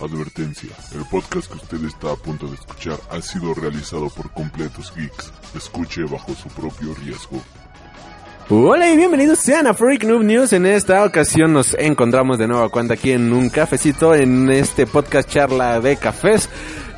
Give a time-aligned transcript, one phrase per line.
[0.00, 4.92] Advertencia, el podcast que usted está a punto de escuchar ha sido realizado por completos
[4.96, 5.32] geeks.
[5.56, 7.42] Escuche bajo su propio riesgo.
[8.48, 10.52] Hola y bienvenidos sean a Freak Noob News.
[10.52, 15.28] En esta ocasión nos encontramos de nuevo cuenta aquí en un cafecito en este podcast
[15.28, 16.48] charla de cafés.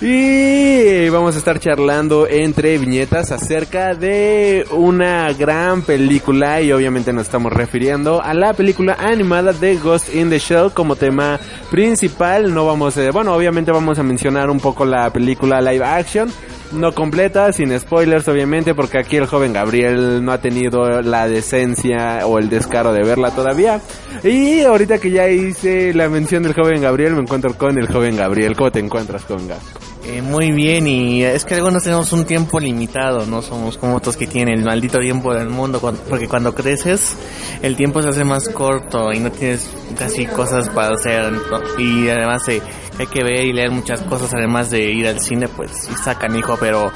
[0.02, 7.24] Y vamos a estar charlando entre viñetas acerca de una gran película y obviamente nos
[7.24, 11.38] estamos refiriendo a la película animada de Ghost in the Shell como tema
[11.70, 12.54] principal.
[12.54, 16.30] No vamos a, bueno, obviamente vamos a mencionar un poco la película live action
[16.72, 22.26] no completa, sin spoilers obviamente, porque aquí el joven Gabriel no ha tenido la decencia
[22.26, 23.80] o el descaro de verla todavía.
[24.22, 28.16] Y ahorita que ya hice la mención del joven Gabriel, me encuentro con el joven
[28.16, 28.56] Gabriel.
[28.56, 29.56] ¿Cómo te encuentras, Conga?
[30.02, 34.16] Eh, muy bien, y es que algunos tenemos un tiempo limitado, no somos como otros
[34.16, 37.16] que tienen el maldito tiempo del mundo, porque cuando creces
[37.60, 39.68] el tiempo se hace más corto y no tienes
[39.98, 41.32] casi cosas para hacer,
[41.78, 42.62] y además eh,
[42.98, 45.70] hay que ver y leer muchas cosas, además de ir al cine, pues
[46.02, 46.90] sacan hijo, pero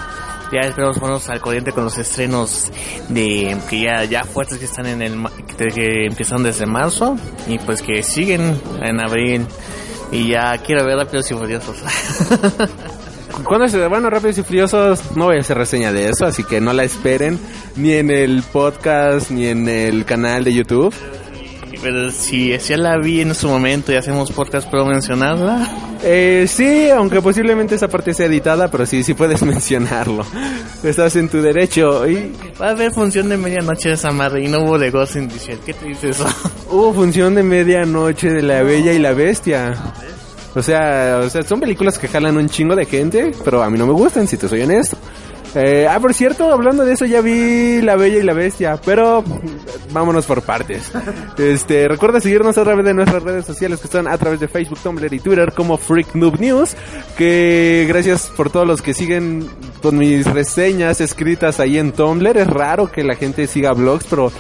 [0.51, 2.71] ya esperamos ponernos al corriente con los estrenos
[3.09, 5.27] de que ya ya fuertes que están en el
[5.59, 9.47] que, que empiezan desde marzo y pues que siguen en abril.
[10.13, 11.77] Y ya quiero ver Rápidos y Furiosos.
[13.43, 16.61] Cuando se bueno, Rápidos y Furiosos no voy a hacer reseña de eso, así que
[16.61, 17.39] no la esperen
[17.77, 20.95] ni en el podcast ni en el canal de YouTube.
[21.83, 25.69] Pero si ya la vi en su momento y hacemos podcast, ¿puedo mencionarla?
[26.03, 30.25] Eh, sí, aunque posiblemente esa parte sea editada, pero sí, sí puedes mencionarlo.
[30.83, 32.07] Estás en tu derecho.
[32.09, 32.33] Y...
[32.61, 35.29] Va a haber función de medianoche de Samarra y no hubo de Ghost in
[35.67, 36.27] ¿Qué te dice eso?
[36.71, 39.75] Hubo función de medianoche de La Bella y la Bestia.
[40.55, 43.79] O sea, o sea, son películas que jalan un chingo de gente, pero a mí
[43.79, 44.97] no me gustan, si te soy honesto.
[45.57, 49.23] Eh, ah, por cierto, hablando de eso, ya vi La Bella y la Bestia, pero
[49.93, 50.91] vámonos por partes.
[51.39, 54.79] Este, recuerda seguirnos a través de nuestras redes sociales que están a través de Facebook,
[54.83, 56.77] Tumblr y Twitter como Freak News.
[57.17, 59.49] Que gracias por todos los que siguen
[59.83, 62.37] con mis reseñas escritas ahí en Tumblr.
[62.37, 64.33] Es raro que la gente siga blogs, pero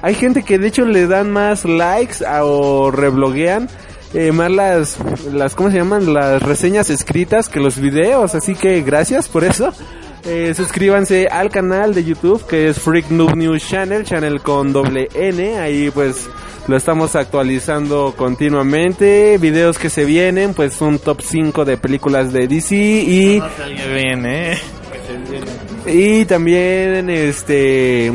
[0.00, 3.68] hay gente que de hecho le dan más likes o rebloguean.
[4.14, 4.98] Eh, más las,
[5.32, 6.12] las, ¿cómo se llaman?
[6.12, 9.72] Las reseñas escritas que los videos, así que gracias por eso.
[10.24, 15.08] Eh, suscríbanse al canal de YouTube que es Freak Noob News Channel, channel con doble
[15.14, 15.58] N.
[15.58, 16.28] Ahí pues
[16.68, 19.38] lo estamos actualizando continuamente.
[19.38, 23.42] Videos que se vienen, pues un top 5 de películas de DC y...
[24.26, 24.58] ¿eh?
[25.86, 28.12] Y también este...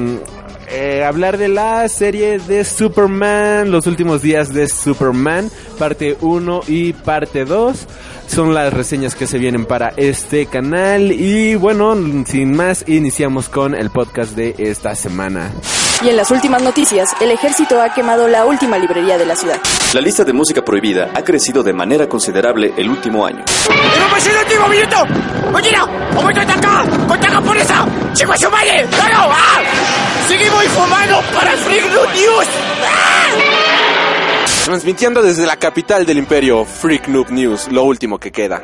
[0.70, 6.92] Eh, hablar de la serie de Superman, los últimos días de Superman, parte 1 y
[6.92, 7.88] parte 2
[8.28, 11.12] son las reseñas que se vienen para este canal.
[11.12, 11.96] Y bueno,
[12.26, 15.52] sin más, iniciamos con el podcast de esta semana.
[16.04, 19.60] Y en las últimas noticias, el ejército ha quemado la última librería de la ciudad.
[19.94, 23.44] La lista de música prohibida ha crecido de manera considerable el último año.
[30.28, 33.67] ¡Seguimos informando para Freak News!
[34.68, 38.62] Transmitiendo desde la capital del imperio, Freak Noob News, lo último que queda.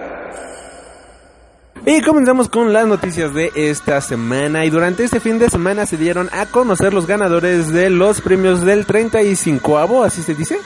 [1.85, 4.65] Y comenzamos con las noticias de esta semana.
[4.65, 8.65] Y durante este fin de semana se dieron a conocer los ganadores de los premios
[8.65, 10.59] del 35 así se dice,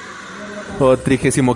[0.79, 1.55] o 35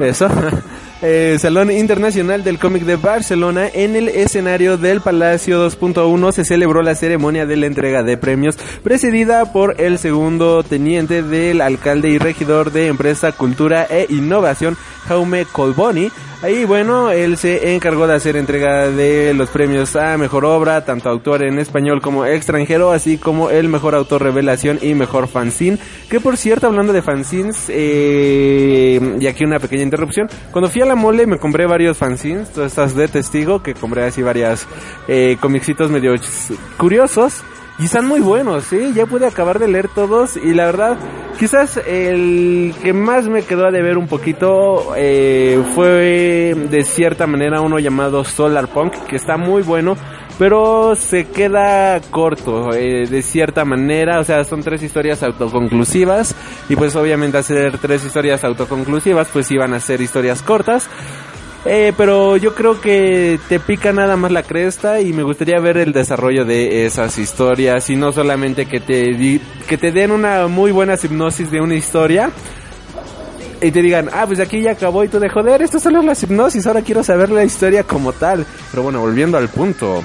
[0.00, 0.28] Eso.
[1.00, 6.82] Eh, Salón Internacional del Cómic de Barcelona, en el escenario del Palacio 2.1 se celebró
[6.82, 12.18] la ceremonia de la entrega de premios, precedida por el segundo teniente del alcalde y
[12.18, 14.76] regidor de Empresa, Cultura e Innovación,
[15.06, 16.10] Jaume Colboni,
[16.40, 21.08] Ahí, bueno, él se encargó de hacer entrega de los premios a mejor obra, tanto
[21.08, 25.78] autor en español como extranjero, así como el mejor autor revelación y mejor fanzine.
[26.08, 30.86] Que por cierto, hablando de fanzines, eh, y aquí una pequeña interrupción, cuando fui a
[30.88, 34.66] la mole me compré varios fanzines, todas estas de testigo, que compré así varias
[35.06, 36.14] eh, comicitos medio
[36.76, 37.44] curiosos.
[37.78, 38.92] Y están muy buenos, ¿sí?
[38.92, 40.96] Ya pude acabar de leer todos y la verdad,
[41.38, 47.60] quizás el que más me quedó a deber un poquito eh, fue de cierta manera
[47.60, 49.96] uno llamado Solar Punk, que está muy bueno,
[50.38, 56.34] pero se queda corto eh, de cierta manera, o sea, son tres historias autoconclusivas.
[56.68, 60.88] Y pues obviamente hacer tres historias autoconclusivas pues iban a ser historias cortas.
[61.64, 65.00] Eh, pero yo creo que te pica nada más la cresta.
[65.00, 67.90] Y me gustaría ver el desarrollo de esas historias.
[67.90, 72.30] Y no solamente que te, que te den una muy buena hipnosis de una historia
[73.60, 76.04] y te digan, ah, pues aquí ya acabó y tú de joder, esto solo es
[76.04, 78.46] la hipnosis, ahora quiero saber la historia como tal.
[78.70, 80.02] Pero bueno, volviendo al punto.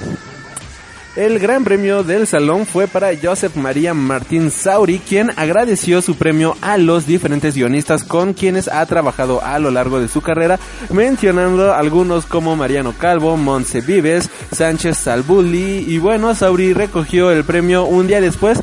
[1.16, 6.56] El gran premio del salón fue para Joseph María Martín Sauri, quien agradeció su premio
[6.60, 10.58] a los diferentes guionistas con quienes ha trabajado a lo largo de su carrera,
[10.90, 17.84] mencionando algunos como Mariano Calvo, Montse Vives, Sánchez Salbuli y bueno, Sauri recogió el premio
[17.84, 18.58] un día después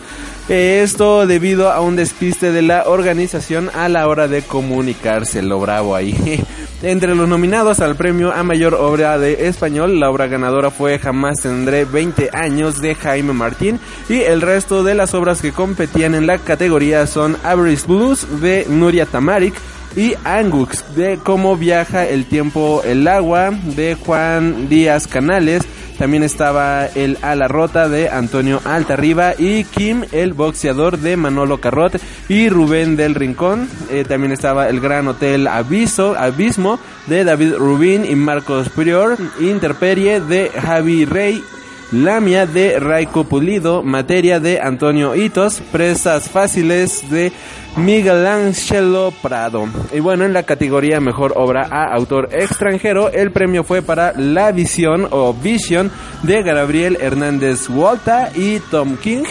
[0.51, 5.95] esto debido a un despiste de la organización a la hora de comunicarse, lo bravo
[5.95, 6.43] ahí.
[6.83, 11.41] Entre los nominados al premio a mayor obra de español, la obra ganadora fue Jamás
[11.41, 16.27] tendré 20 años de Jaime Martín y el resto de las obras que competían en
[16.27, 19.53] la categoría son Average Blues de Nuria Tamaric,
[19.95, 25.63] y Angux de Cómo viaja el tiempo el agua de Juan Díaz Canales.
[25.97, 32.01] También estaba el Ala Rota de Antonio Altarriba y Kim el boxeador de Manolo Carrot
[32.27, 33.69] y Rubén del Rincón.
[33.91, 39.17] Eh, también estaba el Gran Hotel Aviso, Abismo de David Rubín y Marcos Prior.
[39.39, 41.43] Interperie de Javi Rey
[41.91, 47.33] Lamia de Raico Pulido, Materia de Antonio Hitos, Presas Fáciles de
[47.75, 49.67] Miguel Angelo Prado.
[49.91, 54.51] Y bueno, en la categoría Mejor Obra a Autor Extranjero, el premio fue para La
[54.51, 55.91] Visión o Vision
[56.23, 59.23] de Gabriel Hernández Walta y Tom King.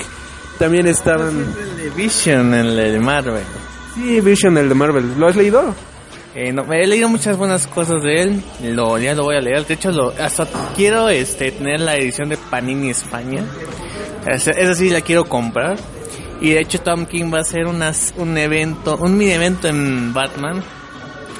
[0.58, 1.28] También estaban...
[1.58, 3.44] El de Vision, el de Marvel.
[3.94, 5.18] Sí, Vision, el de Marvel.
[5.18, 5.74] ¿Lo has leído?
[6.34, 9.66] Eh, no, he leído muchas buenas cosas de él, lo, ya lo voy a leer.
[9.66, 10.12] De hecho, lo,
[10.76, 13.44] quiero este, tener la edición de Panini España.
[14.26, 15.76] Esa, esa sí la quiero comprar.
[16.40, 20.14] Y de hecho, Tom King va a hacer unas, un evento, un mini evento en
[20.14, 20.62] Batman,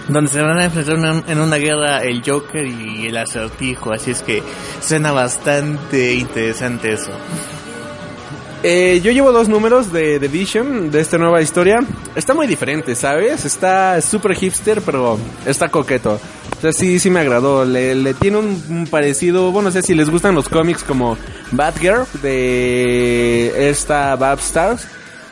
[0.08, 3.92] donde se van a enfrentar en una guerra el Joker y el acertijo.
[3.92, 4.42] Así es que
[4.80, 7.12] suena bastante interesante eso.
[8.62, 11.80] Eh, yo llevo dos números de The Vision, de esta nueva historia.
[12.14, 13.46] Está muy diferente, ¿sabes?
[13.46, 16.20] Está súper hipster, pero está coqueto.
[16.58, 17.64] O sea, sí, sí me agradó.
[17.64, 21.16] Le, tiene un, parecido, bueno, no sé si les gustan los cómics como
[21.52, 24.86] Batgirl de esta Bab Stars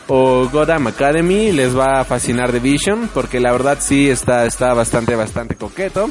[0.07, 4.73] o Gotham Academy, les va a fascinar The Vision, porque la verdad sí está, está
[4.73, 6.09] bastante, bastante coqueto.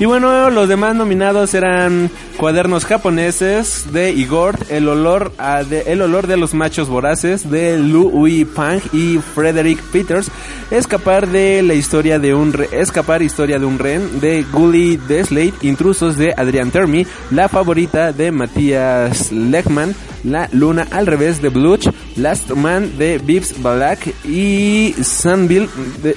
[0.00, 5.30] Y bueno, los demás nominados eran Cuadernos japoneses de Igor, El olor
[5.70, 10.32] de, El olor de los machos voraces de Lu Ui Pang y Frederick Peters,
[10.72, 15.54] Escapar de la historia de un re- Escapar historia de un ren de Gully Deslade,
[15.62, 19.94] Intrusos de Adrian Termi, La favorita de Matías Lechman,
[20.24, 25.68] La luna al revés de Bluch, Last Man de Vips Balak y Sunville
[26.02, 26.16] de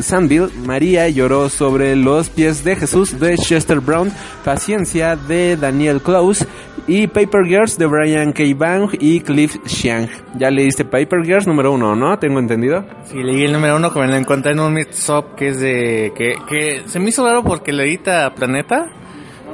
[0.00, 4.12] Sandville, María lloró sobre los pies de Jesús de Chester Brown,
[4.44, 6.46] Paciencia de Daniel Klaus
[6.86, 8.44] y Paper Girls de Brian K.
[8.56, 10.08] Bang y Cliff Chiang.
[10.38, 12.18] Ya leíste Paper Girls número uno, ¿no?
[12.18, 12.84] Tengo entendido.
[13.04, 16.12] Sí, leí el número uno que me lo encontré en un mix-up que es de...
[16.14, 18.86] Que, se me hizo raro porque lo edita Planeta,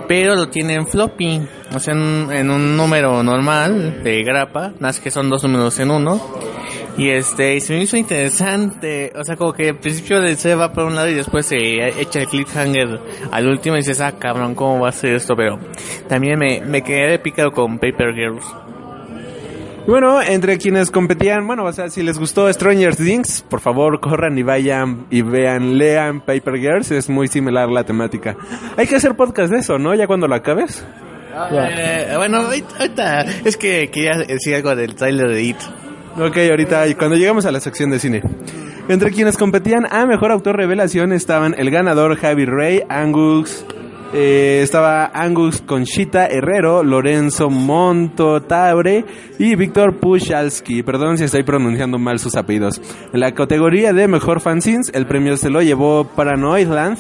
[0.09, 1.41] pero lo tiene en floppy.
[1.75, 5.91] O sea, en, en un número normal de grapa, más que son dos números en
[5.91, 6.21] uno.
[6.99, 9.13] Y este, y se me hizo interesante.
[9.17, 11.57] O sea, como que al principio se va por un lado y después se
[12.01, 13.01] echa el cliffhanger
[13.31, 15.35] al último y dices, ah, cabrón, ¿cómo va a ser esto?
[15.35, 15.59] Pero
[16.09, 18.45] también me, me quedé picado con Paper Girls.
[19.87, 24.39] Bueno, entre quienes competían, bueno, o sea, si les gustó Stranger Things, por favor corran
[24.39, 28.37] y vayan y vean, lean Paper Girls, es muy similar la temática.
[28.77, 29.93] Hay que hacer podcast de eso, ¿no?
[29.97, 30.87] Ya cuando lo acabes.
[31.51, 35.57] Eh, bueno, ahorita, ahorita- es que quería decir algo del trailer de It.
[36.19, 38.23] Ok, ahorita, cuando llegamos a la sección de cine.
[38.89, 43.65] Entre quienes competían a Mejor Autor Revelación estaban el ganador Javi Rey, Angus,
[44.13, 49.07] eh, estaba Angus Conchita Herrero, Lorenzo Monto Tabre
[49.39, 50.83] y Víctor Puchalski.
[50.83, 52.79] Perdón si estoy pronunciando mal sus apellidos.
[53.15, 56.99] En la categoría de Mejor Fanzines, el premio se lo llevó Paranoidland.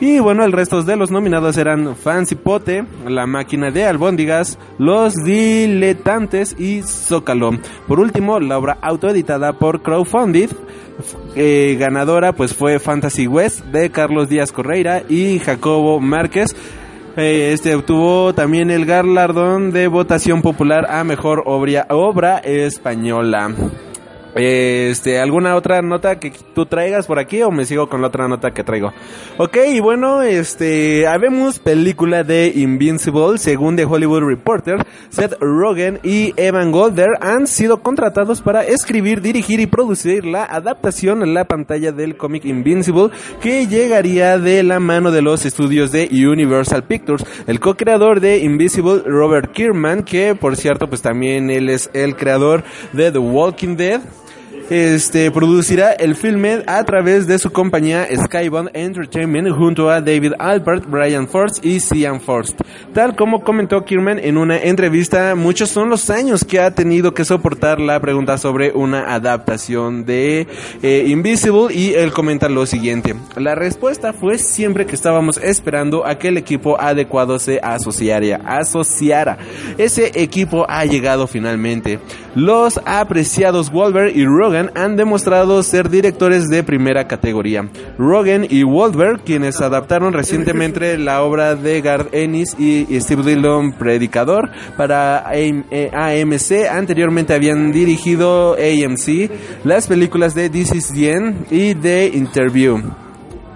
[0.00, 5.14] Y bueno, el resto de los nominados eran Fancy Pote, La Máquina de Albóndigas, Los
[5.14, 7.50] Diletantes y Zócalo.
[7.88, 10.50] Por último, la obra autoeditada por Crowdfunded,
[11.34, 16.54] eh, ganadora pues fue Fantasy West de Carlos Díaz Correira y Jacobo Márquez.
[17.16, 23.52] Eh, Este obtuvo también el galardón de votación popular a mejor obra, obra española.
[24.38, 28.28] Este, ¿alguna otra nota que tú traigas por aquí o me sigo con la otra
[28.28, 28.92] nota que traigo?
[29.36, 36.70] Ok, bueno, este, habemos película de Invincible, según The Hollywood Reporter, Seth Rogen y Evan
[36.70, 42.16] Golder han sido contratados para escribir, dirigir y producir la adaptación en la pantalla del
[42.16, 47.24] cómic Invincible que llegaría de la mano de los estudios de Universal Pictures.
[47.48, 52.62] El co-creador de Invisible, Robert Kierman, que por cierto, pues también él es el creador
[52.92, 54.00] de The Walking Dead.
[54.70, 60.84] Este producirá el filme a través de su compañía Skybound Entertainment junto a David Albert,
[60.86, 62.60] Brian Forst y Cian Forst.
[62.92, 67.24] Tal como comentó Kierman en una entrevista, muchos son los años que ha tenido que
[67.24, 70.46] soportar la pregunta sobre una adaptación de
[70.82, 73.14] eh, Invisible y él comenta lo siguiente.
[73.36, 78.40] La respuesta fue siempre que estábamos esperando a que el equipo adecuado se asociara.
[78.44, 79.38] asociara.
[79.78, 81.98] Ese equipo ha llegado finalmente.
[82.34, 87.68] Los apreciados Wolver y Rogan han demostrado ser directores de primera categoría.
[87.98, 94.50] Rogan y Wolver, quienes adaptaron recientemente la obra de Garth Ennis y Steve Dillon Predicador
[94.76, 99.30] para AMC, anteriormente habían dirigido AMC
[99.64, 101.08] las películas de This is the
[101.50, 103.07] y The Interview.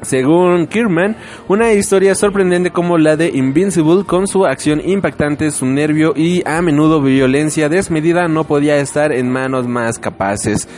[0.03, 1.17] Según Kierman,
[1.47, 6.61] una historia sorprendente como la de Invincible, con su acción impactante, su nervio y a
[6.61, 10.69] menudo violencia desmedida, no podía estar en manos más capaces.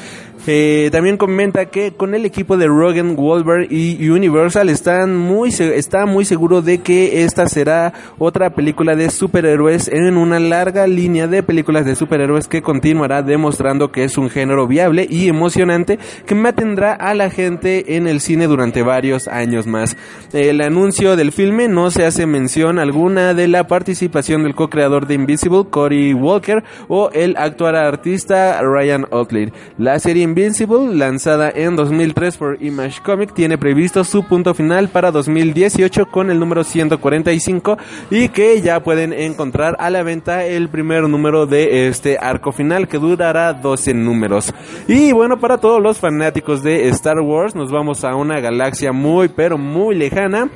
[0.47, 6.05] Eh, también comenta que con el equipo de Rogan, Wolver y Universal están muy está
[6.05, 11.43] muy seguro de que esta será otra película de superhéroes en una larga línea de
[11.43, 16.93] películas de superhéroes que continuará demostrando que es un género viable y emocionante que mantendrá
[16.93, 19.97] a la gente en el cine durante varios años más.
[20.33, 25.15] El anuncio del filme no se hace mención alguna de la participación del co-creador de
[25.15, 29.53] Invisible, Cory Walker, o el actual artista Ryan Otley.
[29.79, 35.13] La serie Invincible, lanzada en 2003 por Image Comic, tiene previsto su punto final para
[35.13, 37.79] 2018 con el número 145
[38.11, 42.89] y que ya pueden encontrar a la venta el primer número de este arco final
[42.89, 44.53] que durará 12 números.
[44.89, 49.29] Y bueno, para todos los fanáticos de Star Wars, nos vamos a una galaxia muy
[49.29, 50.51] pero muy lejana.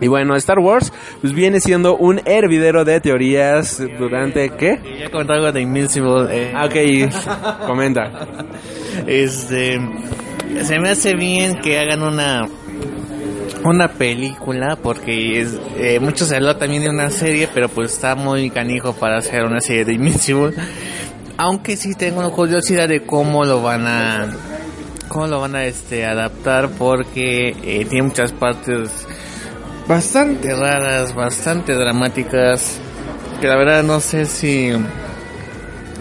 [0.00, 4.80] Y bueno, Star Wars pues viene siendo un hervidero de teorías durante ¿qué?
[5.00, 6.26] Ya comentó algo de Invincible.
[6.30, 6.52] Eh.
[6.54, 8.26] Ah, ok, comenta.
[9.06, 9.80] Este
[10.62, 12.48] se me hace bien que hagan una
[13.64, 18.14] una película porque es, eh, mucho se habla también de una serie, pero pues está
[18.14, 20.54] muy canijo para hacer una serie de Invincible.
[21.36, 24.28] Aunque sí tengo curiosidad de cómo lo van a
[25.08, 29.06] cómo lo van a este adaptar porque eh, tiene muchas partes
[29.86, 32.78] bastante raras, bastante dramáticas,
[33.40, 34.72] que la verdad no sé si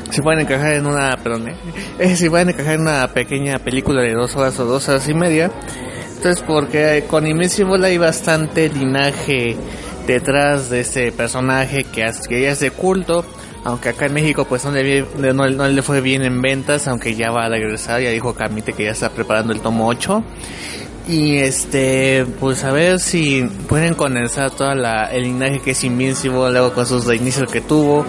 [0.09, 1.53] se pueden encajar en una, perdón,
[1.99, 5.13] eh, si pueden encajar en una pequeña película de dos horas o dos horas y
[5.13, 5.51] media.
[6.15, 9.57] Entonces, porque con Invincible hay bastante linaje
[10.07, 13.25] detrás de ese personaje que, que ya es de culto,
[13.65, 17.15] aunque acá en México pues no le, no, no le fue bien en ventas, aunque
[17.15, 20.23] ya va a regresar, ya dijo Camite que ya está preparando el tomo 8.
[21.07, 26.49] Y este, pues a ver si pueden condensar toda la, el linaje que es Invincible,
[26.51, 28.05] luego con sus inicios que tuvo.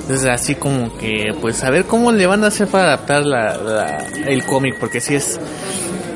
[0.00, 4.06] Entonces así como que, pues a ver cómo le van a hacer para adaptar la,
[4.26, 5.38] el cómic, porque si es,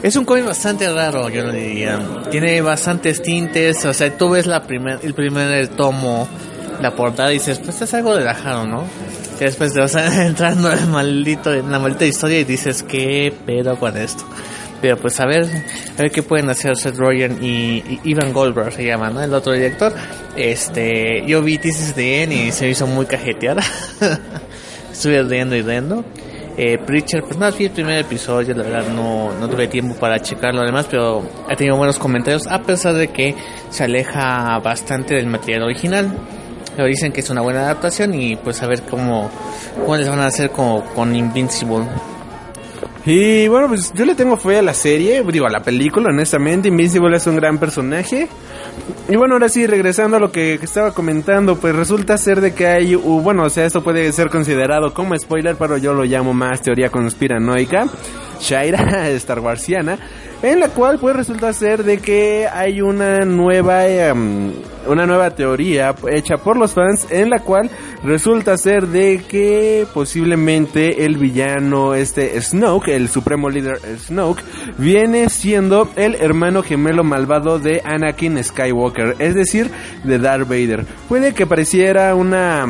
[0.03, 2.01] es un cómic bastante raro, yo lo diría.
[2.31, 6.27] Tiene bastantes tintes, o sea, tú ves la primer, el primer tomo,
[6.81, 8.85] la portada y dices, pues es algo relajado, ¿no?
[9.39, 13.79] Y después te vas entrando en, maldito, en la maldita historia y dices, ¿qué pedo
[13.79, 14.25] con esto?
[14.81, 18.73] Pero pues a ver, a ver qué pueden hacer Seth Rogen y, y Ivan Goldberg
[18.73, 19.23] se llama, ¿no?
[19.23, 19.93] El otro director.
[20.37, 23.63] Este, yo vi This de End y se hizo muy cajeteada.
[24.93, 26.05] Estuve leyendo y leyendo.
[26.59, 30.19] Eh, Preacher, pues no vi el primer episodio, la verdad no, no tuve tiempo para
[30.21, 33.35] checarlo además, pero ha tenido buenos comentarios a pesar de que
[33.69, 36.11] se aleja bastante del material original.
[36.75, 39.31] Pero dicen que es una buena adaptación y pues a ver cómo,
[39.81, 41.87] cómo les van a hacer como con Invincible.
[43.07, 46.67] Y bueno, pues yo le tengo fe a la serie, digo, a la película, honestamente.
[46.67, 48.27] Invincible es un gran personaje.
[49.09, 52.67] Y bueno, ahora sí, regresando a lo que estaba comentando, pues resulta ser de que
[52.67, 56.63] hay, bueno, o sea, esto puede ser considerado como spoiler, pero yo lo llamo más
[56.63, 57.87] teoría conspiranoica.
[58.41, 59.99] Shaira, Star Warsiana,
[60.43, 64.53] en la cual pues resulta ser de que hay una nueva em,
[64.87, 67.71] una nueva teoría hecha por los fans en la cual
[68.05, 74.43] resulta ser de que posiblemente el villano este Snoke, el supremo líder Snoke,
[74.79, 79.71] viene siendo el hermano gemelo malvado de Anakin Skywalker, es decir,
[80.05, 80.85] de Darth Vader.
[81.09, 82.67] Puede que pareciera una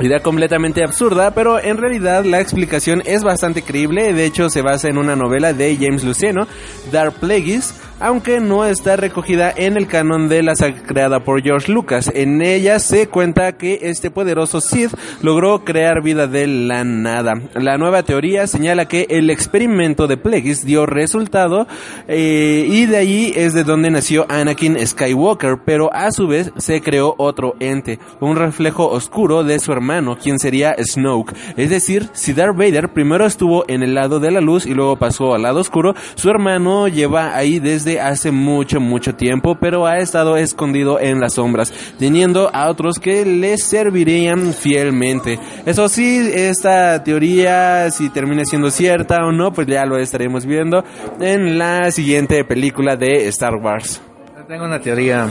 [0.00, 4.12] Idea completamente absurda, pero en realidad la explicación es bastante creíble.
[4.12, 6.46] De hecho, se basa en una novela de James Luceno,
[6.92, 11.72] Dark Plagueis, aunque no está recogida en el canon de la saga creada por George
[11.72, 12.10] Lucas.
[12.14, 17.34] En ella se cuenta que este poderoso Sith logró crear vida de la nada.
[17.54, 21.66] La nueva teoría señala que el experimento de Plagueis dio resultado
[22.06, 26.80] eh, y de ahí es de donde nació Anakin Skywalker, pero a su vez se
[26.80, 31.34] creó otro ente, un reflejo oscuro de su hermano, quien sería Snoke.
[31.56, 34.96] Es decir, si Darth Vader primero estuvo en el lado de la luz y luego
[34.96, 39.98] pasó al lado oscuro, su hermano lleva ahí desde hace mucho, mucho tiempo, pero ha
[39.98, 45.38] estado escondido en las sombras, teniendo a otros que le servirían fielmente.
[45.64, 50.84] Eso sí, esta teoría, si termina siendo cierta o no, pues ya lo estaremos viendo
[51.20, 54.02] en la siguiente película de Star Wars.
[54.46, 55.30] Tengo una teoría.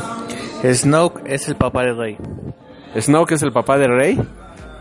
[0.63, 2.17] Snoke es el papá de Rey.
[2.99, 4.15] ¿Snoke es el papá de Rey?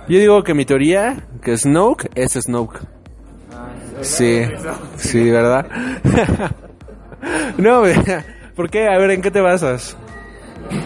[0.09, 2.80] Yo digo que mi teoría, que Snoke es Snoke.
[4.02, 4.42] Sí,
[4.97, 5.66] sí, ¿verdad?
[7.59, 7.83] no,
[8.55, 8.87] ¿por qué?
[8.89, 9.97] A ver, ¿en qué te basas?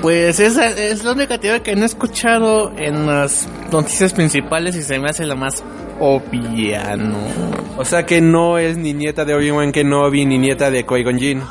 [0.02, 4.82] Pues esa es la única teoría que no he escuchado en las noticias principales y
[4.82, 5.64] se me hace la más
[5.98, 7.18] obvia, ¿no?
[7.76, 11.42] O sea que no es ni nieta de Obi-Wan Kenobi ni nieta de Qui-Gon Jinn.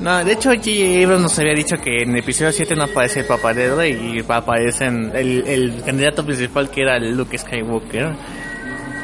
[0.00, 1.04] No, de hecho J.J.
[1.04, 4.16] Abrams nos había dicho que en el episodio 7 no aparece el papá de Rey
[4.16, 8.12] y aparece el, el candidato principal que era Luke Skywalker.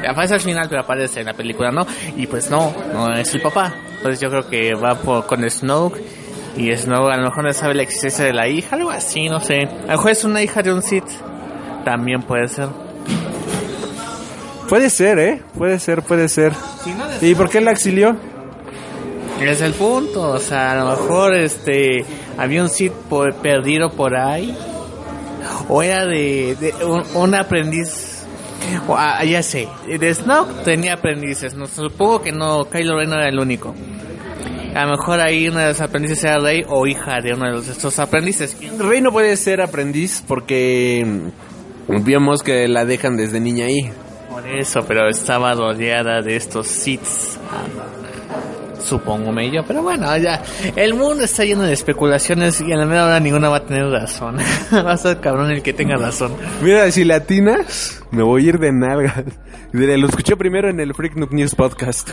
[0.07, 1.87] Aparece al final, pero aparece en la película, ¿no?
[2.17, 3.75] Y pues no, no es el papá.
[3.97, 6.00] Entonces yo creo que va por, con Snoke
[6.57, 9.40] y Snoke a lo mejor no sabe la existencia de la hija, algo así, no
[9.40, 9.62] sé.
[9.62, 11.09] A lo mejor es una hija de un Sith.
[11.85, 12.69] También puede ser.
[14.69, 15.43] Puede ser, ¿eh?
[15.57, 16.52] Puede ser, puede ser.
[17.21, 18.17] ¿Y por qué la exilió?
[19.40, 22.05] Es el punto, o sea, a lo mejor este
[22.37, 24.57] había un Sith por, perdido por ahí
[25.69, 28.08] o era de, de un, un, aprendiz
[28.97, 33.29] ah, ya sé, de Snoke tenía aprendices, no supongo que no Kylo Ren no era
[33.29, 33.75] el único.
[34.75, 37.53] A lo mejor ahí una de los aprendices era Rey o hija de uno de
[37.53, 38.57] los, estos aprendices.
[38.79, 41.31] Rey no puede ser aprendiz porque
[41.88, 43.91] vimos que la dejan desde niña ahí.
[44.31, 47.38] Por eso, pero estaba rodeada de estos Siths.
[48.83, 50.43] Supongo yo, pero bueno, ya.
[50.77, 53.87] El mundo está lleno de especulaciones y a la mera hora ninguna va a tener
[53.87, 54.39] razón.
[54.73, 56.33] va a ser cabrón el que tenga razón.
[56.63, 59.25] Mira, si latinas, me voy a ir de nalgas.
[59.73, 62.11] Lo escuché primero en el Freak Noob News Podcast.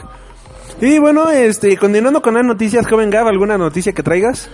[0.81, 4.49] Y bueno, este, continuando con las noticias, joven Gab, ¿alguna noticia que traigas?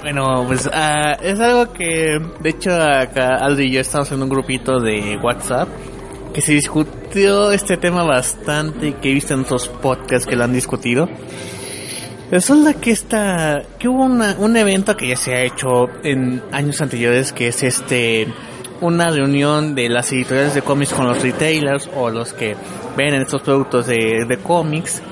[0.00, 4.28] Bueno, pues uh, es algo que, de hecho, acá Aldo y yo estamos en un
[4.28, 5.68] grupito de WhatsApp
[6.32, 10.52] que se discutió este tema bastante, que he visto en otros podcasts que lo han
[10.52, 11.08] discutido.
[12.30, 16.80] Resulta que esta, que hubo una, un evento que ya se ha hecho en años
[16.80, 18.26] anteriores, que es este,
[18.80, 22.56] una reunión de las editoriales de cómics con los retailers o los que
[22.96, 25.02] venden estos productos de, de cómics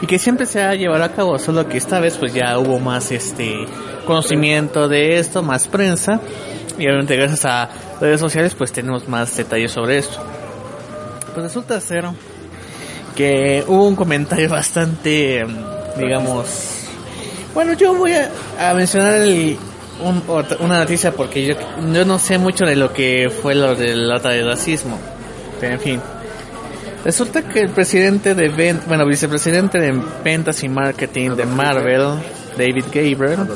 [0.00, 2.78] y que siempre se ha llevado a cabo, solo que esta vez pues ya hubo
[2.78, 3.66] más este
[4.06, 6.20] conocimiento de esto, más prensa
[6.78, 7.68] y obviamente gracias a
[8.00, 10.20] redes sociales pues tenemos más detalles sobre esto.
[11.34, 12.04] Pues resulta ser
[13.16, 15.44] que hubo un comentario bastante,
[15.96, 16.86] digamos,
[17.52, 19.58] bueno yo voy a, a mencionar el,
[20.00, 20.22] un,
[20.60, 21.54] una noticia porque yo,
[21.92, 24.98] yo no sé mucho de lo que fue lo del lata de racismo,
[25.60, 26.00] pero en fin.
[27.04, 29.92] Resulta que el presidente de ventas, bueno, vicepresidente de
[30.24, 32.18] ventas y marketing de Marvel,
[32.56, 33.46] David Gabriel,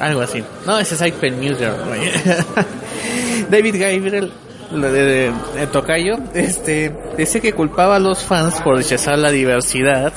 [0.00, 0.42] algo así.
[0.66, 1.72] No, ese es Hyper Muser.
[3.50, 4.32] David Gabriel,
[4.80, 10.12] de, de, de, Tocayo, este, dice que culpaba a los fans por rechazar la diversidad,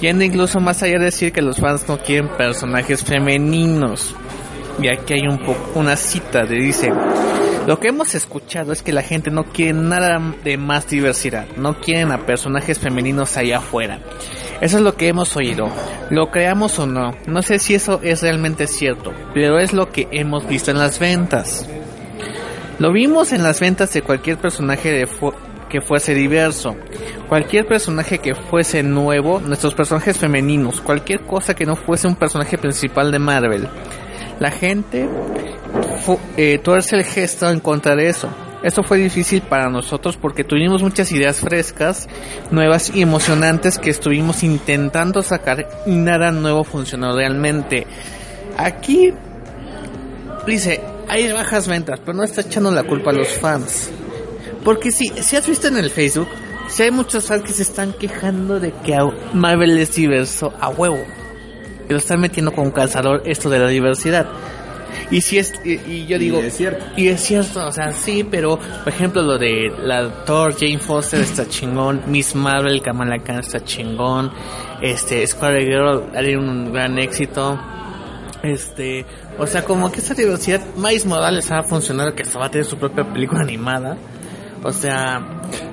[0.00, 4.14] yendo incluso más allá de decir que los fans no quieren personajes femeninos.
[4.80, 6.92] Y aquí hay un poco una cita de dice
[7.66, 11.80] lo que hemos escuchado es que la gente no quiere nada de más diversidad, no
[11.80, 14.00] quieren a personajes femeninos allá afuera.
[14.60, 15.70] Eso es lo que hemos oído.
[16.10, 20.08] Lo creamos o no, no sé si eso es realmente cierto, pero es lo que
[20.10, 21.66] hemos visto en las ventas.
[22.78, 25.32] Lo vimos en las ventas de cualquier personaje de fu
[25.68, 26.76] que fuese diverso,
[27.28, 32.58] cualquier personaje que fuese nuevo, nuestros personajes femeninos, cualquier cosa que no fuese un personaje
[32.58, 33.68] principal de Marvel.
[34.38, 35.08] La gente
[36.36, 38.28] eh, tuerce el gesto en contra de eso.
[38.62, 42.08] Esto fue difícil para nosotros porque tuvimos muchas ideas frescas,
[42.50, 47.86] nuevas y emocionantes que estuvimos intentando sacar y nada nuevo funcionó realmente.
[48.56, 49.12] Aquí
[50.46, 53.90] dice, hay bajas ventas, pero no está echando la culpa a los fans.
[54.64, 56.28] Porque si, si has visto en el Facebook,
[56.68, 58.96] si hay muchos fans que se están quejando de que
[59.32, 61.04] Marvel es diverso a huevo.
[61.86, 64.26] Que lo están metiendo con calzador esto de la diversidad.
[65.10, 66.84] Y si es, y, y yo digo, es cierto.
[66.96, 71.20] y es cierto, o sea, sí, pero, por ejemplo, lo de la Thor, Jane Foster
[71.20, 74.32] está chingón, Miss Marvel, Kamala Khan está chingón,
[74.80, 77.60] este, Square Girl ha tenido un gran éxito,
[78.44, 79.04] este,
[79.38, 82.66] o sea, como que esta diversidad, Miles Morales ha funcionado, que hasta va a tener
[82.66, 83.96] su propia película animada,
[84.64, 85.20] o sea,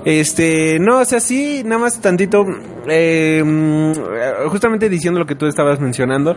[0.03, 2.43] Este, no, o sea, sí, nada más tantito,
[2.87, 6.35] eh, mm, justamente diciendo lo que tú estabas mencionando,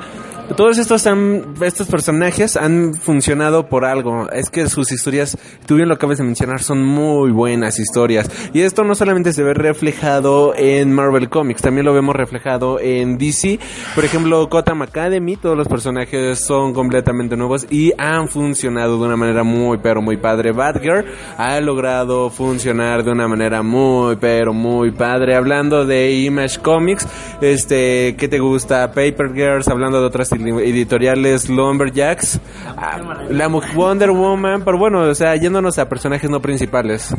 [0.57, 5.37] todos estos han, estos personajes han funcionado por algo, es que sus historias,
[5.67, 9.43] tú bien lo acabas de mencionar, son muy buenas historias, y esto no solamente se
[9.43, 13.59] ve reflejado en Marvel Comics, también lo vemos reflejado en DC,
[13.95, 19.17] por ejemplo, Gotham Academy, todos los personajes son completamente nuevos y han funcionado de una
[19.17, 21.07] manera muy, pero muy padre, Batgirl
[21.39, 25.35] ha logrado funcionar de una manera muy, pero muy padre.
[25.35, 27.09] Hablando de Image Comics,
[27.41, 28.89] este, ¿qué te gusta?
[28.89, 32.39] Paper Girls, hablando de otras editoriales, Lumberjacks,
[32.77, 32.99] ah,
[33.31, 37.15] la Mu- Wonder Woman, pero bueno, o sea, yéndonos a personajes no principales.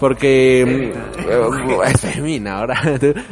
[0.00, 2.80] Porque mm, es femina ahora.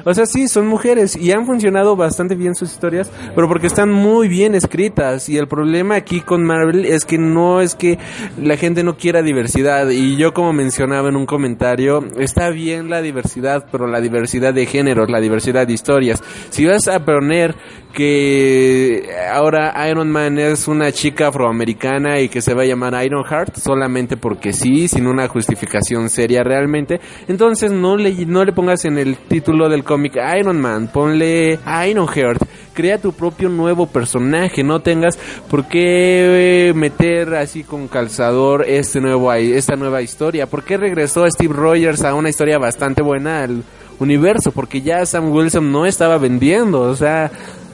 [0.04, 3.90] O sea, sí, son mujeres y han funcionado bastante bien sus historias, pero porque están
[3.90, 5.28] muy bien escritas.
[5.28, 7.98] Y el problema aquí con Marvel es que no es que
[8.40, 9.88] la gente no quiera diversidad.
[9.88, 14.66] Y yo como mencionaba en un comentario, está bien la diversidad, pero la diversidad de
[14.66, 16.22] géneros, la diversidad de historias.
[16.50, 17.54] Si vas a poner
[17.98, 23.24] que ahora Iron Man es una chica afroamericana y que se va a llamar Iron
[23.24, 28.84] Heart solamente porque sí, sin una justificación seria realmente, entonces no le, no le pongas
[28.84, 31.58] en el título del cómic Iron Man, ponle
[31.88, 32.40] Iron Heart,
[32.72, 35.18] crea tu propio nuevo personaje, no tengas
[35.50, 41.28] por qué eh, meter así con calzador este nuevo, esta nueva historia, ¿por qué regresó
[41.28, 43.64] Steve Rogers a una historia bastante buena al
[43.98, 44.52] universo?
[44.52, 47.32] Porque ya Sam Wilson no estaba vendiendo, o sea,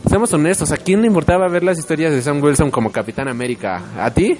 [0.08, 3.82] Seamos honestos, ¿a quién le importaba ver las historias de Sam Wilson como Capitán América?
[3.98, 4.38] ¿A ti?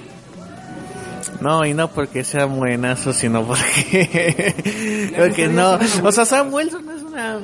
[1.41, 5.13] No, y no porque sea buenazo, sino porque...
[5.17, 5.77] porque no...
[6.03, 7.39] O sea, Sam Wilson es una...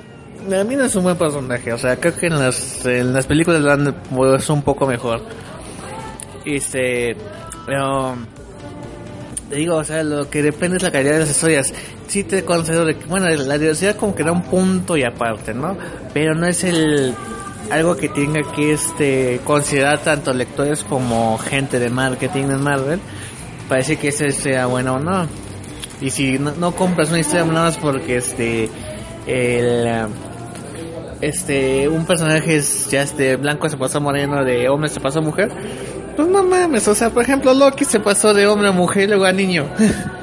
[0.60, 3.28] A mí no es un buen personaje, o sea, creo que en las, en las
[3.28, 5.22] películas lo han puesto un poco mejor.
[6.46, 7.16] Este...
[7.66, 8.16] Pero...
[9.50, 11.74] Te digo, o sea, lo que depende es la calidad de las historias.
[12.08, 15.54] Sí te concedo de que, bueno, la diversidad como que da un punto y aparte,
[15.54, 15.78] ¿no?
[16.14, 17.14] Pero no es el
[17.72, 23.00] algo que tenga que este considerar tanto lectores como gente de marketing de Marvel
[23.68, 25.28] para decir que ese sea bueno o no.
[26.02, 28.70] Y si no, no compras una historia nada más porque este
[29.28, 30.08] el
[31.22, 35.52] este un personaje es ya este blanco se pasó moreno, de hombre se pasó mujer,
[36.16, 39.08] pues no mames, o sea, por ejemplo, Loki se pasó de hombre a mujer y
[39.08, 39.68] luego a niño.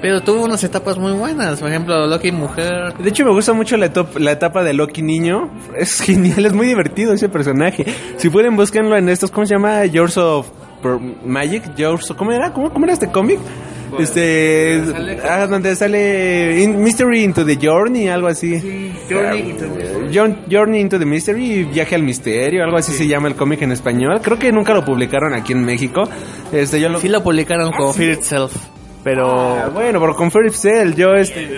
[0.00, 2.94] Pero tuvo unas etapas muy buenas, por ejemplo, Loki mujer.
[2.98, 5.50] De hecho, me gusta mucho la, etop- la etapa de Loki niño.
[5.76, 7.84] Es genial, es muy divertido ese personaje.
[8.16, 9.84] Si pueden, búsquenlo en estos, ¿cómo se llama?
[9.84, 10.46] Yours of
[11.24, 12.52] Magic, Yours, ¿cómo era?
[12.52, 13.38] ¿Cómo, cómo era este cómic?
[13.98, 14.82] Este,
[15.28, 18.92] ah, donde sale in- Mystery into the Journey, algo así.
[19.10, 19.54] Journey
[20.12, 23.72] Jour- Journey into the Mystery, Viaje al Misterio, algo así se llama el cómic en
[23.72, 24.20] español.
[24.22, 26.04] Creo que nunca lo publicaron aquí en México.
[26.52, 27.00] Este, yo lo...
[27.00, 28.54] Sí lo publicaron como Fear Itself,
[29.04, 31.48] pero Ah, bueno, pero con Philip Cell, yo este...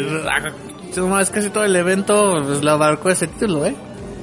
[1.20, 3.74] Es casi todo el evento pues, lo abarcó ese título, ¿eh?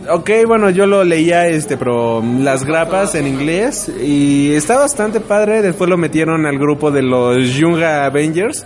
[0.09, 5.61] Ok, bueno, yo lo leía, este, pero las grapas en inglés y está bastante padre.
[5.61, 8.65] Después lo metieron al grupo de los Young Avengers.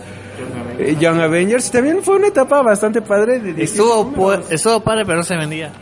[0.78, 1.68] eh, Young Avengers.
[1.68, 3.40] Y también fue una etapa bastante padre.
[3.40, 5.72] de- Estuvo, pu- estuvo padre, pero no se vendía.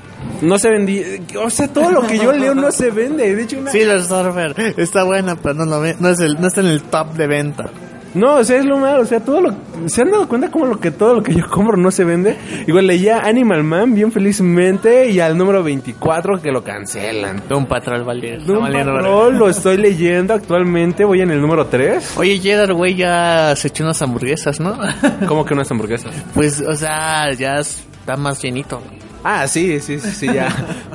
[0.40, 1.04] No se vendía.
[1.44, 3.35] O sea, todo lo que yo leo no se vende.
[3.35, 3.70] De hecho, una...
[3.70, 6.82] Silver Surfer está buena, pero no, lo ve- no, es el, no está en el
[6.85, 7.70] top de venta.
[8.14, 9.03] No, o sea, es lo malo.
[9.03, 9.55] O sea, todo lo.
[9.87, 12.37] ¿Se han dado cuenta como lo que todo lo que yo compro no se vende?
[12.66, 17.42] Igual leía Animal Man bien felizmente y al número 24 que lo cancelan.
[17.48, 18.38] Doom Patrol vale.
[18.38, 18.92] verga.
[18.92, 21.05] Patrol lo estoy leyendo actualmente.
[21.05, 22.14] Voy en el número 3.
[22.18, 24.79] Oye, Gerard, güey, ya se echó unas hamburguesas, ¿no?
[25.27, 26.12] ¿Cómo que unas hamburguesas?
[26.35, 28.81] pues, o sea, ya está más llenito.
[29.24, 30.48] Ah, sí, sí, sí, sí, ya.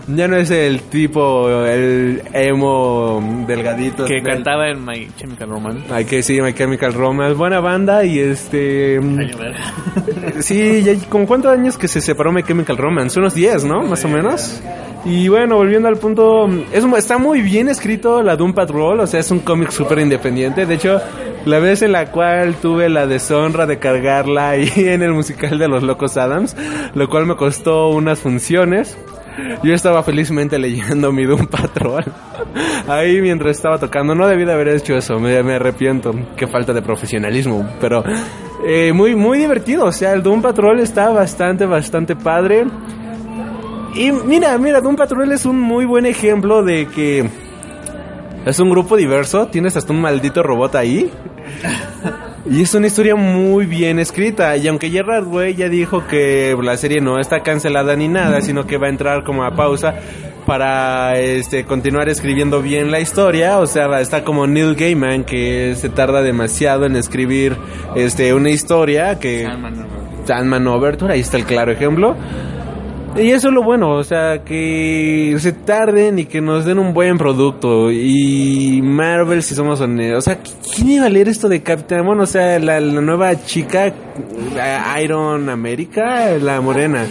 [0.08, 4.06] ya no es el tipo, el emo delgadito.
[4.06, 5.94] Que del- cantaba en My Chemical Romance.
[5.94, 7.34] Hay que sí, My Chemical Romance.
[7.36, 9.00] Buena banda y este...
[9.00, 9.56] Verga.
[10.42, 13.82] Sí, ya con cuántos años que se separó My Chemical Romance, unos 10, ¿no?
[13.84, 14.62] Más o menos.
[15.06, 19.22] Y bueno, volviendo al punto, es, está muy bien escrito la Doom Patrol, o sea,
[19.22, 20.66] es un cómic súper independiente.
[20.66, 21.00] De hecho,
[21.48, 25.68] la vez en la cual tuve la deshonra de cargarla ahí en el musical de
[25.68, 26.56] los Locos Adams,
[26.94, 28.98] lo cual me costó unas funciones.
[29.64, 32.04] Yo estaba felizmente leyendo mi Doom Patrol
[32.88, 34.16] ahí mientras estaba tocando.
[34.16, 36.12] No debí de haber hecho eso, me, arrepiento.
[36.36, 37.68] Qué falta de profesionalismo.
[37.80, 38.04] Pero
[38.66, 39.86] eh, muy, muy divertido.
[39.86, 42.66] O sea, el Doom Patrol está bastante, bastante padre.
[43.94, 47.30] Y mira, mira, Doom Patrol es un muy buen ejemplo de que
[48.48, 51.12] Es un grupo diverso, tienes hasta un maldito robot ahí.
[52.50, 54.56] Y es una historia muy bien escrita.
[54.56, 58.66] Y aunque Gerard Way ya dijo que la serie no está cancelada ni nada, sino
[58.66, 59.96] que va a entrar como a pausa
[60.46, 65.90] para este continuar escribiendo bien la historia, o sea, está como Neil Gaiman que se
[65.90, 67.58] tarda demasiado en escribir
[67.96, 69.46] este una historia que
[70.24, 72.16] Sandman Overture, ahí está el claro ejemplo.
[73.16, 76.94] Y eso es lo bueno, o sea, que se tarden y que nos den un
[76.94, 77.92] buen producto.
[77.92, 80.40] Y Marvel, si somos honestos, o sea,
[80.76, 82.06] ¿quién iba a leer esto de Capitán?
[82.06, 83.92] Bueno, o sea, la, la nueva chica,
[84.56, 87.06] la Iron América, la morena,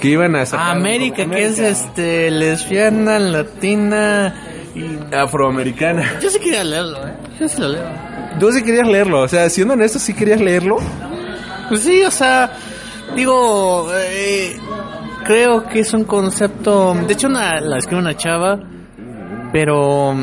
[0.00, 0.76] que iban a sacar.
[0.76, 4.34] América, que es este lesbiana, latina
[4.74, 6.18] y afroamericana.
[6.20, 7.12] Yo sí quería leerlo, ¿eh?
[7.38, 7.82] Yo sí lo leo.
[8.40, 10.78] Tú sí querías leerlo, o sea, siendo honesto, sí querías leerlo.
[11.68, 12.50] Pues sí, o sea,
[13.14, 14.56] digo, eh,
[15.24, 16.94] creo que es un concepto.
[16.94, 18.58] De hecho, una, la escribe una chava,
[19.52, 20.14] pero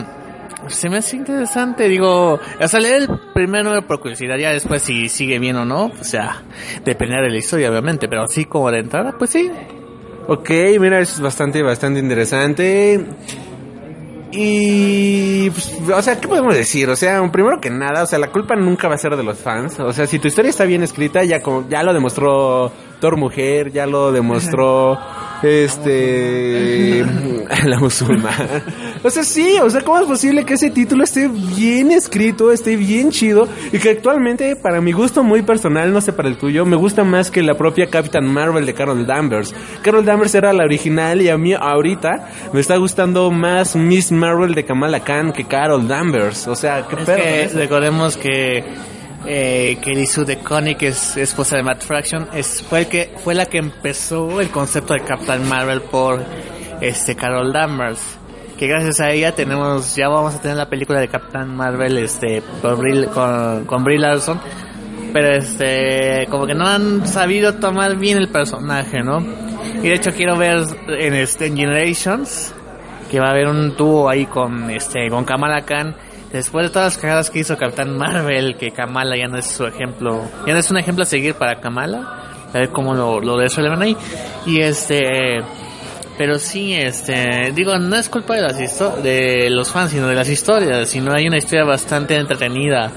[0.68, 1.88] se me hace interesante.
[1.88, 5.86] Digo, o sea, leer el primer número por curiosidad, después si sigue bien o no,
[5.86, 6.44] o sea,
[6.86, 9.52] dependerá de la historia, obviamente, pero así como de entrada, pues sí.
[10.28, 13.06] Ok, mira, es bastante, bastante interesante.
[14.34, 16.90] Y, pues, o sea, ¿qué podemos decir?
[16.90, 19.38] O sea, primero que nada, o sea, la culpa nunca va a ser de los
[19.38, 19.78] fans.
[19.80, 23.72] O sea, si tu historia está bien escrita, ya como, ya lo demostró Thor Mujer,
[23.74, 24.98] ya lo demostró,
[25.44, 27.04] este,
[27.66, 28.64] la musulmana.
[29.04, 32.78] O sea, sí, o sea, ¿cómo es posible que ese título esté bien escrito, esté
[32.78, 36.66] bien chido y que actualmente, para mi gusto muy personal, no sé para el tuyo,
[36.66, 39.54] me gusta más que la propia Captain Marvel de Carol Danvers.
[39.82, 44.54] Carol Danvers era la original y a mí ahorita me está gustando más Miss Marvel
[44.54, 46.48] de Kamala Khan que Carol Danvers.
[46.48, 47.18] O sea, qué Es pedo.
[47.18, 48.64] que recordemos que
[49.26, 52.28] eh, Kelly Sue DeConnick, que es esposa de Matt Fraction,
[52.70, 56.24] fue, el que, fue la que empezó el concepto de Captain Marvel por
[56.82, 58.00] este Carol Danvers.
[58.58, 62.44] Que gracias a ella tenemos, ya vamos a tener la película de Captain Marvel este,
[62.62, 64.40] con, con Brie Larson.
[65.14, 69.20] Pero este, como que no han sabido tomar bien el personaje, ¿no?
[69.84, 72.54] Y de hecho quiero ver en este en Generations
[73.10, 75.96] que va a haber un dúo ahí con este con Kamala Khan
[76.32, 79.66] después de todas las cagadas que hizo Capitán Marvel que Kamala ya no es su
[79.66, 82.22] ejemplo ya no es un ejemplo a seguir para Kamala
[82.54, 83.98] a ver cómo lo, lo resuelven ahí.
[84.46, 85.42] Y este
[86.18, 88.58] pero sí este digo no es culpa de las
[89.04, 90.90] de los fans sino de las historias.
[90.90, 92.92] Si no hay una historia bastante entretenida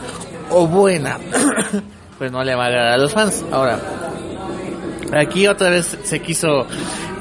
[0.50, 1.18] o buena
[2.18, 3.44] pues no le va a agradar a los fans.
[3.50, 3.78] Ahora
[5.16, 6.66] aquí otra vez se quiso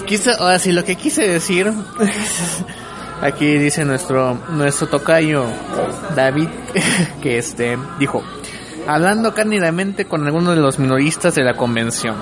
[0.06, 1.72] quiso ahora sí lo que quise decir
[3.24, 5.46] aquí dice nuestro nuestro tocayo
[6.16, 6.50] David
[7.22, 8.22] que este dijo
[8.86, 12.16] hablando cándidamente con algunos de los minoristas de la convención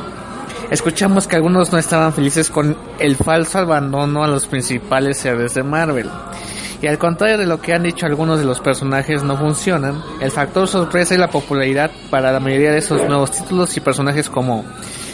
[0.71, 5.63] escuchamos que algunos no estaban felices con el falso abandono a los principales héroes de
[5.63, 6.09] Marvel.
[6.81, 10.31] Y al contrario de lo que han dicho algunos de los personajes no funcionan, el
[10.31, 14.65] factor sorpresa y la popularidad para la mayoría de esos nuevos títulos y personajes como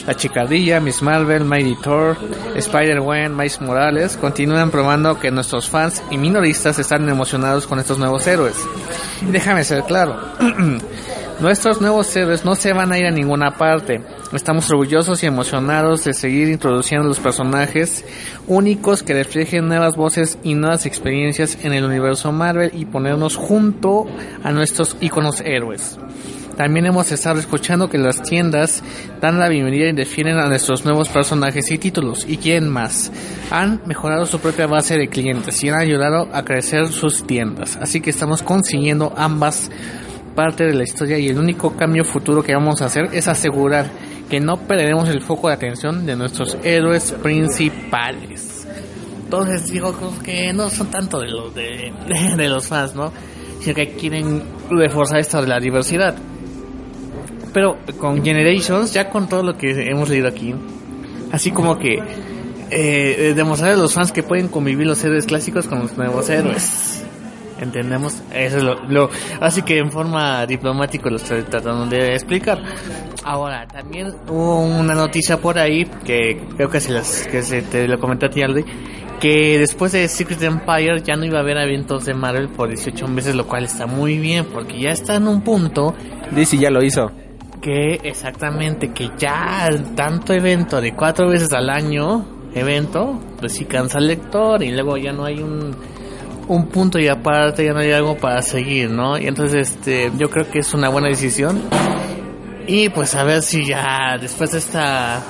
[0.07, 2.15] La Chicardilla, Miss Marvel, Mighty Thor,
[2.55, 8.25] Spider-Man, Miles Morales continúan probando que nuestros fans y minoristas están emocionados con estos nuevos
[8.25, 8.55] héroes.
[9.21, 10.17] Y déjame ser claro,
[11.41, 14.01] nuestros nuevos héroes no se van a ir a ninguna parte.
[14.31, 18.05] Estamos orgullosos y emocionados de seguir introduciendo los personajes
[18.47, 24.05] únicos que reflejen nuevas voces y nuevas experiencias en el universo Marvel y ponernos junto
[24.41, 25.99] a nuestros iconos héroes.
[26.57, 28.83] También hemos estado escuchando que las tiendas
[29.21, 32.25] dan la bienvenida y defienden a nuestros nuevos personajes y títulos.
[32.27, 33.11] ¿Y quién más?
[33.51, 37.77] Han mejorado su propia base de clientes y han ayudado a crecer sus tiendas.
[37.79, 39.69] Así que estamos consiguiendo ambas
[40.33, 43.91] parte de la historia y el único cambio futuro que vamos a hacer es asegurar
[44.27, 48.67] que no perderemos el foco de atención de nuestros héroes principales.
[49.23, 51.93] Entonces digo que no son tanto de los de,
[52.35, 53.13] de los fans, ¿no?
[53.61, 54.41] Sino que quieren
[54.71, 56.15] reforzar esto de la diversidad.
[57.57, 60.53] Pero con Generations, ya con todo lo que hemos leído aquí,
[61.31, 61.97] así como que
[62.69, 67.03] eh, demostrar a los fans que pueden convivir los héroes clásicos con los nuevos héroes.
[67.59, 68.21] ¿Entendemos?
[68.31, 69.09] Eso es lo, lo-
[69.41, 72.61] Así que en forma diplomática lo estoy tratando de explicar.
[73.23, 77.87] Ahora, también hubo una noticia por ahí que creo que se, las, que se te
[77.87, 78.63] lo comenté a ti, Aldi,
[79.19, 83.07] que después de Secret Empire ya no iba a haber eventos de Marvel por 18
[83.07, 85.95] meses, lo cual está muy bien porque ya está en un punto
[86.29, 87.11] DC ya lo hizo.
[87.61, 93.97] Que exactamente que ya tanto evento de cuatro veces al año evento pues sí cansa
[93.97, 95.75] al lector y luego ya no hay un
[96.47, 100.29] un punto y aparte ya no hay algo para seguir no y entonces este yo
[100.29, 101.61] creo que es una buena decisión.
[102.69, 105.23] Y pues a ver si ya después de esta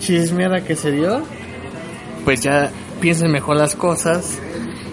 [0.00, 1.22] chismeada que se dio
[2.24, 4.38] pues ya piensen mejor las cosas.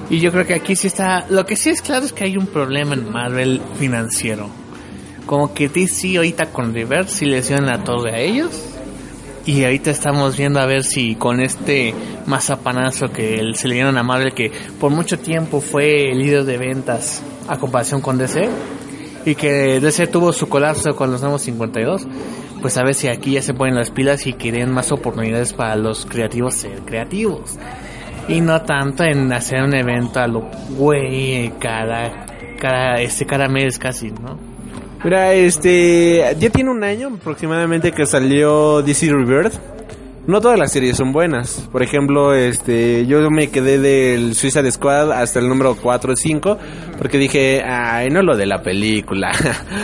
[0.10, 2.36] Y yo creo que aquí sí está, lo que sí es claro es que hay
[2.36, 4.50] un problema en Marvel financiero.
[5.30, 8.50] Como que DC ahorita con Reverse sí les dio la torre a ellos.
[9.46, 11.94] Y ahorita estamos viendo a ver si con este
[12.26, 16.58] mazapanazo que se le dieron a Marvel, que por mucho tiempo fue el líder de
[16.58, 18.50] ventas a comparación con DC,
[19.24, 22.08] y que DC tuvo su colapso con los nuevos 52,
[22.60, 25.76] pues a ver si aquí ya se ponen las pilas y quieren más oportunidades para
[25.76, 27.60] los creativos ser creativos.
[28.28, 32.26] Y no tanto en hacer un evento a lo güey cada,
[32.60, 34.49] cada, este, cada mes casi, ¿no?
[35.04, 39.54] Mira, este, ya tiene un año aproximadamente que salió DC Rebirth.
[40.28, 41.68] No todas las series son buenas.
[41.72, 46.58] Por ejemplo, este, yo me quedé del Suicide Squad hasta el número 4 o 5
[47.00, 49.32] porque dije, ay, no lo de la película.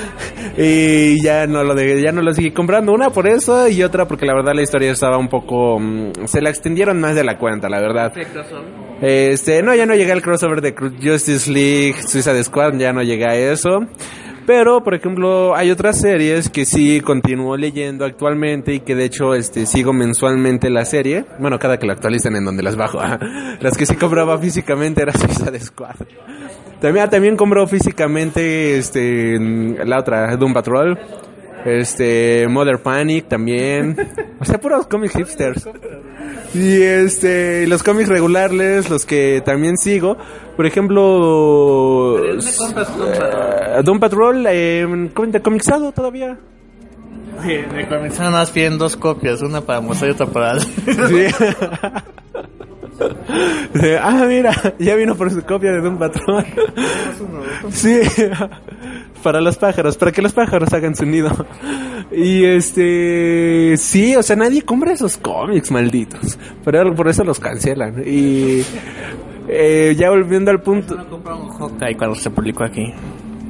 [0.57, 2.91] y ya no lo de, ya no lo seguí comprando.
[2.91, 6.41] Una por eso y otra porque la verdad la historia estaba un poco, mm, se
[6.41, 8.13] la extendieron más de la cuenta, la verdad.
[9.01, 13.25] Este, no, ya no llegué al crossover de Justice League, Suicide Squad, ya no llegué
[13.25, 13.79] a eso.
[14.45, 19.33] Pero, por ejemplo, hay otras series que sí continúo leyendo actualmente y que de hecho
[19.33, 21.25] este sigo mensualmente la serie.
[21.39, 22.99] Bueno, cada que la actualizan en donde las bajo.
[23.59, 25.95] las que sí compraba físicamente era Suicide Squad.
[26.79, 30.99] También, también compró físicamente este la otra, Doom Patrol.
[31.65, 33.97] Este, Mother Panic también.
[34.39, 35.67] O sea, puros cómics hipsters.
[36.53, 40.17] Y este, los cómics regulares, los que también sigo,
[40.55, 45.09] por ejemplo, eh, Doom Patrol, eh,
[45.43, 46.37] comixado todavía.
[47.43, 50.59] Sí, me comenzaron más bien dos copias, una para mostrar y otra para...
[52.95, 53.89] Sí.
[54.01, 56.45] ah, mira, ya vino por su copia de Doom Patrol.
[57.69, 57.99] sí,
[59.21, 61.29] para los pájaros, para que los pájaros hagan su nido.
[62.11, 66.37] Y este, sí, o sea, nadie compra esos cómics malditos.
[66.63, 68.01] Pero por eso los cancelan.
[68.05, 68.63] Y
[69.47, 70.95] eh, ya volviendo al punto.
[70.95, 72.93] No compramos Hawkeye cuando se publicó aquí.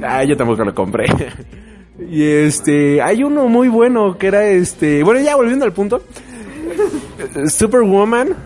[0.02, 1.06] Ah, yo tampoco lo compré.
[1.98, 6.02] Y este, hay uno muy bueno que era este, bueno, ya volviendo al punto.
[7.48, 8.36] Superwoman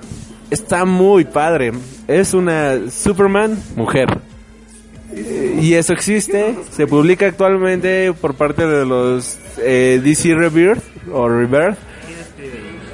[0.51, 1.73] está muy padre.
[2.07, 4.21] Es una Superman mujer.
[5.61, 10.83] Y eso existe, se publica actualmente por parte de los eh, DC Rebirth
[11.13, 11.77] o Rebirth.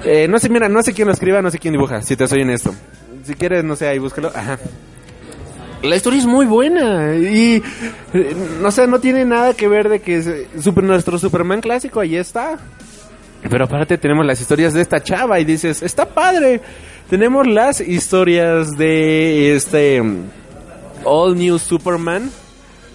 [0.05, 2.27] Eh, no sé, mira, no sé quién lo escriba, no sé quién dibuja, si te
[2.27, 2.75] soy esto.
[3.27, 4.31] Si quieres, no sé, ahí búscalo.
[4.35, 4.59] Ajá.
[5.83, 7.63] La historia es muy buena y
[8.15, 12.17] eh, no sé, no tiene nada que ver de que super, nuestro Superman clásico ahí
[12.17, 12.59] está.
[13.49, 16.61] Pero aparte tenemos las historias de esta chava y dices, está padre.
[17.09, 20.03] Tenemos las historias de este
[21.05, 22.31] All New Superman.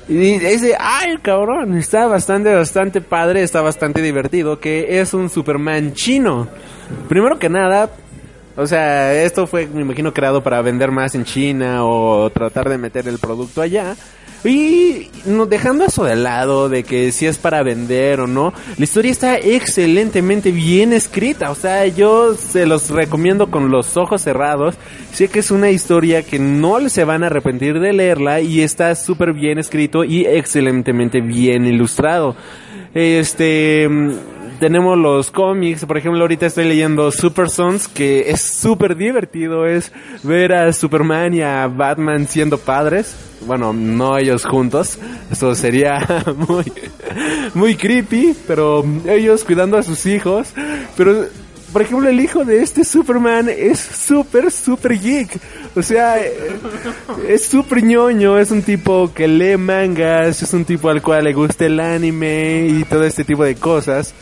[0.10, 5.94] Y dice, ay, cabrón, está bastante, bastante padre, está bastante divertido, que es un Superman
[5.94, 6.50] chino.
[7.08, 7.90] Primero que nada,
[8.56, 12.78] o sea, esto fue, me imagino, creado para vender más en China o tratar de
[12.78, 13.96] meter el producto allá.
[14.44, 18.84] Y no, dejando eso de lado, de que si es para vender o no, la
[18.84, 21.52] historia está excelentemente bien escrita.
[21.52, 24.76] O sea, yo se los recomiendo con los ojos cerrados.
[25.14, 28.96] Sé que es una historia que no se van a arrepentir de leerla y está
[28.96, 32.36] súper bien escrito y excelentemente bien ilustrado.
[32.96, 33.88] Este
[34.62, 39.92] tenemos los cómics, por ejemplo, ahorita estoy leyendo Super Sons, que es súper divertido, es
[40.22, 43.16] ver a Superman y a Batman siendo padres.
[43.48, 45.00] Bueno, no ellos juntos,
[45.32, 45.98] eso sería
[46.48, 46.72] muy,
[47.56, 50.50] muy creepy, pero ellos cuidando a sus hijos.
[50.96, 51.26] Pero,
[51.74, 55.40] por ejemplo, el hijo de este Superman es súper, súper geek.
[55.76, 56.18] O sea,
[57.28, 61.34] es súper ñoño, es un tipo que lee mangas, es un tipo al cual le
[61.34, 64.14] gusta el anime y todo este tipo de cosas.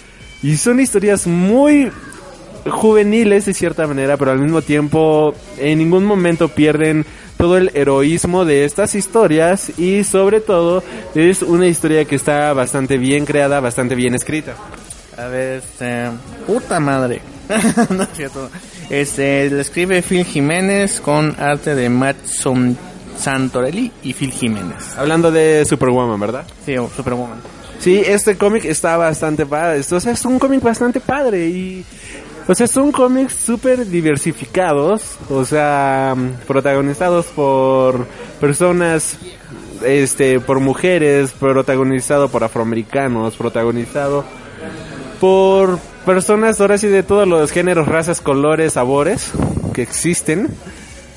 [0.42, 1.92] Y son historias muy
[2.70, 7.06] juveniles de cierta manera, pero al mismo tiempo en ningún momento pierden
[7.38, 10.84] todo el heroísmo de estas historias y sobre todo
[11.16, 14.56] es una historia que está bastante bien creada, bastante bien escrita.
[15.18, 16.10] A ver, este,
[16.48, 17.22] puta madre.
[17.90, 18.50] no es cierto.
[18.90, 22.18] Este, lo escribe Phil Jiménez con arte de Matt
[23.18, 24.98] Santorelli y Phil Jiménez.
[24.98, 26.46] Hablando de Superwoman, ¿verdad?
[26.66, 27.40] Sí, Superwoman.
[27.80, 29.80] Sí, este cómic está bastante padre.
[29.80, 31.86] O sea, es un cómic bastante padre y...
[32.48, 36.16] O sea, son cómics súper diversificados, o sea,
[36.48, 38.08] protagonizados por
[38.42, 39.20] personas,
[39.86, 44.26] este, por mujeres, protagonizado por afroamericanos, protagonizado
[45.20, 49.32] por personas ahora sí de todos los géneros, razas, colores, sabores
[49.74, 50.48] que existen.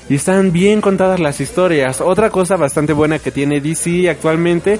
[0.09, 1.99] Y están bien contadas las historias.
[1.99, 4.79] Otra cosa bastante buena que tiene DC actualmente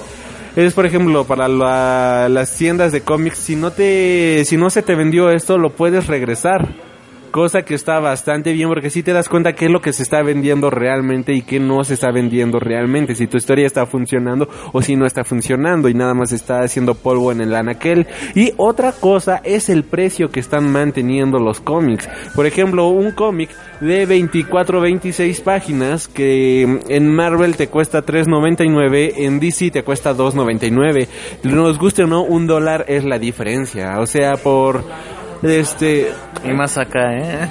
[0.55, 4.95] es por ejemplo para las tiendas de cómics si no te si no se te
[4.95, 6.92] vendió esto lo puedes regresar
[7.33, 10.03] cosa que está bastante bien porque si te das cuenta qué es lo que se
[10.03, 14.47] está vendiendo realmente y qué no se está vendiendo realmente, si tu historia está funcionando
[14.71, 18.05] o si no está funcionando y nada más está haciendo polvo en el anaquel.
[18.35, 22.07] Y otra cosa es el precio que están manteniendo los cómics.
[22.36, 23.49] Por ejemplo, un cómic
[23.81, 31.07] de 24 26 páginas que en Marvel te cuesta 3.99, en DC te cuesta 2.99.
[31.43, 33.99] Nos guste o no, un dólar es la diferencia.
[33.99, 34.84] O sea, por
[35.43, 36.11] este
[36.43, 37.49] Y más acá, ¿eh?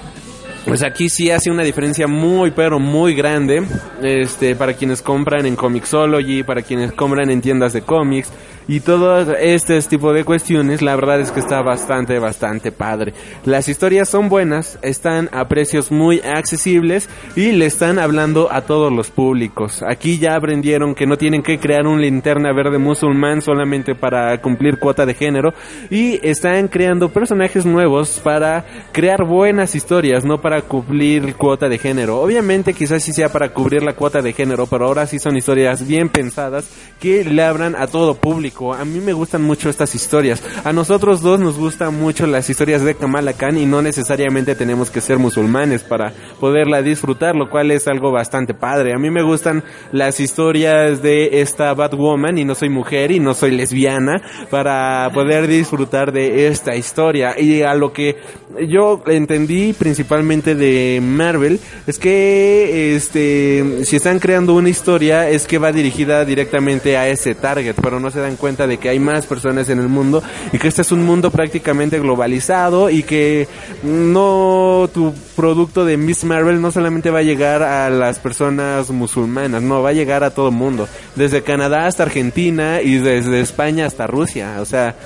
[0.66, 3.64] pues aquí sí hace una diferencia muy pero muy grande
[4.03, 8.30] este para quienes compran en Comixology, para quienes compran en tiendas de cómics
[8.69, 13.13] y todo este tipo de cuestiones, la verdad es que está bastante bastante padre.
[13.45, 18.93] Las historias son buenas, están a precios muy accesibles y le están hablando a todos
[18.93, 19.83] los públicos.
[19.87, 24.79] Aquí ya aprendieron que no tienen que crear un linterna verde musulmán solamente para cumplir
[24.79, 25.53] cuota de género
[25.91, 32.21] y están creando personajes nuevos para crear buenas historias, no para cumplir cuota de género.
[32.21, 35.87] Obviamente quizás sí sea para cubrir la cuota de género, pero ahora sí son historias
[35.87, 38.52] bien pensadas que le abran a todo público.
[38.61, 40.43] A mí me gustan mucho estas historias.
[40.63, 44.91] A nosotros dos nos gustan mucho las historias de Kamala Khan y no necesariamente tenemos
[44.91, 48.93] que ser musulmanes para poderla disfrutar, lo cual es algo bastante padre.
[48.95, 53.35] A mí me gustan las historias de esta Batwoman y no soy mujer y no
[53.35, 57.35] soy lesbiana para poder disfrutar de esta historia.
[57.41, 58.17] Y a lo que
[58.69, 65.59] yo entendí principalmente de Marvel es que este si están creando una historia es que
[65.59, 69.24] va dirigida directamente a ese target, pero no se dan cuenta de que hay más
[69.26, 70.20] personas en el mundo
[70.53, 73.47] y que este es un mundo prácticamente globalizado y que
[73.84, 79.62] no tu producto de Miss Marvel no solamente va a llegar a las personas musulmanas,
[79.62, 84.09] no, va a llegar a todo mundo, desde Canadá hasta Argentina y desde España hasta
[84.09, 84.97] Rusia, o sea,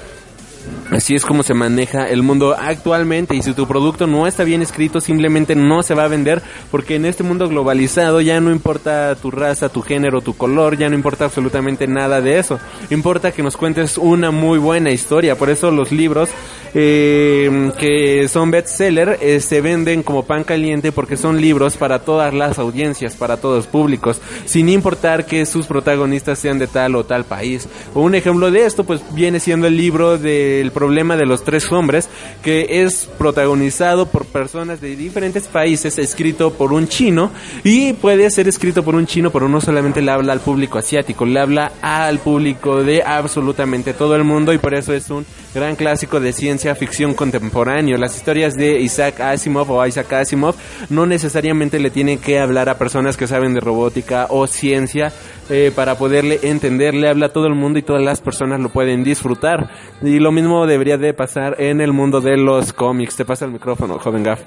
[0.90, 4.62] Así es como se maneja el mundo actualmente y si tu producto no está bien
[4.62, 9.14] escrito simplemente no se va a vender porque en este mundo globalizado ya no importa
[9.16, 12.58] tu raza, tu género, tu color, ya no importa absolutamente nada de eso.
[12.90, 16.30] Importa que nos cuentes una muy buena historia, por eso los libros
[16.74, 22.34] eh, que son bestseller eh, se venden como pan caliente porque son libros para todas
[22.34, 27.04] las audiencias, para todos los públicos, sin importar que sus protagonistas sean de tal o
[27.04, 27.68] tal país.
[27.94, 30.18] Un ejemplo de esto pues viene siendo el libro
[30.58, 32.08] del problema de los tres hombres
[32.42, 37.30] que es protagonizado por personas de diferentes países, escrito por un chino
[37.64, 41.24] y puede ser escrito por un chino, pero no solamente le habla al público asiático,
[41.24, 45.26] le habla al público de absolutamente todo el mundo y por eso es un
[45.56, 47.96] gran clásico de ciencia ficción contemporáneo.
[47.96, 50.54] Las historias de Isaac Asimov o Isaac Asimov
[50.90, 55.12] no necesariamente le tienen que hablar a personas que saben de robótica o ciencia
[55.48, 56.94] eh, para poderle entender.
[56.94, 59.70] Le habla a todo el mundo y todas las personas lo pueden disfrutar.
[60.02, 63.16] Y lo mismo debería de pasar en el mundo de los cómics.
[63.16, 64.40] Te pasa el micrófono, joven Gaff.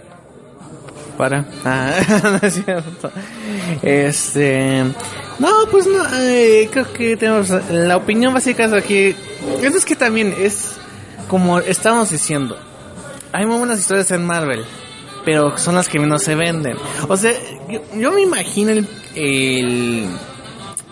[1.18, 1.43] Para.
[1.66, 1.99] Ah,
[2.49, 3.12] cierto.
[3.82, 4.84] Este.
[5.39, 6.03] No, pues no.
[6.20, 7.49] eh, creo que tenemos.
[7.72, 9.16] La opinión básica es aquí.
[9.62, 10.76] Eso es que también es.
[11.30, 12.57] Como estamos diciendo.
[13.32, 14.65] Hay muy buenas historias en Marvel.
[15.23, 16.75] Pero son las que menos se venden.
[17.07, 17.32] O sea,
[17.69, 18.71] yo, yo me imagino
[19.15, 20.05] el.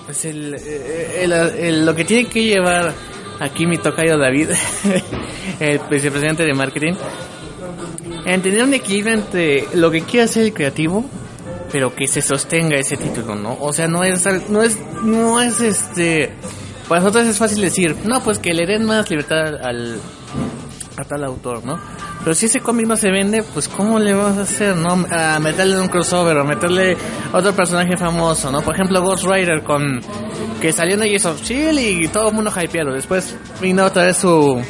[0.05, 2.93] pues eh, el- lo que tiene que llevar
[3.39, 4.49] aquí mi tocayo David,
[5.59, 6.93] el vicepresidente de marketing,
[8.25, 11.05] en tener un equilibrio entre lo que quiere hacer el creativo,
[11.71, 13.57] pero que se sostenga ese título, ¿no?
[13.59, 16.31] O sea, no es, no es, no es este,
[16.87, 19.99] para nosotros es fácil decir, no, pues que le den más libertad al,
[20.97, 21.79] a tal autor, ¿no?
[22.23, 25.05] Pero si ese cómic no se vende, pues ¿cómo le vamos a hacer, no?
[25.11, 26.97] A meterle un crossover o meterle
[27.31, 28.61] otro personaje famoso, ¿no?
[28.61, 30.01] Por ejemplo, Ghost Rider con
[30.59, 32.93] que salió en Agents of Shield y todo el mundo hypeado.
[32.93, 34.61] Después vino otra vez su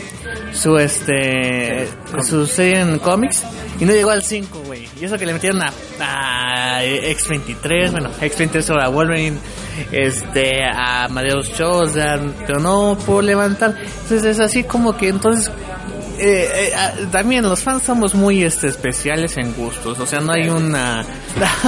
[0.52, 1.88] su este
[2.24, 3.44] su serie en cómics
[3.80, 4.88] y no llegó al 5, güey.
[5.00, 9.38] Y eso que le metieron a, a X23, bueno, X23 sobre a Wolverine,
[9.92, 13.76] este, a Amadeus Cho, o sea, pero no pudo levantar.
[13.80, 15.52] Entonces es así como que entonces
[16.20, 20.34] eh, eh, ah, también los fans somos muy este especiales en gustos, o sea, no
[20.34, 21.06] hay una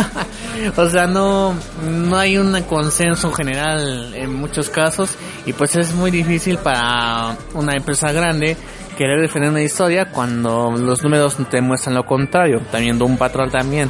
[0.76, 1.54] o sea, no
[1.84, 5.12] no hay un consenso general en muchos casos.
[5.46, 8.58] Y pues es muy difícil para una empresa grande
[9.00, 12.60] querer defender una historia cuando los números te muestran lo contrario.
[12.70, 13.90] También Doom Patrol también,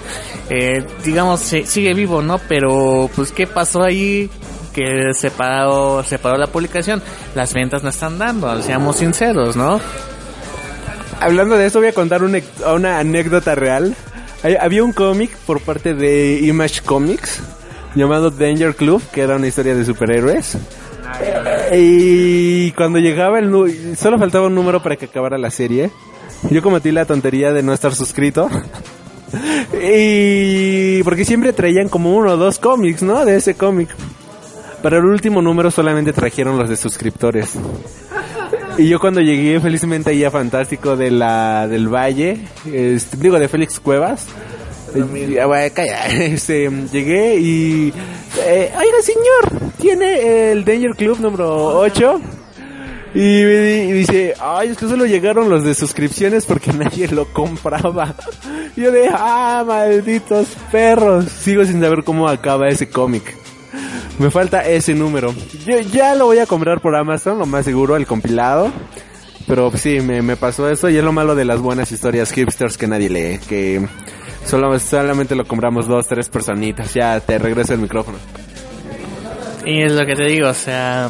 [0.52, 2.38] eh, digamos, sigue vivo, ¿no?
[2.38, 4.30] Pero, pues, ¿qué pasó ahí?
[4.72, 7.02] Que se paró, se paró la publicación.
[7.34, 9.82] Las ventas no están dando, seamos sinceros, ¿no?
[11.20, 12.40] Hablando de eso, voy a contar una,
[12.72, 13.96] una anécdota real.
[14.62, 17.42] Había un cómic por parte de Image Comics
[17.96, 20.56] llamado Danger Club, que era una historia de superhéroes.
[21.74, 25.92] Y cuando llegaba el solo faltaba un número para que acabara la serie.
[26.50, 28.50] Yo cometí la tontería de no estar suscrito.
[29.84, 33.26] y porque siempre traían como uno o dos cómics, ¿no?
[33.26, 33.90] De ese cómic.
[34.82, 37.56] Para el último número solamente trajeron los de suscriptores.
[38.78, 43.50] Y yo cuando llegué felizmente ahí a Fantástico de la del Valle, este, digo de
[43.50, 44.28] Félix Cuevas,
[44.96, 47.94] eh, calla, este, llegué y
[48.46, 52.22] eh, oiga señor, tiene el Danger Club número 8
[53.14, 58.16] y y dice, ay, es que solo llegaron los de suscripciones porque nadie lo compraba.
[58.76, 61.26] Y yo de, ah, malditos perros.
[61.26, 63.36] Sigo sin saber cómo acaba ese cómic.
[64.20, 65.34] Me falta ese número.
[65.66, 68.72] Yo ya lo voy a comprar por Amazon, lo más seguro, el compilado.
[69.48, 72.78] Pero sí, me, me pasó eso y es lo malo de las buenas historias hipsters
[72.78, 73.40] que nadie lee.
[73.48, 73.88] Que
[74.46, 76.94] solo, solamente lo compramos dos, tres personitas.
[76.94, 78.18] Ya te regreso el micrófono.
[79.66, 81.06] Y es lo que te digo, o sea,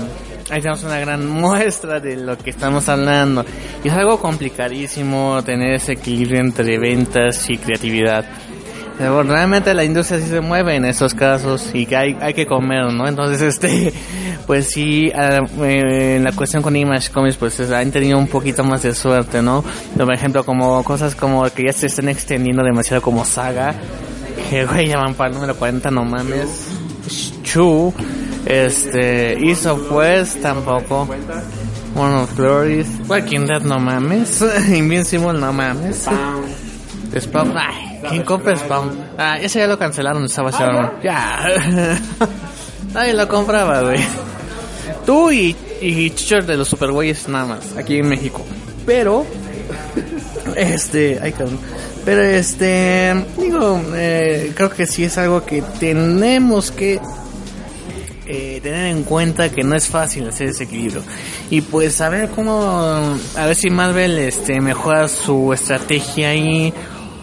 [0.50, 3.46] ahí tenemos una gran muestra de lo que estamos hablando.
[3.84, 8.26] Y es algo complicadísimo tener ese equilibrio entre ventas y creatividad.
[9.00, 12.46] Pero realmente la industria sí se mueve en esos casos y que hay, hay que
[12.46, 13.08] comer, ¿no?
[13.08, 13.94] Entonces, este,
[14.46, 18.28] pues sí, ah, eh, en la cuestión con Image Comics, pues es- han tenido un
[18.28, 19.64] poquito más de suerte, ¿no?
[19.98, 23.74] Por ejemplo, como cosas como que ya se están extendiendo demasiado como Saga,
[24.50, 26.68] que güey, ya van para el número 40, no mames.
[27.44, 27.94] Chu,
[28.46, 31.08] este, East of West tampoco.
[31.96, 34.44] One of Glories, Walking Dead, no mames.
[34.70, 36.06] Invincible, no mames.
[37.20, 38.92] Spawn, ay, ¿quién compra Spawn?
[39.18, 40.92] Ah, ese ya lo cancelaron, estaba Sharon.
[41.04, 41.50] Ya.
[42.94, 44.00] Nadie lo compraba, güey.
[45.06, 48.44] Tú y, y de los Supergüeyes nada más, aquí en México.
[48.86, 49.26] Pero,
[50.56, 51.60] este, ay cabrón.
[52.06, 57.00] Pero este, digo, eh, creo que sí es algo que tenemos que
[58.26, 61.02] eh, tener en cuenta que no es fácil hacer ese equilibrio.
[61.50, 66.74] Y pues a ver cómo, a ver si Marvel este, mejora su estrategia ahí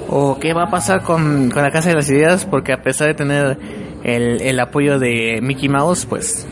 [0.09, 3.09] o qué va a pasar con, con la Casa de las Ideas, porque a pesar
[3.09, 3.59] de tener
[4.05, 6.47] el, el apoyo de Mickey Mouse, pues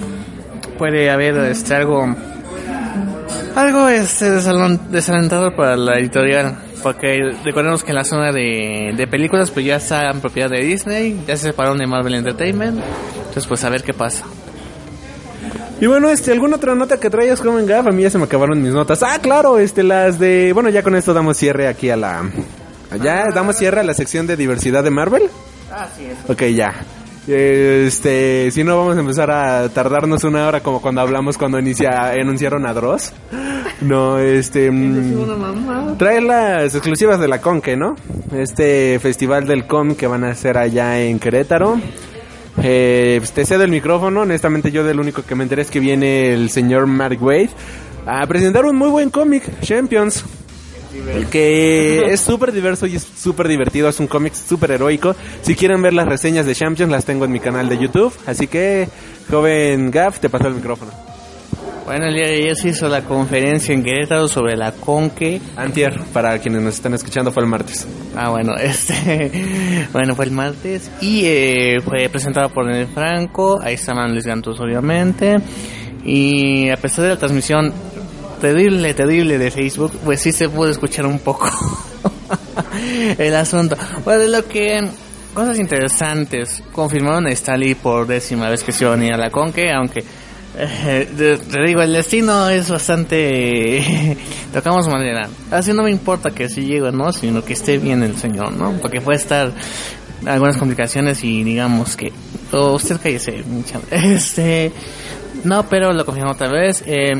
[0.79, 2.15] puede haber este, algo
[3.55, 9.65] algo este desalentador para la editorial porque recordemos que la zona de, de películas pues
[9.65, 12.81] ya está en propiedad de Disney ya se separaron de Marvel Entertainment
[13.17, 14.25] entonces pues a ver qué pasa
[15.81, 17.87] Y bueno, este, ¿alguna otra nota que traigas, Joven Gaff?
[17.87, 19.03] A mí ya se me acabaron mis notas.
[19.03, 20.53] Ah, claro, este, las de...
[20.53, 22.23] Bueno, ya con esto damos cierre aquí a la...
[23.03, 25.25] Ya damos cierre a la sección de diversidad de Marvel.
[25.73, 26.75] así es Ok, ya.
[27.27, 32.11] Este, si no vamos a empezar a tardarnos una hora como cuando hablamos cuando inicia,
[32.11, 33.13] anunciaron a Dross.
[33.81, 34.71] No, este...
[34.71, 37.97] mm, Trae las exclusivas de la Conque, ¿no?
[38.33, 41.81] Este festival del Com que van a hacer allá en Querétaro.
[42.63, 44.21] Eh, pues, te cedo el micrófono.
[44.21, 47.51] Honestamente, yo del único que me enteré es que viene el señor Mark Wade
[48.07, 50.25] a presentar un muy buen cómic, Champions.
[50.95, 53.89] El que es súper diverso y es súper divertido.
[53.89, 55.15] Es un cómic súper heroico.
[55.43, 58.15] Si quieren ver las reseñas de Champions, las tengo en mi canal de YouTube.
[58.27, 58.89] Así que,
[59.31, 60.93] joven Gaff, te paso el micrófono.
[61.85, 65.99] bueno el día de ayer se hizo la conferencia en Querétaro sobre la Conque Antier,
[66.13, 67.87] para quienes nos están escuchando, fue el martes.
[68.17, 73.75] Ah, bueno, este, bueno, fue el martes y eh, fue presentado por Daniel Franco, ahí
[73.75, 75.37] estaban Luis Gantus obviamente,
[76.05, 77.73] y a pesar de la transmisión
[78.45, 81.51] terrible, terrible de Facebook, pues sí se pudo escuchar un poco
[83.19, 83.75] el asunto.
[84.05, 84.87] Bueno, de lo que,
[85.33, 89.31] cosas interesantes, confirmaron a Stanley por décima vez que se iba a unir a la
[89.31, 90.05] Conque, aunque
[90.59, 94.15] eh, te, digo, el destino es bastante...
[94.53, 95.27] Tocamos madera.
[95.51, 98.73] Así no me importa que si llegue no, sino que esté bien el señor, ¿no?
[98.73, 99.53] Porque puede estar
[100.27, 102.13] algunas complicaciones y digamos que...
[102.53, 103.43] Oh, usted cállese.
[103.91, 104.71] Este...
[105.45, 106.85] No, pero lo confirmó otra vez.
[106.87, 107.15] Eh,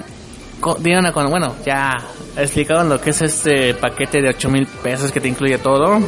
[0.81, 1.29] dieron a con...
[1.31, 1.93] Bueno, ya
[2.37, 5.99] explicaban lo que es este paquete de 8 mil pesos que te incluye todo.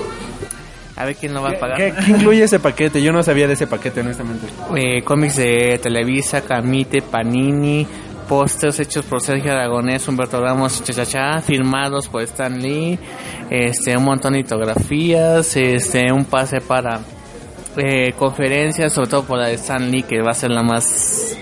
[0.97, 1.77] A ver quién lo va a pagar.
[1.77, 3.03] ¿Qué, qué incluye ese paquete?
[3.03, 4.47] Yo no sabía de ese paquete, honestamente.
[4.77, 7.87] eh, cómics de Televisa, Camite, Panini,
[8.27, 12.99] pósters hechos por Sergio Aragonés, Humberto Ramos, Chachachá, firmados por Stan Lee,
[13.51, 17.01] este, un montón de litografías, este, un pase para
[17.77, 21.37] eh, conferencias, sobre todo por la de Stan Lee, que va a ser la más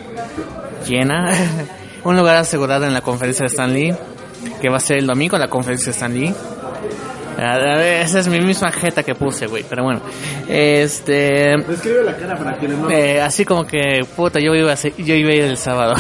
[0.86, 1.30] llena.
[2.05, 3.94] un lugar asegurado en la conferencia de Stan Lee,
[4.61, 6.34] que va a ser el domingo la conferencia de Stan Lee.
[7.36, 10.00] A ver, esa es mi misma jeta que puse, güey, pero bueno.
[10.48, 11.57] Este...
[11.66, 12.88] Describe la cara para no...
[12.90, 15.94] Eh, así como que, puta, yo iba a ser- yo iba a ir el sábado.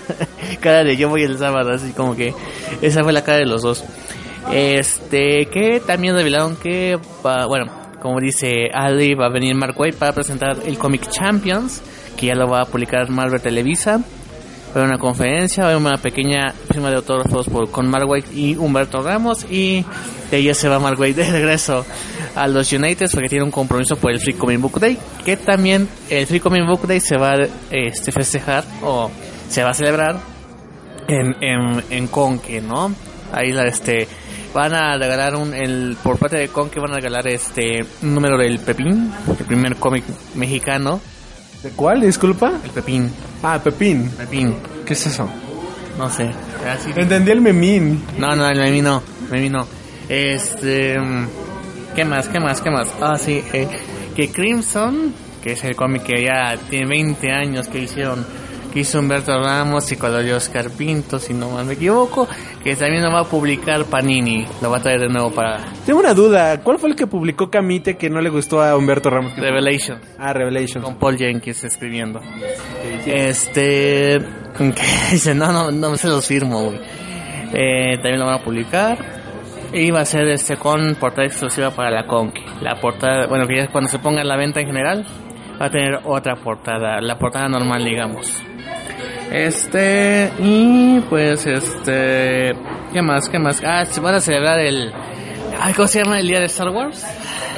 [0.60, 2.32] cara de yo voy el sábado, así como que
[2.80, 3.84] esa fue la cara de los dos.
[4.52, 6.96] Este, que también revelaron que,
[7.26, 7.66] va- bueno,
[8.00, 11.82] como dice Ali, va a venir Mark Waid para presentar el cómic Champions,
[12.16, 14.00] que ya lo va a publicar Marvel Televisa.
[14.74, 19.02] Haber una conferencia, va una pequeña firma de autógrafos por, con Mark Waid y Humberto
[19.02, 19.84] Ramos y
[20.30, 21.86] De ahí se va Mark Waid de regreso
[22.34, 24.98] a los United porque tiene un compromiso por el Free Comic Book Day.
[25.24, 29.10] Que también el Free Comic Book Day se va a este, festejar o
[29.48, 30.18] se va a celebrar
[31.08, 32.94] en, en, en Conque, ¿no?
[33.32, 34.06] Ahí la, este,
[34.54, 38.38] van a regalar un, el, por parte de Conque van a regalar este, un número
[38.38, 40.04] del Pepín, el primer cómic
[40.34, 41.00] mexicano,
[41.62, 42.00] ¿De cuál?
[42.02, 42.52] Disculpa.
[42.64, 43.10] el Pepín,
[43.42, 44.10] Ah, Pepín.
[44.10, 44.56] Pepín,
[44.86, 45.28] ¿Qué es eso?
[45.98, 46.30] no sé.
[46.68, 48.04] Así- Entendí el memín.
[48.18, 49.66] No, no, el Memi no, Memi no.
[50.08, 51.26] Este, mm,
[51.94, 52.88] ¿qué más, qué más, qué más?
[53.00, 53.68] Ah, sí, eh,
[54.14, 58.24] que Crimson, que es el cómic que ya tiene 20 años que hicieron,
[58.72, 62.28] que hizo Humberto Ramos y colorió Oscar Pinto, si no mal me equivoco,
[62.62, 66.00] que también lo va a publicar Panini, lo va a traer de nuevo para Tengo
[66.00, 66.60] una duda.
[66.62, 69.36] ¿Cuál fue el que publicó Camite que no le gustó a Humberto Ramos?
[69.36, 70.00] Revelation.
[70.18, 70.82] Ah, Revelation.
[70.82, 72.20] con Paul Jenkins escribiendo.
[73.06, 74.18] Este,
[74.58, 75.34] ¿qué dice?
[75.34, 76.78] No, no, no se los firmo, güey.
[77.52, 78.98] Eh, también lo van a publicar.
[79.72, 82.42] Y va a ser este con portada exclusiva para la Conque.
[82.62, 85.06] La portada, bueno, que ya cuando se ponga en la venta en general,
[85.60, 88.42] va a tener otra portada, la portada normal, digamos.
[89.32, 92.54] Este, y pues este,
[92.92, 93.28] ¿qué más?
[93.28, 93.62] ¿Qué más?
[93.64, 94.92] Ah, se van a celebrar el,
[95.76, 96.18] ¿cómo se llama?
[96.18, 97.04] El día de Star Wars.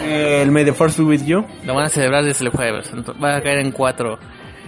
[0.02, 1.44] Eh, el May the Force be with you.
[1.64, 2.90] Lo van a celebrar desde el jueves.
[2.92, 4.18] Entonces, va a caer en cuatro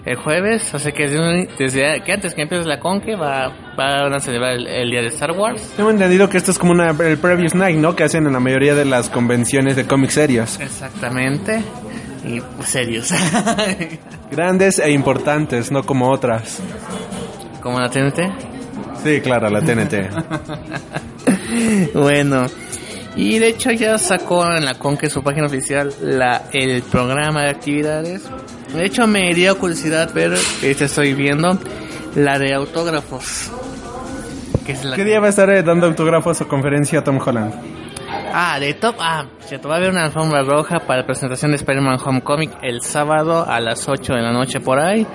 [0.05, 0.75] el jueves.
[0.75, 4.67] Así que desde, desde que antes que empiece la conque va, van a celebrar el,
[4.67, 5.73] el día de Star Wars.
[5.77, 7.97] Tengo entendido que esto es como una, el Previous Night, ¿no?
[7.97, 10.61] Que hacen en la mayoría de las convenciones de cómics serios.
[10.61, 11.63] Exactamente.
[12.25, 13.11] Y pues, serios.
[14.31, 16.61] Grandes e importantes, no como otras.
[17.61, 18.21] Como la TNT.
[19.03, 19.95] Sí, claro, la TNT.
[21.95, 22.47] bueno.
[23.15, 27.51] Y de hecho ya sacó en la Conque su página oficial la, el programa de
[27.51, 28.23] actividades.
[28.73, 31.59] De hecho me dio curiosidad ver, este estoy viendo,
[32.15, 33.51] la de autógrafos.
[34.65, 37.19] Que es la ¿Qué día va a estar eh, dando autógrafos o conferencia a Tom
[37.19, 37.82] Holland?
[38.35, 38.97] Ah, de top.
[38.99, 42.81] Ah, cierto, va a haber una alfombra roja para la presentación de Spider-Man Homecoming el
[42.81, 45.07] sábado a las 8 de la noche por ahí.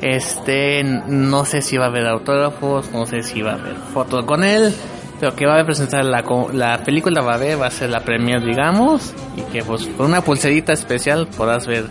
[0.00, 4.24] Este, no sé si va a haber autógrafos, no sé si va a haber fotos
[4.24, 4.72] con él,
[5.20, 8.00] pero que va a presentar la, la película, va a ver, va a ser la
[8.00, 11.84] premier, digamos, y que pues con una pulserita especial podrás ver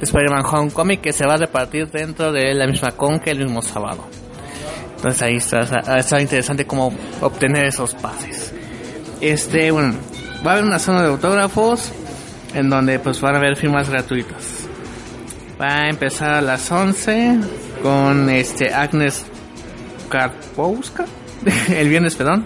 [0.00, 3.62] Spider-Man Homecoming que se va a repartir dentro de la misma con que el mismo
[3.62, 4.04] sábado.
[4.96, 5.62] Entonces ahí está,
[5.98, 8.43] está interesante cómo obtener esos pases.
[9.24, 9.94] Este, bueno,
[10.46, 11.90] va a haber una zona de autógrafos
[12.52, 14.68] en donde pues van a haber firmas gratuitas.
[15.58, 17.38] Va a empezar a las 11
[17.82, 19.24] con este Agnes
[20.10, 21.06] Karpowska.
[21.74, 22.44] El viernes, perdón.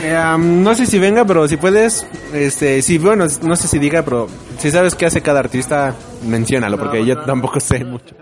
[0.00, 4.02] Eh, no sé si venga, pero si puedes, este, sí, bueno, no sé si diga,
[4.02, 5.94] pero si sabes qué hace cada artista,
[6.26, 8.14] menciónalo, porque yo tampoco sé mucho.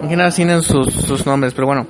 [0.00, 1.86] En general tienen sus, sus nombres, pero bueno.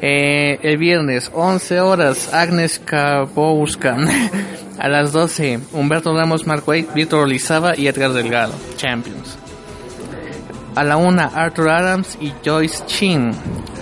[0.00, 3.96] Eh, el viernes, 11 horas, Agnes Karpowska.
[4.78, 9.36] a las 12, Humberto Ramos, Mark Waid, Víctor Olizaba y Edgar Delgado, Champions.
[10.74, 13.32] A la 1, Arthur Adams y Joyce Chin.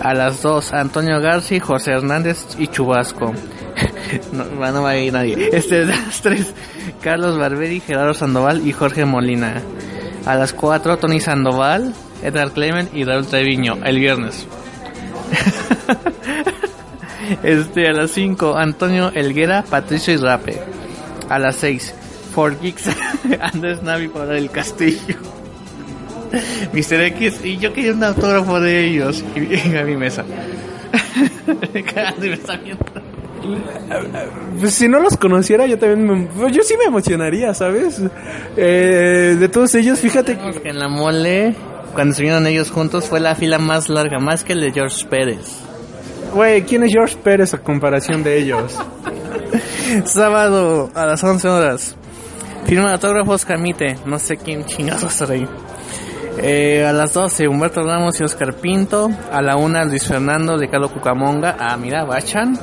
[0.03, 3.33] A las 2, Antonio Garci, José Hernández y Chubasco.
[4.33, 5.51] no, va- no va a ir nadie.
[5.53, 6.53] Este, las 3,
[7.01, 9.63] Carlos Barberi, Gerardo Sandoval y Jorge Molina.
[10.27, 14.47] A las 4, Tony Sandoval, Edgar Clement y Raúl Treviño, el viernes.
[17.43, 20.59] este, a las 5, Antonio Elguera, Patricio y Rape.
[21.29, 21.95] A las 6,
[22.35, 22.85] For Geeks,
[23.41, 25.17] Andrés Navi para el Castillo.
[26.73, 27.01] Mr.
[27.03, 29.25] X, y yo quería un autógrafo de ellos.
[29.35, 30.25] Y a mi mesa.
[31.73, 31.81] Me
[32.35, 32.61] está.
[34.61, 38.03] Pues si no los conociera, yo también, me- pues, yo sí me emocionaría, ¿sabes?
[38.57, 41.55] Eh, de todos ellos, fíjate que en la mole,
[41.95, 45.59] cuando estuvieron ellos juntos, fue la fila más larga, más que el de George Pérez.
[46.35, 48.77] Güey, ¿quién es George Pérez a comparación de ellos?
[50.05, 51.97] Sábado a las 11 horas.
[52.67, 53.97] Firma autógrafos Camite.
[54.05, 55.49] No sé quién chingados va a estar ahí.
[56.41, 59.11] Eh, a las 12, Humberto Ramos y Oscar Pinto.
[59.33, 61.57] A la 1, Luis Fernando de Carlos Cucamonga.
[61.59, 62.59] Ah, mira, Bachan.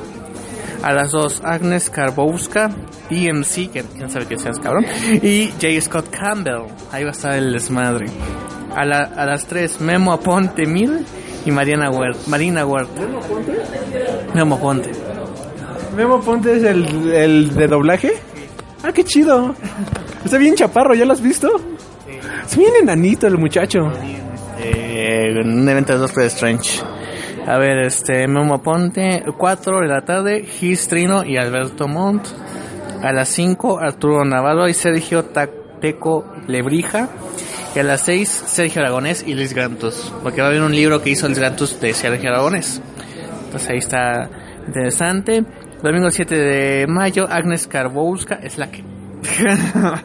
[0.82, 2.70] A las 2, Agnes Karbowska.
[3.10, 4.86] DMC, que quién sabe qué seas, cabrón.
[5.22, 5.80] Y J.
[5.80, 6.66] Scott Campbell.
[6.92, 8.06] Ahí va a estar el desmadre.
[8.76, 11.04] A, la- a las 3, Memo Aponte Mil
[11.44, 12.20] y Mariana Huerta.
[12.28, 13.00] Marina Huerta.
[14.34, 14.90] Memo Aponte.
[15.96, 18.12] Memo Ponte es el, el de doblaje.
[18.82, 19.54] Ah, qué chido.
[20.24, 21.48] Está bien chaparro, ¿ya lo has visto?
[22.46, 23.90] Es bien enanito el muchacho.
[24.60, 26.80] eh, en un evento de Doctor Strange.
[27.46, 32.26] A ver, este, Memo Ponte, 4 de la tarde, Gis Trino y Alberto Montt.
[33.02, 37.08] A las 5, Arturo Navarro y Sergio Tateco Lebrija.
[37.74, 40.12] Y a las 6, Sergio Aragonés y Luis Grantus.
[40.22, 42.80] Porque va a haber un libro que hizo Luis Grantus de Sergio Aragonés.
[43.44, 44.30] Entonces ahí está
[44.66, 45.44] interesante.
[45.82, 48.82] Domingo 7 de mayo, Agnes Karbowska es la que.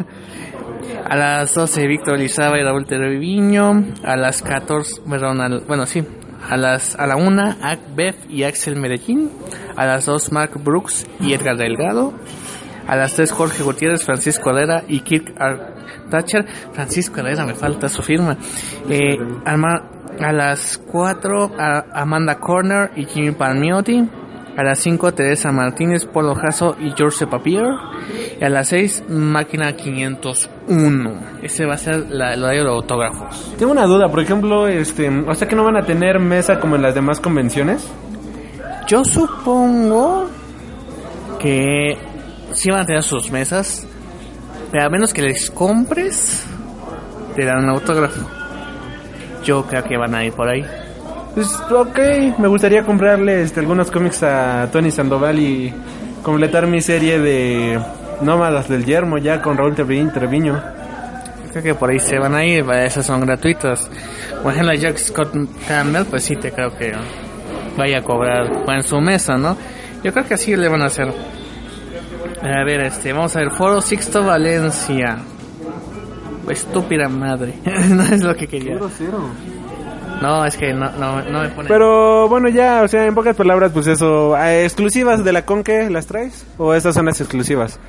[1.05, 3.85] a las 12, Víctor Lizaba y Raúl Treviño.
[4.03, 6.03] A las 14, perdón, bueno, sí.
[6.49, 7.55] A las a la 1,
[7.95, 9.29] Beth y Axel Medellín.
[9.75, 12.13] A las 2, Mark Brooks y Edgar Delgado.
[12.87, 15.33] A las 3, Jorge Gutiérrez, Francisco Herrera y Kirk.
[16.09, 16.45] Thatcher.
[16.73, 18.37] Francisco Herrera, me falta su firma.
[18.89, 21.51] Eh, a las 4,
[21.93, 24.07] Amanda Corner y Jimmy Palmiotti.
[24.57, 27.63] A las 5, Teresa Martínez, Polo Jasso y George Papier.
[28.39, 31.21] Y a las 6, Máquina 501.
[31.41, 33.55] Ese va a ser la, el horario de autógrafos.
[33.57, 36.75] Tengo una duda, por ejemplo, este, o sea que no van a tener mesa como
[36.75, 37.89] en las demás convenciones.
[38.87, 40.27] Yo supongo
[41.39, 41.97] que
[42.53, 43.87] sí van a tener sus mesas,
[44.71, 46.45] pero a menos que les compres,
[47.35, 48.21] te dan un autógrafo.
[49.43, 50.65] Yo creo que van a ir por ahí.
[51.33, 51.99] Pues ok,
[52.39, 55.73] me gustaría comprarle este, algunos cómics a Tony Sandoval y
[56.23, 57.79] completar mi serie de
[58.21, 60.61] Nómadas del Yermo ya con Raúl Treviño.
[61.51, 63.89] Creo que por ahí se van a ir, esas son gratuitas.
[64.41, 65.33] Por ejemplo, Jack Scott
[65.67, 66.93] Campbell, pues sí te creo que
[67.77, 69.57] vaya a cobrar en su mesa, ¿no?
[70.03, 71.13] Yo creo que así le van a hacer.
[72.43, 75.19] A ver, este, vamos a ver, Foro Sixto Valencia.
[76.49, 77.53] Estúpida madre.
[77.89, 78.77] no es lo que quería.
[80.21, 81.67] No, es que no, no, no me pone.
[81.67, 85.89] Pero bueno, ya, o sea, en pocas palabras, pues eso, ¿a exclusivas de la Conque
[85.89, 86.45] las traes?
[86.57, 87.79] ¿O estas son las exclusivas?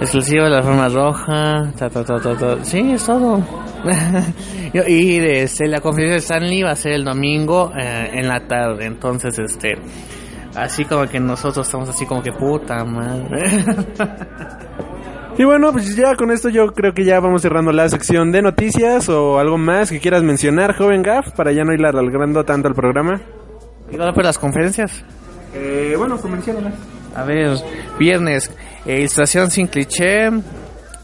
[0.00, 2.64] Exclusiva de la forma roja, ta, ta, ta, ta, ta.
[2.64, 3.42] Sí, es todo.
[4.88, 8.86] Y este, la conferencia de Stanley va a ser el domingo eh, en la tarde.
[8.86, 9.76] Entonces, este,
[10.56, 13.42] así como que nosotros estamos así como que puta madre.
[15.36, 18.40] Y bueno, pues ya con esto yo creo que ya vamos cerrando la sección de
[18.40, 22.68] noticias o algo más que quieras mencionar, joven Gaff, para ya no ir alargando tanto
[22.68, 23.20] el programa.
[23.90, 25.04] ¿Y ahora por las conferencias?
[25.52, 26.74] Eh, bueno, comenciónalas.
[27.16, 27.56] A ver,
[27.98, 28.48] viernes,
[28.86, 30.28] eh, Ilustración sin cliché,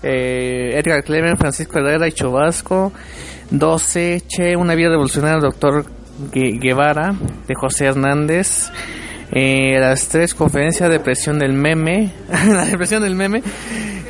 [0.04, 2.92] eh, Edgar Clemen, Francisco Herrera y Chubasco.
[3.50, 5.84] 12, Che, una vida revolucionaria, doctor
[6.32, 7.14] Gue- Guevara,
[7.48, 8.70] de José Hernández.
[9.32, 12.12] Eh, las 3, conferencia de depresión del meme,
[12.48, 13.42] la depresión del meme.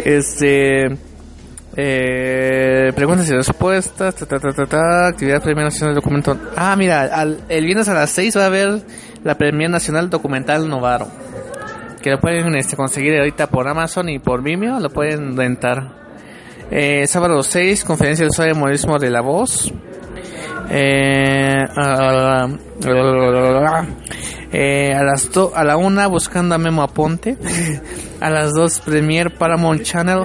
[0.04, 0.86] Este,
[1.76, 6.36] eh, preguntas y respuestas, ta, ta, ta, actividad Premio Nacional del Documento.
[6.56, 8.82] Ah, mira, al- el viernes a las 6 va a haber
[9.22, 11.08] la Premio Nacional Documental Novaro
[12.02, 15.98] que lo pueden este, conseguir ahorita por Amazon y por Vimeo, lo pueden rentar.
[16.70, 19.70] Eh, sábado 6, conferencia del usuario de humorismo de la voz.
[20.70, 22.46] Eh, ah,
[24.52, 27.36] eh, a las do- a la una buscando a Memo Aponte.
[28.20, 30.22] a las 2 Premier Paramount Channel.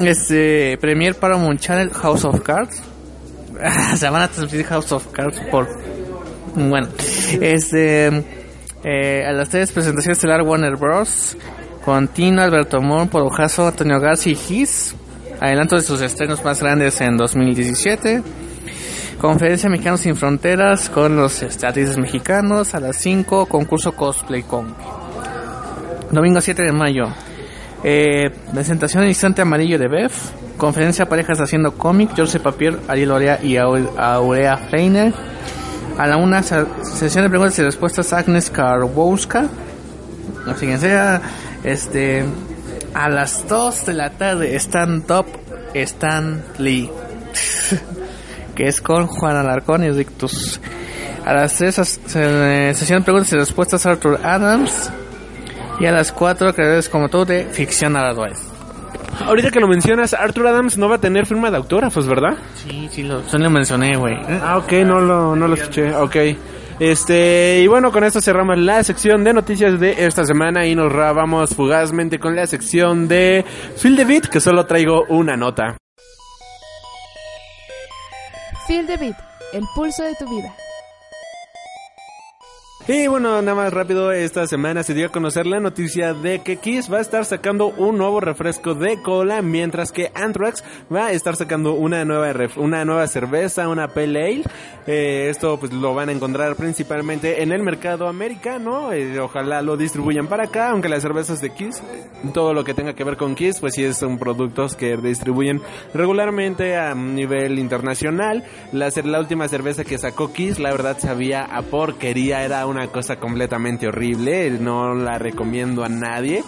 [0.00, 2.82] Este Premier Paramount Channel House of Cards.
[3.96, 5.66] Se van a transmitir House of Cards por
[6.54, 6.88] bueno,
[7.40, 8.24] este
[8.84, 11.36] eh, a las tres presentaciones estelar Warner Bros.
[11.84, 14.96] Con Tino, Alberto Mon, Porojazo, Antonio García y Gis.
[15.40, 18.22] Adelanto de sus estrenos más grandes en 2017.
[19.20, 22.74] Conferencia Mexicanos Sin Fronteras con los este, artistas mexicanos.
[22.74, 24.74] A las 5, concurso Cosplay Con.
[26.10, 27.04] Domingo 7 de mayo.
[27.84, 30.30] Eh, presentación en Instante Amarillo de Bef.
[30.56, 32.10] Conferencia Parejas Haciendo Cómic.
[32.14, 35.12] George Papier, Ariel Orea y Au- Aurea Feiner.
[35.98, 38.50] A la una, se- sesión de preguntas y respuestas Agnes
[40.54, 41.20] sé quién sea.
[41.64, 42.24] Este.
[42.96, 45.26] A las 2 de la tarde, Stand Up
[45.74, 46.90] Stan Lee.
[48.54, 50.58] que es con Juan Alarcón y Rictus.
[51.26, 54.90] A las 3, sesión de preguntas y respuestas Arthur Adams.
[55.78, 58.42] Y a las 4, creadores como tú de Ficción Narradores.
[59.26, 62.38] Ahorita que lo mencionas, Arthur Adams no va a tener firma de autógrafos, ¿verdad?
[62.54, 64.16] Sí, sí, lo, sí lo mencioné, güey.
[64.42, 66.16] Ah, ok, no lo, no lo escuché, ok.
[66.78, 70.92] Este, y bueno, con esto cerramos la sección de noticias de esta semana y nos
[70.92, 73.44] vamos fugazmente con la sección de
[73.76, 75.78] Feel the Beat, que solo traigo una nota.
[78.66, 79.14] Feel the
[79.52, 80.54] el pulso de tu vida.
[82.88, 86.58] Y bueno, nada más rápido, esta semana se dio a conocer la noticia de que
[86.58, 90.62] Kiss va a estar sacando un nuevo refresco de cola, mientras que Anthrax
[90.94, 94.42] va a estar sacando una nueva una nueva cerveza, una Pale Ale.
[94.86, 99.76] Eh, esto pues lo van a encontrar principalmente en el mercado americano, eh, ojalá lo
[99.76, 101.82] distribuyan para acá, aunque las cervezas de Kiss,
[102.32, 105.60] todo lo que tenga que ver con Kiss, pues sí son productos que distribuyen
[105.92, 108.44] regularmente a nivel internacional.
[108.70, 113.16] La, la última cerveza que sacó Kiss, la verdad sabía a porquería, era una cosa
[113.16, 116.42] completamente horrible, no la recomiendo a nadie.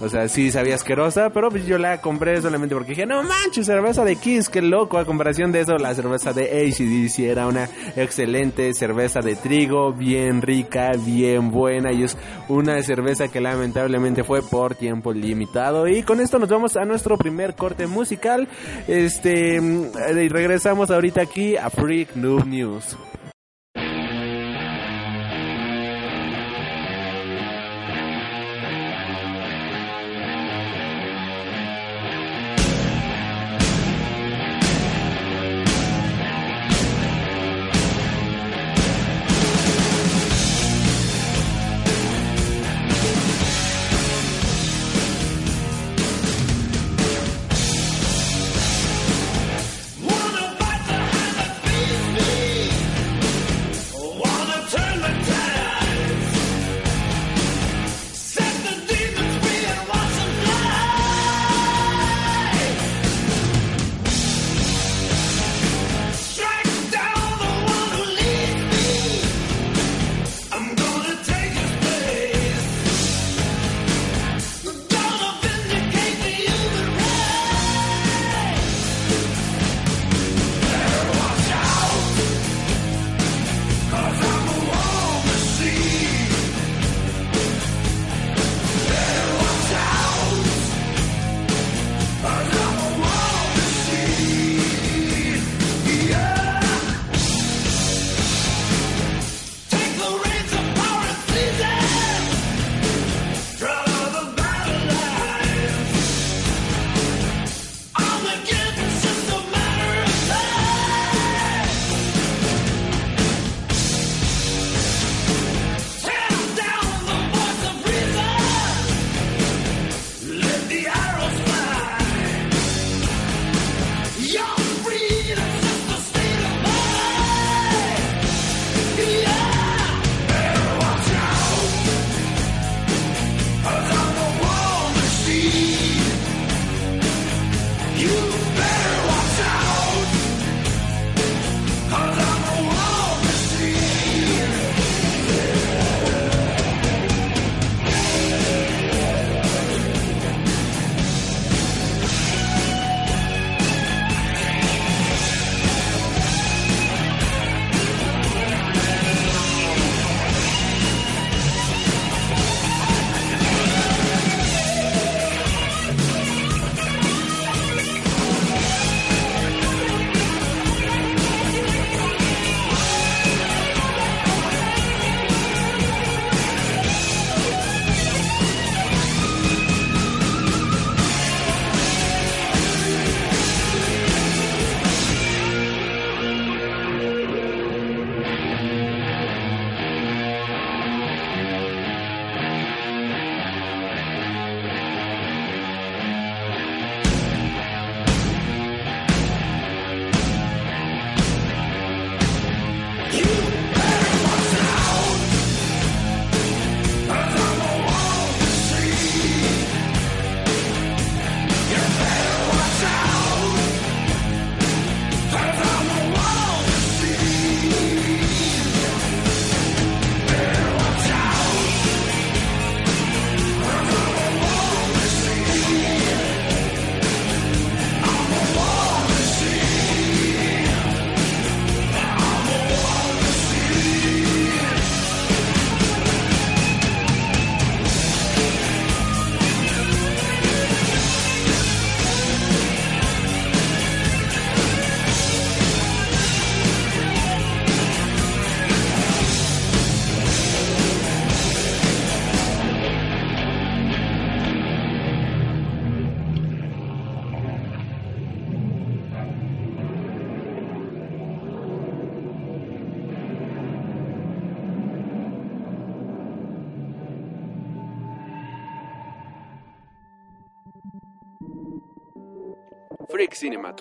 [0.00, 3.64] O sea, sí sabía asquerosa, pero pues yo la compré solamente porque dije, no manches,
[3.64, 4.98] cerveza de Kiss, qué loco.
[4.98, 10.42] A comparación de eso, la cerveza de ACDC era una excelente cerveza de trigo, bien
[10.42, 12.18] rica, bien buena y es
[12.48, 15.86] una cerveza que lamentablemente fue por tiempo limitado.
[15.86, 18.48] Y con esto nos vamos a nuestro primer corte musical.
[18.88, 22.96] Este, y regresamos ahorita aquí a Freak Noob News.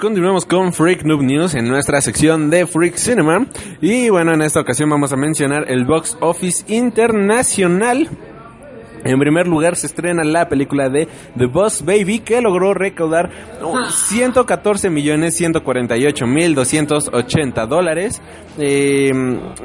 [0.00, 3.46] Continuamos con Freak Noob News en nuestra sección de Freak Cinema.
[3.82, 8.08] Y bueno, en esta ocasión vamos a mencionar el box office internacional.
[9.04, 13.30] En primer lugar se estrena la película de The Boss Baby que logró recaudar
[13.62, 18.20] oh, 114 millones 148 mil 280 dólares.
[18.58, 19.10] Eh,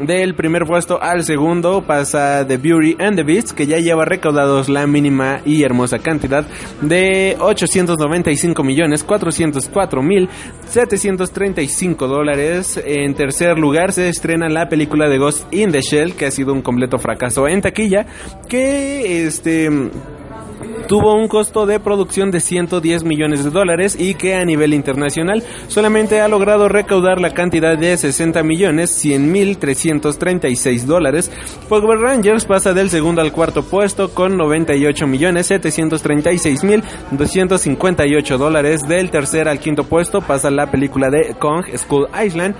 [0.01, 4.69] del primer puesto al segundo pasa The Beauty and the Beast que ya lleva recaudados
[4.69, 6.45] la mínima y hermosa cantidad
[6.81, 10.29] de 895 millones 404 mil
[10.67, 12.79] 735 dólares.
[12.85, 16.53] En tercer lugar se estrena la película de Ghost in the Shell que ha sido
[16.53, 18.05] un completo fracaso en taquilla
[18.47, 19.69] que este
[20.87, 25.43] tuvo un costo de producción de 110 millones de dólares y que a nivel internacional
[25.67, 31.31] solamente ha logrado recaudar la cantidad de 60 millones 100 mil 336 dólares.
[31.67, 38.81] Power Rangers pasa del segundo al cuarto puesto con 98 millones 736 mil 258 dólares.
[38.87, 42.55] Del tercer al quinto puesto pasa la película de Kong School Island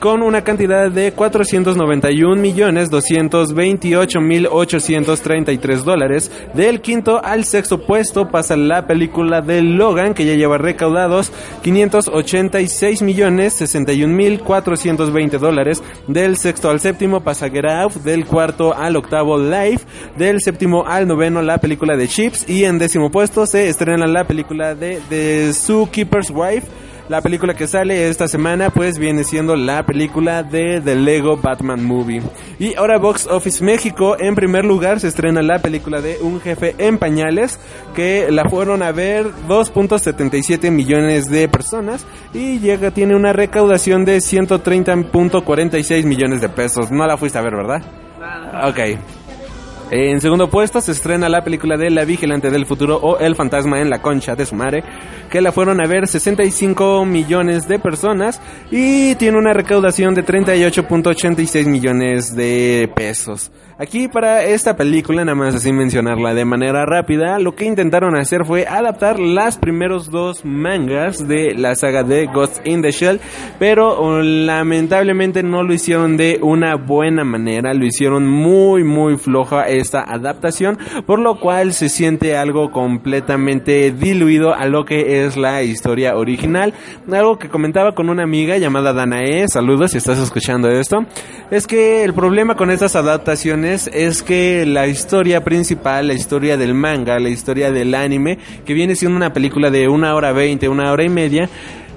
[0.00, 6.30] con una cantidad de 491 millones 228 mil 833 dólares.
[6.54, 11.32] Del quinto al sexto puesto pasa la película de Logan que ya lleva recaudados
[11.62, 15.82] 586 millones 61 mil 420 dólares.
[16.06, 17.94] Del sexto al séptimo pasa Get Out.
[17.94, 19.86] Del cuarto al octavo Life.
[20.16, 22.48] Del séptimo al noveno la película de Chips.
[22.48, 26.85] Y en décimo puesto se estrena la película de The Zookeeper's Wife.
[27.08, 31.84] La película que sale esta semana pues viene siendo la película de The Lego Batman
[31.84, 32.20] Movie.
[32.58, 36.74] Y ahora Box Office México, en primer lugar se estrena la película de Un jefe
[36.78, 37.60] en pañales,
[37.94, 42.04] que la fueron a ver 2.77 millones de personas
[42.34, 46.90] y llega tiene una recaudación de 130.46 millones de pesos.
[46.90, 47.82] No la fuiste a ver, ¿verdad?
[48.68, 49.25] Ok.
[49.90, 53.80] En segundo puesto se estrena la película de La Vigilante del Futuro o El Fantasma
[53.80, 54.82] en la Concha de su madre,
[55.30, 58.40] que la fueron a ver 65 millones de personas
[58.72, 63.52] y tiene una recaudación de 38.86 millones de pesos.
[63.78, 68.46] Aquí para esta película, nada más así mencionarla de manera rápida, lo que intentaron hacer
[68.46, 73.20] fue adaptar las primeros dos mangas de la saga de Ghost in the Shell,
[73.58, 80.00] pero lamentablemente no lo hicieron de una buena manera, lo hicieron muy muy floja esta
[80.00, 86.16] adaptación, por lo cual se siente algo completamente diluido a lo que es la historia
[86.16, 86.72] original.
[87.12, 91.04] Algo que comentaba con una amiga llamada Danae, saludos si estás escuchando esto,
[91.50, 96.74] es que el problema con estas adaptaciones es que la historia principal, la historia del
[96.74, 100.92] manga, la historia del anime, que viene siendo una película de una hora veinte, una
[100.92, 101.48] hora y media,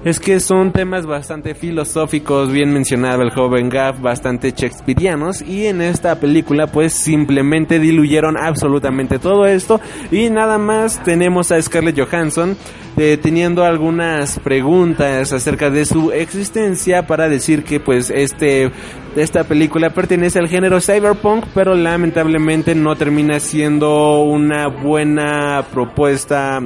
[0.06, 5.82] es que son temas bastante filosóficos, bien mencionado el joven Gaff, bastante shakespearianos y en
[5.82, 12.56] esta película pues simplemente diluyeron absolutamente todo esto y nada más tenemos a Scarlett Johansson
[12.98, 18.72] eh, teniendo algunas preguntas acerca de su existencia para decir que pues este
[19.16, 26.62] esta película pertenece al género cyberpunk pero lamentablemente no termina siendo una buena propuesta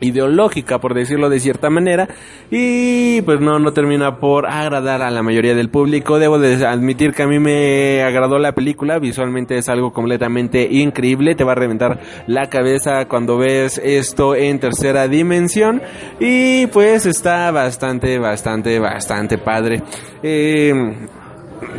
[0.00, 2.08] ideológica, por decirlo de cierta manera,
[2.50, 6.18] y pues no, no termina por agradar a la mayoría del público.
[6.18, 11.34] Debo de admitir que a mí me agradó la película, visualmente es algo completamente increíble,
[11.34, 15.82] te va a reventar la cabeza cuando ves esto en tercera dimensión,
[16.18, 19.82] y pues está bastante, bastante, bastante padre.
[20.22, 20.72] Eh,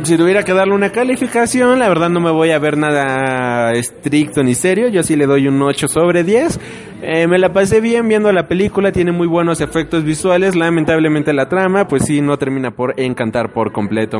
[0.02, 4.42] si tuviera que darle una calificación, la verdad no me voy a ver nada estricto
[4.42, 4.88] ni serio.
[4.88, 6.60] Yo sí le doy un 8 sobre 10.
[7.02, 10.54] Eh, me la pasé bien viendo la película, tiene muy buenos efectos visuales.
[10.54, 14.18] Lamentablemente la trama, pues sí, no termina por encantar por completo.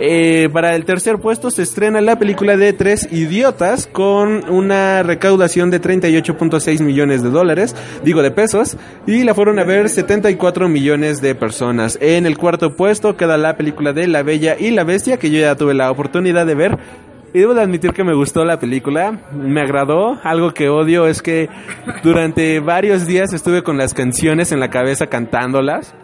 [0.00, 5.70] Eh, para el tercer puesto se estrena la película de Tres Idiotas con una recaudación
[5.70, 8.76] de 38.6 millones de dólares, digo de pesos,
[9.06, 11.96] y la fueron a ver 74 millones de personas.
[12.00, 15.38] En el cuarto puesto queda la película de La Bella y la Bestia, que yo
[15.38, 16.78] ya tuve la oportunidad de ver.
[17.32, 20.18] Y debo de admitir que me gustó la película, me agradó.
[20.22, 21.48] Algo que odio es que
[22.04, 25.94] durante varios días estuve con las canciones en la cabeza cantándolas.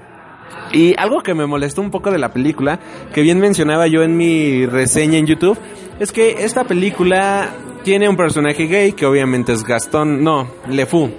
[0.72, 2.78] Y algo que me molestó un poco de la película,
[3.12, 5.58] que bien mencionaba yo en mi reseña en YouTube,
[5.98, 7.50] es que esta película
[7.82, 11.10] tiene un personaje gay que obviamente es Gastón, no, LeFou.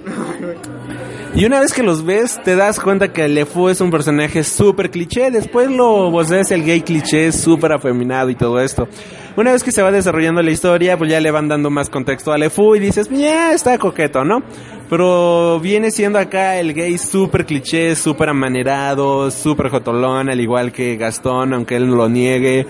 [1.34, 4.90] Y una vez que los ves, te das cuenta que LeFou es un personaje súper
[4.90, 5.30] cliché.
[5.30, 8.86] Después lo vos ves el gay cliché súper afeminado y todo esto.
[9.34, 12.32] Una vez que se va desarrollando la historia, pues ya le van dando más contexto
[12.32, 14.42] a LeFou y dices, ya está coqueto, ¿no?
[14.90, 20.96] Pero viene siendo acá el gay súper cliché, súper amanerado, súper jotolón, al igual que
[20.98, 22.66] Gastón, aunque él no lo niegue.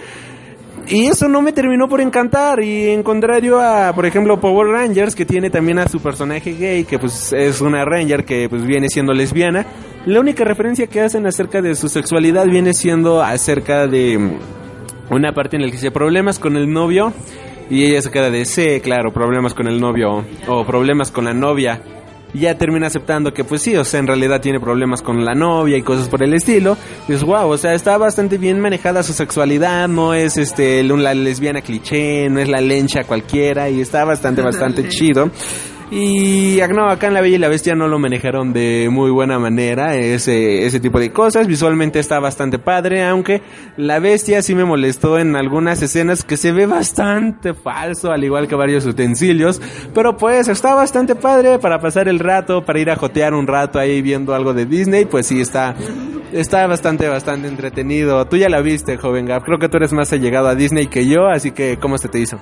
[0.87, 2.63] Y eso no me terminó por encantar.
[2.63, 6.85] Y en contrario a, por ejemplo, Power Rangers, que tiene también a su personaje gay,
[6.85, 9.67] que pues es una Ranger que pues viene siendo lesbiana.
[10.07, 14.39] La única referencia que hacen acerca de su sexualidad viene siendo acerca de
[15.11, 17.13] una parte en la que dice problemas con el novio
[17.71, 21.33] y ella se queda de sí, claro, problemas con el novio o problemas con la
[21.33, 21.81] novia.
[22.35, 25.35] Y ya termina aceptando que pues sí, o sea, en realidad tiene problemas con la
[25.35, 26.77] novia y cosas por el estilo.
[27.09, 31.15] Y es wow, o sea, está bastante bien manejada su sexualidad, no es este la
[31.15, 35.31] lesbiana cliché, no es la lencha cualquiera y está bastante bastante chido.
[35.95, 39.39] Y no, acá en La Bella y la Bestia no lo manejaron de muy buena
[39.39, 41.47] manera, ese, ese tipo de cosas.
[41.47, 43.43] Visualmente está bastante padre, aunque
[43.77, 48.49] La Bestia sí me molestó en algunas escenas que se ve bastante falso, al igual
[48.49, 49.61] que varios utensilios.
[49.93, 53.79] Pero pues está bastante padre para pasar el rato, para ir a jotear un rato
[53.79, 55.05] ahí viendo algo de Disney.
[55.05, 55.75] Pues sí, está,
[56.33, 58.27] está bastante, bastante entretenido.
[58.29, 59.43] Tú ya la viste, joven Gab.
[59.43, 62.19] Creo que tú eres más allegado a Disney que yo, así que ¿cómo se te
[62.19, 62.41] hizo?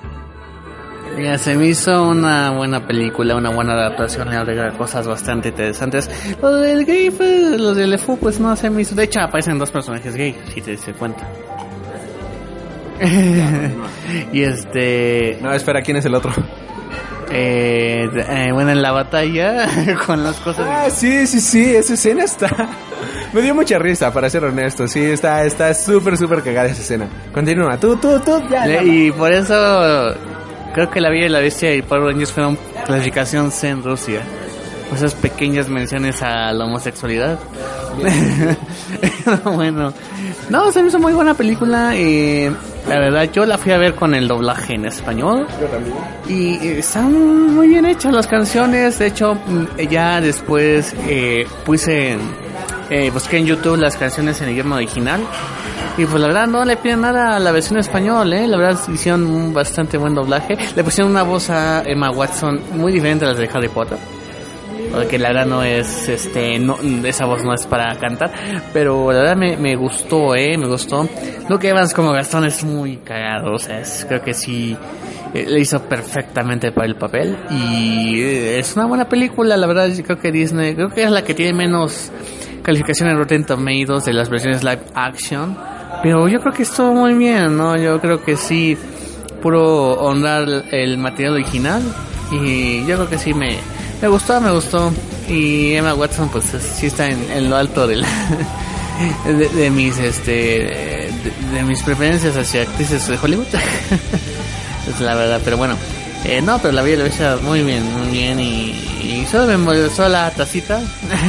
[1.17, 6.09] Ya se me hizo una buena película, una buena adaptación, le agrega cosas bastante interesantes.
[6.41, 8.95] Lo del gay, pues, lo del LeFou, pues no se me hizo.
[8.95, 11.27] De hecho, aparecen dos personajes gay, si te das cuenta.
[14.31, 15.39] y este.
[15.41, 16.31] No, espera, ¿quién es el otro?
[17.33, 19.67] Eh, eh, bueno, en la batalla
[20.05, 20.67] con las cosas.
[20.69, 22.49] Ah, sí, sí, sí, esa escena está.
[23.33, 24.87] Me dio mucha risa, para ser honesto.
[24.87, 27.07] Sí, está está súper, súper cagada esa escena.
[27.33, 28.67] Continúa, tú, tú, tú, ya.
[28.67, 28.83] ya.
[28.83, 30.13] Y por eso
[30.73, 34.21] creo que La Vida y la Bestia y Power Rangers fueron clasificación C en Rusia.
[34.93, 37.39] Esas pequeñas menciones a la homosexualidad.
[39.45, 39.93] bueno,
[40.49, 41.93] no, se me hizo muy buena película.
[42.87, 45.47] La verdad, yo la fui a ver con el doblaje en español.
[45.61, 45.95] Yo también.
[46.27, 48.99] Y eh, están muy bien hechas las canciones.
[48.99, 52.17] De hecho, mm, ya después eh, puse,
[52.89, 55.21] eh, busqué en YouTube las canciones en idioma original.
[55.97, 58.47] Y pues la verdad no le piden nada a la versión español, ¿eh?
[58.47, 60.57] La verdad hicieron un bastante buen doblaje.
[60.75, 63.97] Le pusieron una voz a Emma Watson muy diferente a las de Harry Potter.
[64.93, 68.31] Porque la verdad no es, este, no, esa voz no es para cantar.
[68.73, 71.07] Pero la verdad me, me gustó, eh, me gustó.
[71.49, 74.75] Luke Evans como Gastón es muy cagado, o sea, es- creo que sí
[75.33, 77.37] eh, le hizo perfectamente para el papel.
[77.51, 81.11] Y eh, es una buena película, la verdad, yo creo que Disney, creo que es
[81.11, 82.11] la que tiene menos
[82.63, 85.57] calificación en Rotten Tomatoes de las versiones live action.
[86.03, 87.77] Pero yo creo que estuvo muy bien, ¿no?
[87.77, 88.77] Yo creo que sí,
[89.41, 91.81] puro honrar el material original.
[92.31, 93.57] Y yo creo que sí me,
[94.01, 94.91] me gustó, me gustó.
[95.27, 98.03] Y Emma Watson, pues es- sí está en, lo alto del,
[99.25, 101.09] de, de mis, este,
[101.53, 103.45] de, mis preferencias hacia actrices de Hollywood.
[104.89, 105.75] es la verdad, pero bueno.
[106.23, 108.39] Eh, no, pero la vi la bestia muy bien, muy bien.
[108.39, 110.79] Y, solo me molestó la tacita.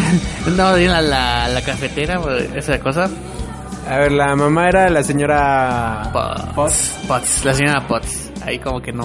[0.57, 2.21] no, la, la, la cafetera,
[2.55, 3.11] esa cosa.
[3.89, 6.11] A ver, la mamá era la señora...
[6.55, 7.01] Potts.
[7.09, 8.31] Potts, la señora Potts.
[8.45, 9.05] Ahí como que no,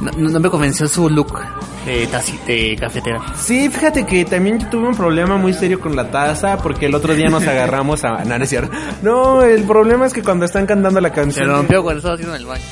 [0.00, 1.38] no, no me convenció su look
[1.84, 3.20] de, taci- de cafetera.
[3.36, 6.94] Sí, fíjate que también yo tuve un problema muy serio con la taza porque el
[6.94, 8.24] otro día nos agarramos a...
[8.24, 8.70] No, no es cierto.
[9.02, 11.48] No, el problema es que cuando están cantando la Se canción...
[11.48, 12.64] rompió cuando estaba haciendo el baño.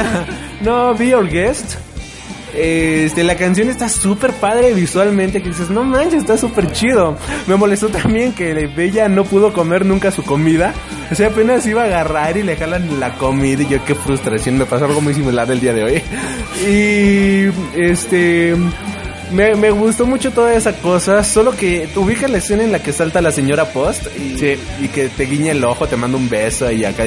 [0.60, 1.74] no, Be Our Guest.
[2.54, 7.16] Este, la canción está súper padre visualmente, que dices, no manches, está súper chido.
[7.46, 10.74] Me molestó también que Bella no pudo comer nunca su comida.
[11.10, 14.58] O sea, apenas iba a agarrar y le jalan la comida y yo qué frustración,
[14.58, 16.02] me pasó algo muy similar el día de hoy.
[16.68, 18.54] Y, este...
[19.32, 22.92] Me, me gustó mucho toda esa cosa, solo que ubica la escena en la que
[22.92, 26.70] salta la señora Post y, y que te guiña el ojo, te manda un beso
[26.70, 27.04] y acá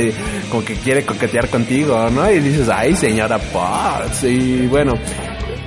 [0.50, 2.30] como que quiere coquetear contigo, ¿no?
[2.32, 4.24] Y dices, ay, señora Post.
[4.24, 4.94] Y bueno,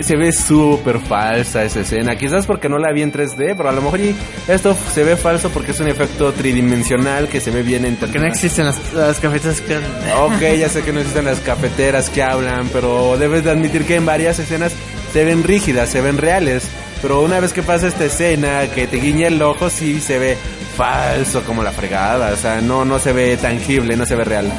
[0.01, 2.17] se ve súper falsa esa escena.
[2.17, 4.15] Quizás porque no la vi en 3D, pero a lo mejor y
[4.47, 8.19] esto se ve falso porque es un efecto tridimensional que se ve bien en Que
[8.19, 9.77] no existen las, las cafeteras que...
[9.77, 13.97] Ok, ya sé que no existen las cafeteras que hablan, pero debes de admitir que
[13.97, 14.73] en varias escenas
[15.13, 16.69] se ven rígidas, se ven reales.
[17.01, 20.37] Pero una vez que pasa esta escena, que te guiña el ojo, sí se ve
[20.77, 22.33] falso como la fregada.
[22.33, 24.51] O sea, no, no se ve tangible, no se ve real.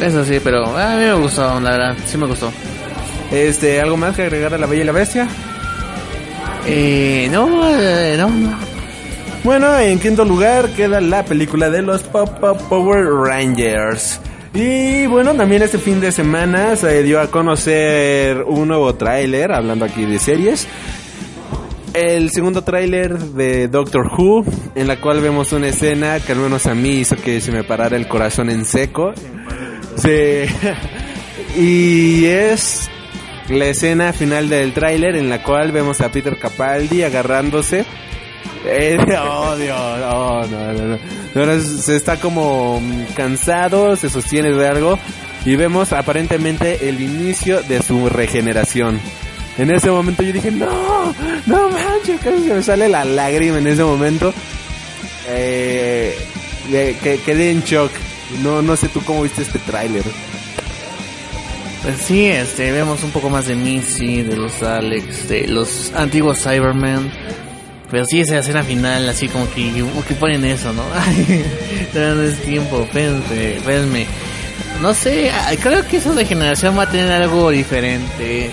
[0.00, 2.52] Eso sí, pero a mí me gustó, la verdad, sí me gustó.
[3.32, 5.28] Este, ¿algo más que agregar a La Bella y la Bestia?
[6.66, 8.58] Eh, no, eh, no, no.
[9.42, 14.20] Bueno, en quinto lugar queda la película de los Pop Pop Power Rangers.
[14.54, 19.86] Y bueno, también este fin de semana se dio a conocer un nuevo tráiler, hablando
[19.86, 20.68] aquí de series.
[21.94, 26.66] El segundo tráiler de Doctor Who, en la cual vemos una escena que al menos
[26.66, 29.12] a mí hizo que se me parara el corazón en seco.
[29.96, 30.44] Sí.
[31.60, 32.91] y es
[33.52, 37.84] la escena final del tráiler en la cual vemos a Peter Capaldi agarrándose
[38.64, 40.98] eh, oh, Dios, oh, no, no,
[41.34, 41.60] no.
[41.60, 44.98] Se está como mm, cansado, se sostiene de algo
[45.44, 49.00] y vemos aparentemente el inicio de su regeneración.
[49.58, 51.14] En ese momento yo dije, no,
[51.46, 54.32] no manches, casi se me sale la lágrima en ese momento.
[55.28, 56.16] eh,
[56.70, 57.90] que quedé en shock.
[58.42, 60.04] No, no sé tú cómo viste este tráiler.
[61.82, 66.40] Pues sí, este, vemos un poco más de Missy, de los Alex, de los antiguos
[66.40, 67.10] Cybermen.
[67.90, 70.84] Pero sí, esa escena final, así como que, como que ponen eso, ¿no?
[71.94, 74.06] No es tiempo, espérenme, espérenme.
[74.80, 78.52] No sé, ah, creo que esa regeneración va a tener algo diferente.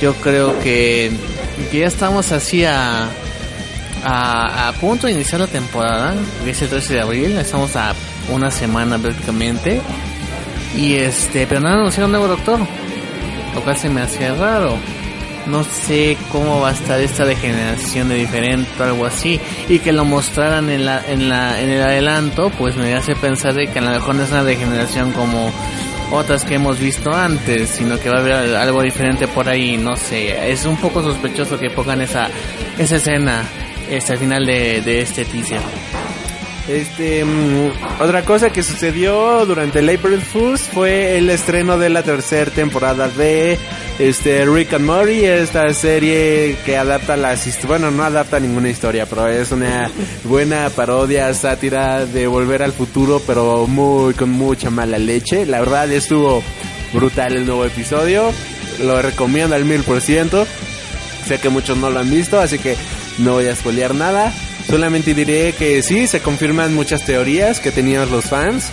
[0.00, 1.10] Yo creo que,
[1.72, 3.08] que ya estamos así a,
[4.04, 6.14] a, a punto de iniciar la temporada,
[6.44, 7.94] que es el 13 de abril, estamos a
[8.32, 9.80] una semana prácticamente.
[10.76, 12.60] Y este, pero no han anunciado un nuevo doctor,
[13.54, 14.76] lo cual se me hacía raro.
[15.46, 19.40] No sé cómo va a estar esta degeneración de diferente o algo así.
[19.68, 23.54] Y que lo mostraran en la, en la, en el adelanto, pues me hace pensar
[23.54, 25.52] de que a lo mejor no es una degeneración como
[26.10, 29.96] otras que hemos visto antes, sino que va a haber algo diferente por ahí, no
[29.96, 30.50] sé.
[30.50, 32.28] Es un poco sospechoso que pongan esa,
[32.78, 33.42] esa escena,
[33.90, 35.60] este, al final de, de este teaser.
[36.68, 42.02] Este, mm, otra cosa que sucedió durante el April Fools fue el estreno de la
[42.02, 43.58] tercera temporada de
[43.98, 49.28] este Rick and Morty, esta serie que adapta las bueno, no adapta ninguna historia, pero
[49.28, 49.90] es una
[50.24, 55.44] buena parodia, sátira de Volver al Futuro, pero muy con mucha mala leche.
[55.44, 56.42] La verdad estuvo
[56.94, 58.32] brutal el nuevo episodio,
[58.82, 60.46] lo recomiendo al mil por ciento.
[61.26, 62.76] Sé que muchos no lo han visto, así que
[63.18, 64.32] no voy a spoilear nada.
[64.74, 68.72] Solamente diré que sí, se confirman muchas teorías que tenían los fans.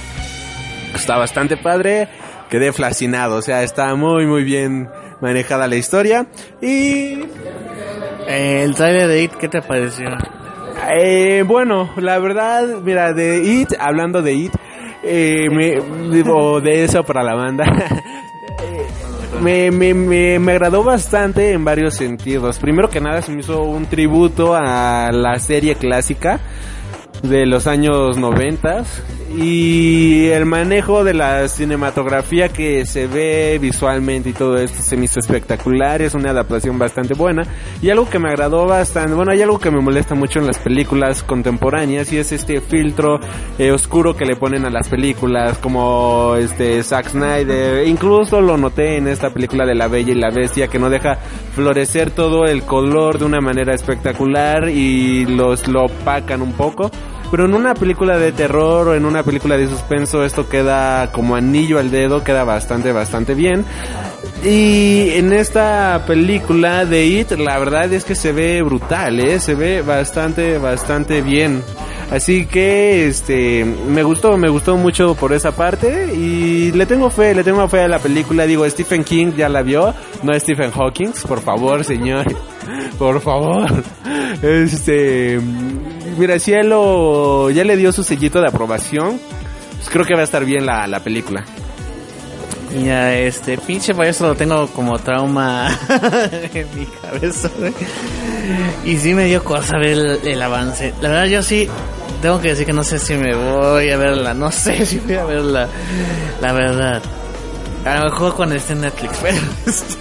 [0.95, 2.07] Está bastante padre.
[2.49, 4.89] Quedé fascinado, o sea, está muy muy bien
[5.21, 6.25] manejada la historia.
[6.59, 7.19] Y
[8.27, 10.07] el trailer de It, ¿qué te pareció?
[10.99, 14.53] eh, bueno, la verdad, mira, de It, hablando de It,
[15.03, 15.77] eh, me,
[16.31, 17.65] o de eso para la banda,
[19.41, 22.59] me, me, me, me agradó bastante en varios sentidos.
[22.59, 26.39] Primero que nada se me hizo un tributo a la serie clásica
[27.23, 29.03] de los años noventas
[29.35, 35.05] y el manejo de la cinematografía que se ve visualmente y todo esto se me
[35.05, 37.43] hizo espectacular, es una adaptación bastante buena
[37.81, 40.57] y algo que me agradó bastante, bueno hay algo que me molesta mucho en las
[40.57, 43.19] películas contemporáneas y es este filtro
[43.57, 48.97] eh, oscuro que le ponen a las películas como este Zack Snyder, incluso lo noté
[48.97, 51.15] en esta película de La Bella y la Bestia que no deja
[51.55, 56.91] florecer todo el color de una manera espectacular y los lo opacan un poco.
[57.31, 61.35] Pero en una película de terror o en una película de suspenso esto queda como
[61.35, 63.65] anillo al dedo, queda bastante, bastante bien.
[64.43, 69.39] Y en esta película de It, la verdad es que se ve brutal, ¿eh?
[69.39, 71.63] Se ve bastante, bastante bien.
[72.11, 77.33] Así que, este, me gustó, me gustó mucho por esa parte y le tengo fe,
[77.33, 78.45] le tengo fe a la película.
[78.45, 82.25] Digo, Stephen King ya la vio, no Stephen Hawking, por favor, señor,
[82.97, 83.83] por favor.
[84.41, 85.39] Este,
[86.17, 89.19] mira, si él lo, ya le dio su sellito de aprobación,
[89.77, 91.43] pues creo que va a estar bien la, la película.
[92.83, 95.77] Ya, este, pinche payaso lo tengo como trauma
[96.53, 97.49] en mi cabeza.
[98.85, 100.93] Y sí me dio cosa ver el, el avance.
[101.01, 101.67] La verdad, yo sí
[102.21, 104.33] tengo que decir que no sé si me voy a verla.
[104.33, 105.67] No sé si voy a verla.
[106.41, 107.01] La verdad.
[107.85, 109.95] A lo mejor cuando esté en Netflix, pero este,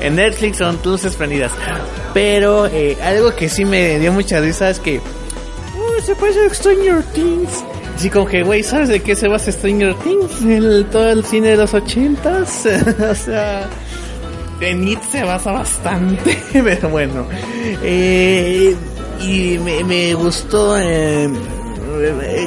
[0.00, 1.52] en Netflix son luces prendidas.
[2.14, 5.00] Pero eh, algo que sí me dio mucha risa es que
[5.78, 7.50] "Oh, se parece a Stranger Things.
[7.96, 10.42] Así como que, güey, ¿sabes de qué se basa Stranger Things?
[10.42, 12.66] El, todo el cine de los ochentas.
[13.10, 13.68] o sea,
[14.60, 17.26] en It se basa bastante, pero bueno.
[17.82, 18.74] Eh,
[19.22, 20.78] y me, gustó.
[20.78, 21.28] eh,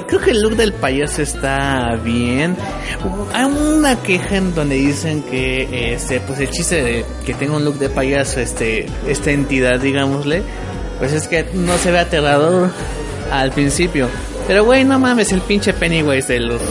[0.07, 2.55] creo que el look del payaso está bien.
[3.33, 7.65] Hay una queja en donde dicen que este, pues el chiste de que tenga un
[7.65, 10.43] look de payaso, este, esta entidad, digámosle,
[10.99, 12.71] pues es que no se ve aterrador
[13.31, 14.07] al principio.
[14.47, 16.61] Pero güey, no mames, el pinche Pennywise de los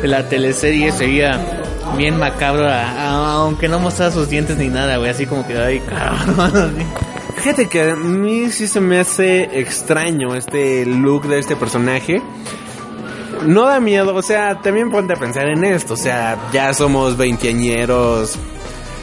[0.00, 1.62] de la teleserie sería
[1.96, 6.76] bien macabro, aunque no mostrara sus dientes ni nada, güey, así como que ay, cabrón.
[7.46, 12.20] Fíjate que a mí sí se me hace extraño este look de este personaje.
[13.46, 17.16] No da miedo, o sea, también ponte a pensar en esto, o sea, ya somos
[17.16, 18.34] veinteañeros,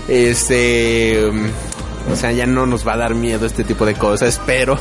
[0.09, 1.23] este,
[2.11, 4.77] o sea, ya no nos va a dar miedo este tipo de cosas, pero,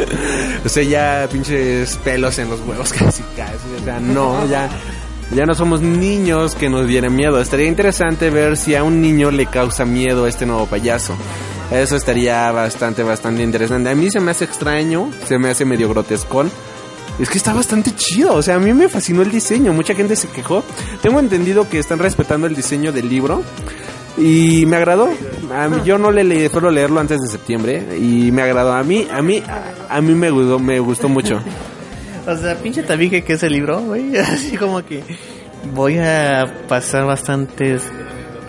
[0.66, 4.68] o sea, ya pinches pelos en los huevos casi casi, o sea, no, ya,
[5.34, 7.40] ya no somos niños que nos dieran miedo.
[7.40, 11.16] Estaría interesante ver si a un niño le causa miedo este nuevo payaso.
[11.70, 13.90] Eso estaría bastante, bastante interesante.
[13.90, 16.50] A mí se me hace extraño, se me hace medio grotescón.
[17.18, 20.16] Es que está bastante chido, o sea, a mí me fascinó el diseño, mucha gente
[20.16, 20.64] se quejó.
[21.02, 23.42] Tengo entendido que están respetando el diseño del libro
[24.16, 25.10] y me agradó.
[25.84, 28.72] Yo no le leí, solo leerlo antes de septiembre y me agradó.
[28.72, 31.40] A mí, a mí, a, a mí me gustó, me gustó mucho.
[32.26, 34.16] O sea, pinche tabique que es el libro, güey.
[34.18, 35.02] Así como que
[35.74, 37.82] voy a pasar bastantes.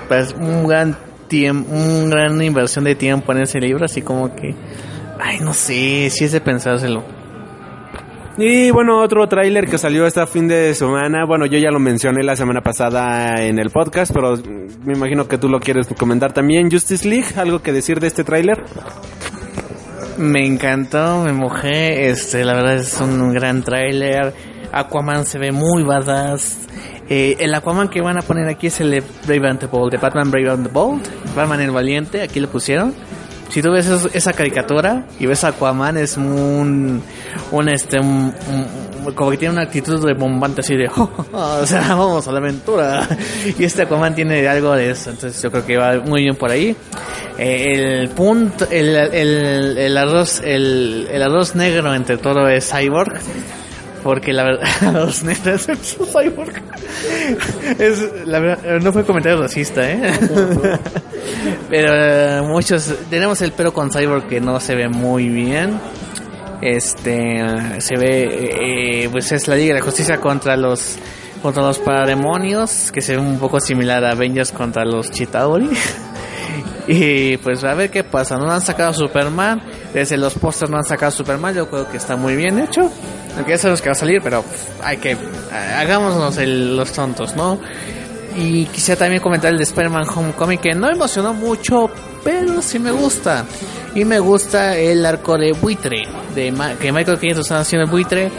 [0.08, 0.98] Pues, un gran
[1.32, 3.86] tiempo, una gran inversión de tiempo en ese libro.
[3.86, 4.54] Así como que.
[5.20, 7.04] Ay, no sé, si es de pensárselo.
[8.38, 11.26] Y bueno, otro tráiler que salió este fin de semana.
[11.26, 14.36] Bueno, yo ya lo mencioné la semana pasada en el podcast, pero
[14.84, 16.70] me imagino que tú lo quieres comentar también.
[16.70, 18.64] Justice League, ¿algo que decir de este tráiler?
[20.18, 22.10] Me encantó, me mojé.
[22.10, 24.34] Este, la verdad es un gran tráiler.
[24.72, 26.68] Aquaman se ve muy badass.
[27.14, 29.92] Eh, el Aquaman que van a poner aquí es el de Brave and the Bold,
[29.92, 31.02] de Batman Brave and the Bold.
[31.36, 32.94] Batman el Valiente, aquí lo pusieron.
[33.50, 37.04] Si tú ves eso- esa caricatura y ves a Aquaman es un,
[37.52, 38.34] un este, un-
[39.06, 40.88] un- como que tiene una actitud de bombante así de,
[41.34, 43.06] o sea, vamos a la aventura.
[43.60, 46.50] Y este Aquaman tiene algo de eso, entonces yo creo que va muy bien por
[46.50, 46.74] ahí.
[47.38, 53.20] Eh, el punto, el, el, el arroz, el, el arroz negro entre todo es Cyborg.
[54.02, 56.54] Porque la verdad, los negros es cyborg.
[58.82, 60.12] No fue comentario racista, ¿eh?
[61.70, 65.80] Pero eh, muchos, tenemos el pelo con cyborg que no se ve muy bien.
[66.62, 67.42] Este,
[67.80, 70.98] se ve, eh, pues es la Liga de la Justicia contra los,
[71.42, 75.70] contra los parademonios, que se ve un poco similar a Avengers contra los Chitauri.
[76.94, 78.36] Y pues a ver qué pasa.
[78.38, 79.62] No han sacado Superman.
[79.94, 81.56] Desde los pósters no han sacado Superman.
[81.56, 82.92] Yo creo que está muy bien hecho.
[83.38, 84.44] Aunque ya sabemos que va a salir, pero
[84.84, 85.16] hay que.
[85.78, 87.60] Hagámonos el- los tontos, ¿no?
[88.36, 91.90] Y quisiera también comentar el de Spider-Man Homecoming, que no emocionó mucho,
[92.24, 93.46] pero sí me gusta.
[93.96, 96.04] Y me gusta el arco de buitre,
[96.36, 98.30] de que Michael Keaton está haciendo el buitre.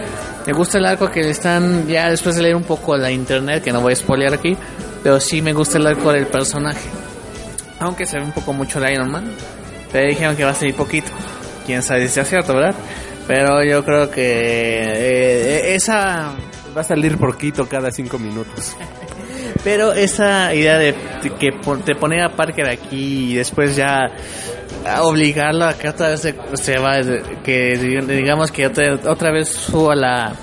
[0.46, 3.72] Me gusta el arco que están, ya después de leer un poco la internet, que
[3.72, 4.56] no voy a spoilear aquí,
[5.02, 6.88] pero sí me gusta el arco del personaje.
[7.82, 9.30] Aunque se ve un poco mucho el Iron Man.
[9.90, 11.12] Pero dijeron que va a salir poquito.
[11.66, 12.74] Quién sabe si es cierto, ¿verdad?
[13.26, 16.34] Pero yo creo que eh, esa
[16.76, 18.74] Va a salir por Quito cada cinco minutos.
[19.64, 20.94] pero esa idea de
[21.38, 21.52] que
[21.84, 24.10] te poner a Parker aquí y después ya
[25.02, 26.96] obligarlo a que otra vez se, se va,
[27.44, 30.34] que digamos que otra, otra vez suba la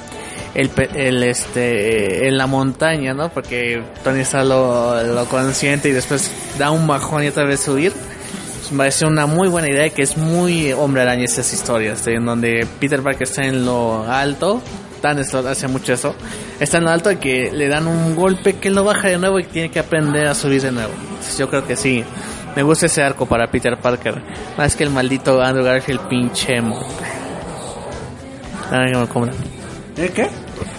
[0.55, 3.29] el, el este en la montaña, ¿no?
[3.29, 7.91] Porque Tony está lo, consciente y después da un bajón y otra vez subir.
[7.91, 12.15] Pues, Me parece una muy buena idea que es muy hombre araña esas historias, de-
[12.15, 14.61] en donde Peter Parker está en lo alto,
[15.01, 16.13] tan hace mucho eso,
[16.59, 19.43] está en lo alto que le dan un golpe que lo baja de nuevo y
[19.45, 20.91] tiene que aprender a subir de nuevo.
[21.09, 22.03] Entonces, yo creo que sí,
[22.55, 24.21] me gusta ese arco para Peter Parker,
[24.57, 26.61] más que el maldito Andrew Garfield pinche.
[29.99, 30.07] Cobran.
[30.07, 30.27] ¿Eh, qué?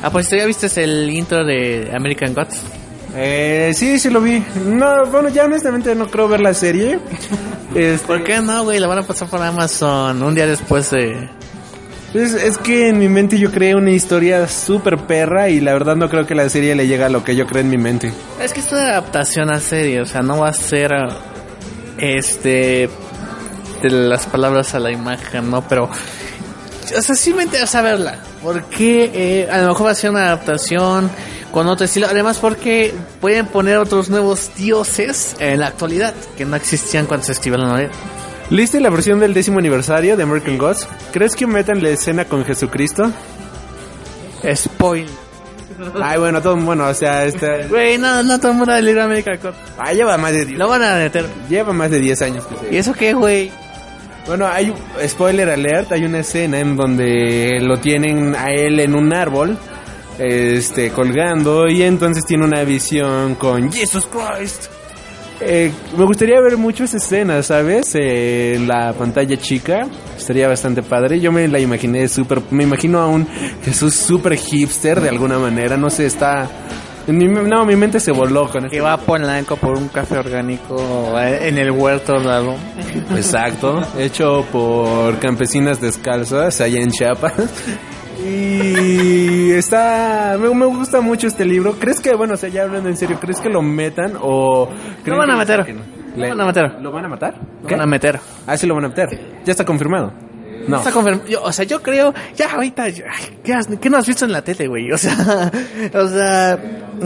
[0.03, 2.63] Ah, pues tú ya viste el intro de American Gods.
[3.15, 4.43] Eh, sí, sí lo vi.
[4.67, 6.99] No, bueno, ya honestamente no creo ver la serie.
[7.73, 8.81] Este, ¿Por qué no, güey?
[8.81, 11.31] La van a pasar por Amazon un día después de...
[12.13, 15.95] Es, es que en mi mente yo creé una historia súper perra y la verdad
[15.95, 18.13] no creo que la serie le llegue a lo que yo creo en mi mente.
[18.43, 20.91] Es que es una adaptación a serie, o sea, no va a ser
[21.99, 22.91] este
[23.83, 25.63] de las palabras a la imagen, ¿no?
[25.69, 25.89] Pero
[26.97, 30.27] o sea, sí me interesa verla, porque eh, a lo mejor va a ser una
[30.27, 31.11] adaptación
[31.53, 36.57] con otro estilo, además porque pueden poner otros nuevos dioses en la actualidad que no
[36.57, 37.91] existían cuando se escribió la novela.
[38.51, 40.87] ¿Liste la versión del décimo aniversario de American Gods?
[41.13, 43.13] ¿Crees que metan la escena con Jesucristo?
[44.55, 45.07] Spoil.
[46.03, 47.67] Ay, bueno, todo, bueno, o sea, este...
[47.69, 49.55] Güey, no, no todo el mundo va a leer American God.
[49.79, 51.27] Ah, lleva más de 10, Lo van a meter.
[51.49, 52.45] lleva más de 10 años.
[52.47, 53.51] que ¿Y eso qué, güey?
[54.27, 54.73] Bueno, hay
[55.07, 59.59] spoiler alert, hay una escena en donde lo tienen a él en un árbol,
[60.19, 64.67] este, colgando y entonces tiene una visión con Jesus Christ.
[65.43, 67.93] Eh, me gustaría ver mucho esa escena, ¿sabes?
[67.95, 71.19] Eh, la pantalla chica, estaría bastante padre.
[71.19, 73.27] Yo me la imaginé súper, me imagino a un
[73.65, 76.49] Jesús súper hipster de alguna manera, no sé, está...
[77.13, 80.77] mi- no, mi mente se voló con Que va a Polanco por un café orgánico
[81.19, 82.55] eh, en el huerto al lado.
[83.17, 87.35] Exacto, hecho por campesinas descalzas allá en Chiapas.
[88.25, 90.37] Y está.
[90.39, 91.75] Me, me gusta mucho este libro.
[91.79, 94.69] ¿Crees que, bueno, o sea, ya hablando en serio, ¿crees que lo metan o.?
[95.03, 95.75] creen van a meter.
[96.17, 96.73] Lo van a meter.
[96.81, 97.35] ¿Lo van a matar?
[97.63, 97.75] Lo ¿Qué?
[97.75, 98.21] van a meter.
[98.47, 99.09] Ah, sí, lo van a meter.
[99.45, 100.13] Ya está confirmado.
[100.67, 100.79] No.
[100.79, 101.27] Está confirmado.
[101.27, 103.05] Yo, o sea, yo creo, ya ahorita, ya,
[103.43, 104.91] ¿qué, has, qué no has visto en la tele, güey?
[104.93, 105.51] O sea,
[105.95, 106.59] o sea,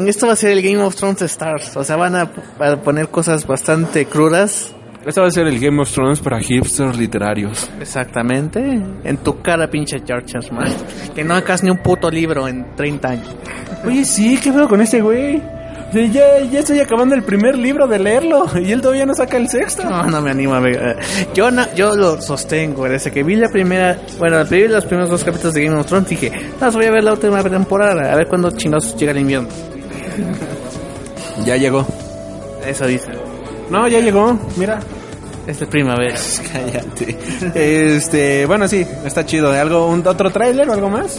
[0.07, 1.77] esto va a ser el Game of Thrones Stars.
[1.77, 4.75] O sea, van a, a poner cosas bastante crudas.
[5.07, 7.71] Esto va a ser el Game of Thrones para hipsters literarios.
[7.79, 8.61] Exactamente.
[9.05, 10.73] En tu cara, pinche George Smart.
[11.15, 13.37] Que no sacas ni un puto libro en 30 años.
[13.85, 15.43] Oye, sí, ¿qué pedo con este güey?
[15.93, 19.36] Sí, ya, ya estoy acabando el primer libro de leerlo y él todavía no saca
[19.36, 19.85] el sexto.
[19.85, 20.74] No, no me animo a ver.
[20.98, 22.89] eh, Yo, na- yo lo sostengo.
[22.89, 26.09] Desde que vi la primera, bueno, vi los primeros dos capítulos de Game of Thrones,
[26.09, 29.48] dije, no, voy a ver la última temporada, a ver cuándo chingados llega el invierno.
[31.44, 31.85] Ya llegó.
[32.66, 33.09] Eso dice.
[33.70, 34.39] No, ya llegó.
[34.56, 34.78] Mira.
[35.47, 36.15] Es de primavera.
[36.52, 37.19] Cállate.
[37.97, 39.51] Este, bueno, sí, está chido.
[39.52, 41.19] ¿Algo, un, otro tráiler o algo más?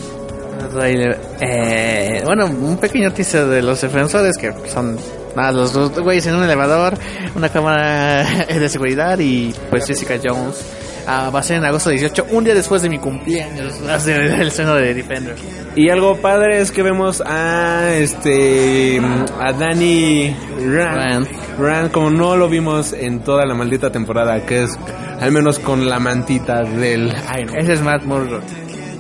[0.58, 1.20] Trailer.
[1.40, 4.98] Eh, bueno, un pequeño teaser de los defensores que son
[5.36, 6.94] nada, los dos güeyes en un elevador,
[7.36, 10.64] una cámara de seguridad y pues Jessica Jones.
[11.08, 14.00] Ah, va a ser en agosto 18, un día después de mi cumpleaños, va a
[14.00, 15.36] ser el seno de Defender.
[15.76, 19.00] Y algo padre es que vemos a este
[19.40, 21.28] a Danny Rand, Rand.
[21.60, 24.80] Rand, como no lo vimos en toda la maldita temporada, que es
[25.20, 27.56] al menos con la mantita del Iron.
[27.58, 28.44] Ese es Matt Murdock.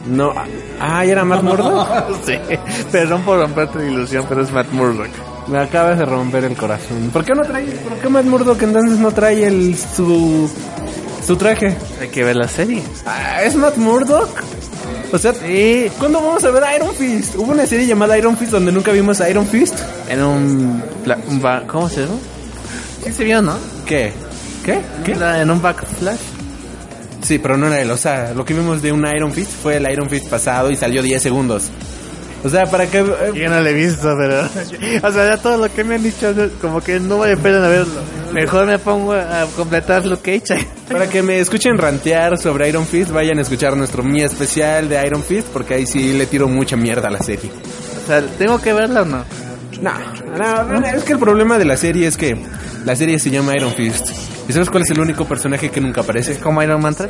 [0.07, 0.34] No,
[0.80, 1.88] ah, ¿y era Matt Murdock?
[2.26, 2.34] sí,
[2.91, 5.10] perdón por romper tu ilusión, pero es Matt Murdock.
[5.48, 7.10] Me acabas de romper el corazón.
[7.11, 10.49] ¿Por qué no trae, por qué Matt Murdock entonces no trae el su
[11.26, 11.76] su traje?
[11.99, 12.84] Hay que ver la serie.
[13.06, 14.30] Ah, ¿Es Matt Murdock?
[15.11, 15.34] O sea,
[15.98, 17.36] ¿cuándo vamos a ver Iron Fist?
[17.36, 19.76] Hubo una serie llamada Iron Fist donde nunca vimos a Iron Fist.
[20.10, 20.84] En un,
[21.68, 22.18] ¿cómo se llama?
[23.03, 23.56] Sí se vio, ¿no?
[23.86, 24.14] ¿Qué?
[24.64, 24.82] ¿Qué?
[25.03, 25.14] ¿Qué?
[25.14, 26.35] En un backflash.
[27.26, 27.89] Sí, pero no era él.
[27.91, 30.76] O sea, lo que vimos de un Iron Fist fue el Iron Fist pasado y
[30.76, 31.69] salió 10 segundos.
[32.43, 32.99] O sea, para que...
[32.99, 34.41] eh, Yo no lo he visto, pero.
[35.07, 36.31] O sea, ya todo lo que me han dicho,
[36.61, 38.02] como que no vale pena verlo.
[38.34, 40.68] Mejor me pongo a completar Luke Cage.
[40.91, 45.03] Para que me escuchen rantear sobre Iron Fist, vayan a escuchar nuestro mi especial de
[45.07, 47.49] Iron Fist, porque ahí sí le tiro mucha mierda a la serie.
[48.03, 49.26] O sea, ¿tengo que verla o no?
[49.81, 49.91] No,
[50.38, 52.38] no, no, es que el problema de la serie es que
[52.85, 54.10] la serie se llama Iron Fist.
[54.47, 56.38] ¿Y sabes cuál es el único personaje que nunca aparece?
[56.39, 57.09] ¿Como Iron Man 3?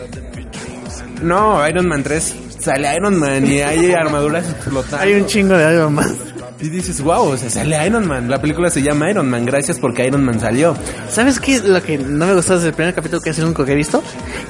[1.22, 4.98] No, Iron Man 3 sale Iron Man y hay armaduras explotando.
[5.06, 6.16] Hay un chingo de Iron Man.
[6.60, 8.30] Y dices, wow, o sea, sale Iron Man.
[8.30, 10.76] La película se llama Iron Man, gracias porque Iron Man salió.
[11.10, 11.60] ¿Sabes qué?
[11.60, 13.76] Lo que no me gustó desde el primer capítulo, que es el único que he
[13.76, 14.02] visto,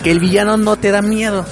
[0.04, 1.46] que el villano no te da miedo.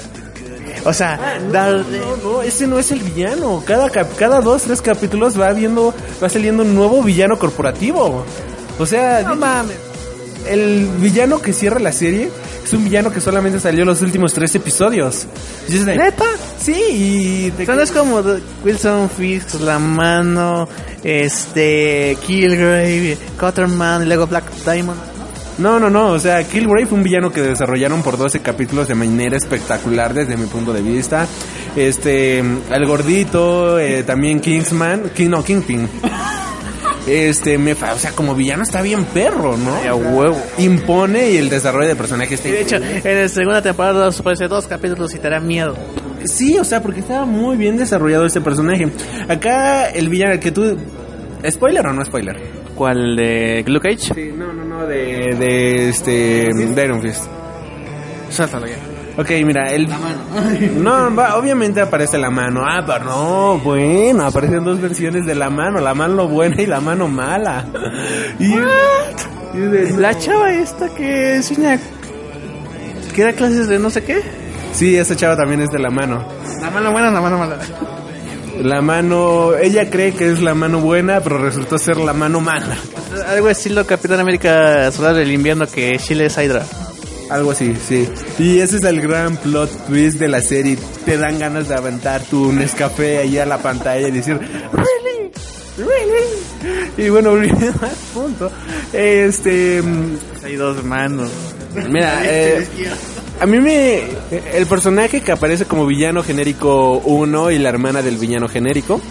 [0.86, 3.64] O sea, dar- No, no, ese no es el villano.
[3.66, 8.24] Cada, cada dos, tres capítulos va viendo, va saliendo un nuevo villano corporativo.
[8.78, 9.78] O sea, no mames.
[10.48, 12.30] El villano que cierra la serie
[12.64, 15.26] es un villano que solamente salió los últimos tres episodios.
[15.68, 16.26] De- ¿Neta?
[16.60, 18.22] Sí, y no es como
[18.64, 20.68] Wilson Fisk, La Mano,
[21.04, 25.00] este, Killgrave, Cutterman y luego Black Diamond.
[25.60, 28.96] No, no, no, o sea, Killgrave fue un villano que desarrollaron por 12 capítulos de
[28.96, 31.28] manera espectacular desde mi punto de vista.
[31.76, 35.88] Este, el gordito, eh, también Kingsman, King, no, Kingpin.
[37.06, 39.76] Este, me, fa- o sea, como villano está bien perro, ¿no?
[39.76, 40.42] a huevo.
[40.58, 44.68] Impone y el desarrollo de personaje está de hecho, en la segunda temporada aparece dos
[44.68, 45.76] capítulos y te da miedo.
[46.24, 48.88] Sí, o sea, porque estaba muy bien desarrollado este personaje.
[49.28, 50.78] Acá el villano que tú...
[51.50, 52.38] ¿Spoiler o no spoiler?
[52.74, 54.14] ¿Cuál de Luke Cage?
[54.16, 56.12] Sí, no, no, no, de, de este,
[56.54, 57.26] de Iron Fist.
[58.30, 58.78] Suéltalo ya.
[59.18, 59.88] Ok, mira, el...
[60.84, 62.64] No, va, obviamente aparece la mano.
[62.66, 66.80] Ah, pero no, bueno, aparecen dos versiones de la mano, la mano buena y la
[66.82, 67.66] mano mala.
[68.40, 68.54] Y,
[69.56, 71.80] y de- La chava esta que enseña
[73.16, 74.22] que da clases de no sé qué.
[74.74, 76.26] Sí, esa chava también es de la mano.
[76.60, 77.58] La mano buena, la mano mala.
[78.62, 82.76] La mano, ella cree que es la mano buena, pero resultó ser la mano mala.
[83.30, 86.64] Algo estilo Capitán América Solar del Invierno que Chile es Hydra.
[87.30, 88.08] Algo así, sí.
[88.38, 90.78] Y ese es el gran plot twist de la serie.
[91.06, 94.40] Te dan ganas de aventar tu Nescafé ahí a la pantalla y decir,
[94.72, 95.32] ¿really?
[95.78, 97.06] ¿really?
[97.06, 97.50] Y bueno, al
[98.14, 98.52] punto.
[98.92, 99.82] Este.
[99.82, 101.30] mm, Hay dos manos.
[101.90, 102.68] Mira, eh,
[103.40, 104.04] a mí me.
[104.54, 109.02] El personaje que aparece como villano genérico 1 y la hermana del villano genérico.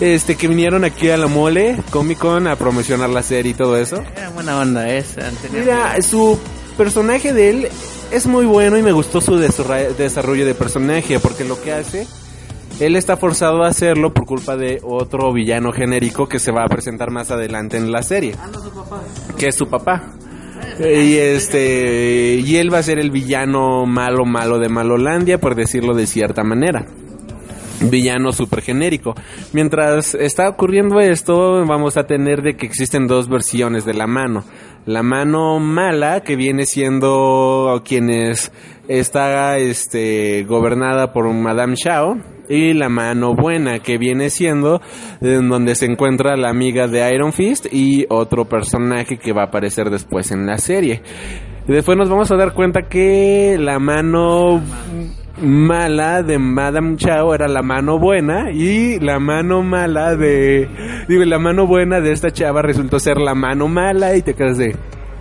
[0.00, 3.76] Este, que vinieron aquí a la mole, Comic Con, a promocionar la serie y todo
[3.76, 4.00] eso.
[4.16, 5.28] Era buena onda esa.
[5.52, 6.38] Mira, su
[6.78, 7.68] personaje de él
[8.12, 12.06] es muy bueno y me gustó su desarrollo de personaje porque lo que hace,
[12.80, 16.68] él está forzado a hacerlo por culpa de otro villano genérico que se va a
[16.68, 18.36] presentar más adelante en la serie.
[19.36, 20.14] Que es su papá.
[20.78, 25.94] Y este y él va a ser el villano malo malo de Malolandia por decirlo
[25.94, 26.86] de cierta manera
[27.80, 29.14] villano super genérico.
[29.52, 34.44] Mientras está ocurriendo esto, vamos a tener de que existen dos versiones de la mano.
[34.88, 38.50] La mano mala, que viene siendo quienes
[38.88, 42.16] está este gobernada por Madame Shao,
[42.48, 44.80] y la mano buena, que viene siendo
[45.20, 49.48] en donde se encuentra la amiga de Iron Fist y otro personaje que va a
[49.48, 51.02] aparecer después en la serie.
[51.66, 54.62] Después nos vamos a dar cuenta que la mano
[55.40, 60.68] mala de Madame Chao era la mano buena y la mano mala de
[61.08, 64.58] digo la mano buena de esta chava resultó ser la mano mala y te quedas
[64.58, 64.76] de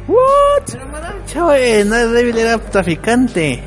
[0.08, 0.64] what
[1.26, 3.62] Chao, eh, no es débil, era traficante.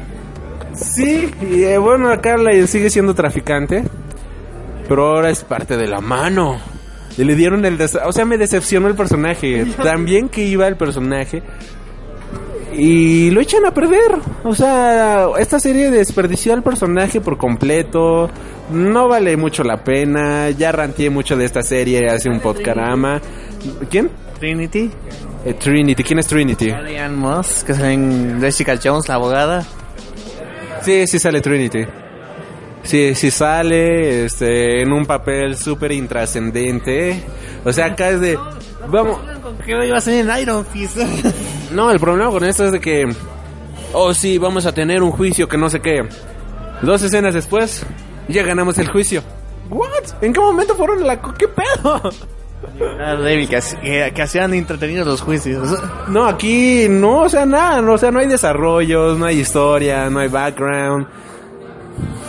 [0.74, 3.85] sí y eh, bueno acá la sigue siendo traficante
[4.90, 6.59] pero ahora es parte de la mano.
[7.16, 9.64] Y le dieron el o sea me decepcionó el personaje.
[9.85, 11.44] Tan bien que iba el personaje
[12.75, 14.13] y lo echan a perder.
[14.45, 18.31] O sea, esta serie desperdició al personaje por completo.
[18.73, 20.51] No vale mucho la pena.
[20.51, 23.21] Ya ranteé mucho de esta serie hace un podcarama.
[23.91, 24.11] ¿Quién?
[24.39, 24.91] Trinity,
[25.45, 26.03] Eh, Trinity.
[26.03, 26.67] ¿Quién es Trinity?
[26.67, 29.65] Diane Moss, que sale en Jessica Jones, la abogada.
[30.83, 31.85] Sí, sí sale Trinity.
[32.83, 37.23] Sí, sí sale este, en un papel súper intrascendente.
[37.65, 38.39] O sea, acá es de...
[38.89, 39.19] Vamos,
[39.67, 40.97] ¿Qué iba a salir en Iron Fist?
[41.73, 43.09] No, el problema con esto es de que,
[43.93, 46.09] oh sí, vamos a tener un juicio que no sé qué.
[46.83, 47.85] Dos escenas después,
[48.29, 49.23] ya ganamos el juicio.
[49.69, 50.23] ¿What?
[50.23, 51.21] ¿En qué momento fueron la...
[51.21, 52.03] ¿Qué pedo?
[53.23, 55.69] Débil, que, que, que hacían entretenidos los juicios.
[56.09, 60.11] No, aquí no, o sea, nada, no, o sea, no hay desarrollos, no hay historia,
[60.11, 61.07] no hay background.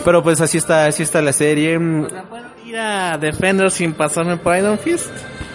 [0.04, 1.78] Pero pues así está, así está la serie.
[2.64, 5.10] Ir a Defender sin pasarme por Iron Fist.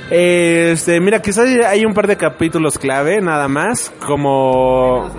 [0.09, 5.09] Este, mira, quizás hay un par de capítulos clave, nada más, como...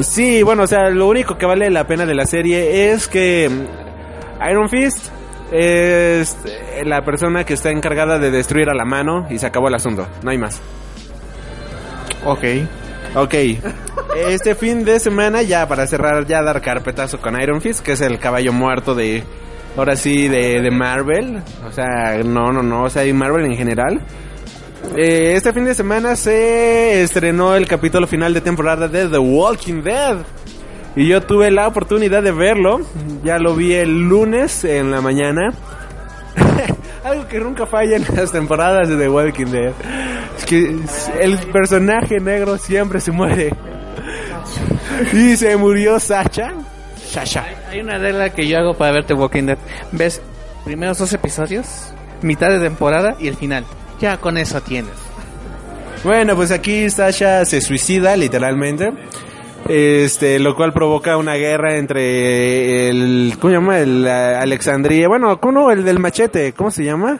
[0.00, 3.50] Sí, bueno, o sea, lo único que vale la pena de la serie es que
[4.48, 5.10] Iron Fist
[5.50, 6.36] es
[6.84, 10.06] la persona que está encargada de destruir a la mano y se acabó el asunto,
[10.22, 10.60] no hay más.
[12.24, 12.44] Ok.
[13.14, 13.34] Ok,
[14.28, 18.02] este fin de semana ya para cerrar, ya dar carpetazo con Iron Fist, que es
[18.02, 19.24] el caballo muerto de,
[19.76, 21.42] ahora sí, de, de Marvel.
[21.66, 24.00] O sea, no, no, no, o sea, y Marvel en general.
[24.96, 29.82] Eh, este fin de semana se estrenó el capítulo final de temporada de The Walking
[29.82, 30.18] Dead.
[30.94, 32.80] Y yo tuve la oportunidad de verlo.
[33.22, 35.52] Ya lo vi el lunes en la mañana.
[37.04, 39.72] Algo que nunca falla en las temporadas de The Walking Dead.
[40.38, 40.78] Es que
[41.20, 43.52] el personaje negro siempre se muere.
[45.12, 46.54] Y se murió Sacha.
[47.16, 47.46] Sasha.
[47.70, 49.58] Hay una regla que yo hago para verte Walking Dead.
[49.92, 50.20] Ves
[50.66, 51.66] primeros dos episodios,
[52.20, 53.64] mitad de temporada y el final.
[53.98, 54.92] Ya con eso tienes.
[56.04, 58.92] Bueno, pues aquí Sasha se suicida literalmente.
[59.66, 63.78] Este, lo cual provoca una guerra entre el, ¿cómo se llama?
[63.78, 65.72] El Alexandria, bueno, ¿cómo?
[65.72, 67.18] El del machete, ¿cómo se llama?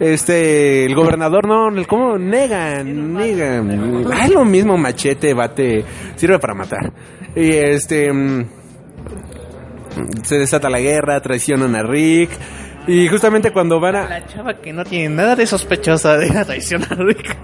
[0.00, 2.18] Este, el gobernador, no, el, ¿cómo?
[2.18, 4.04] Negan, Negan.
[4.12, 5.84] Ah, es lo mismo machete, bate,
[6.16, 6.92] sirve para matar.
[7.34, 8.57] Y este, mm,
[10.22, 12.30] se desata la guerra, traicionan a Rick.
[12.86, 14.08] Y justamente cuando van a...
[14.08, 17.36] La chava que no tiene nada de sospechosa de la traición a Rick.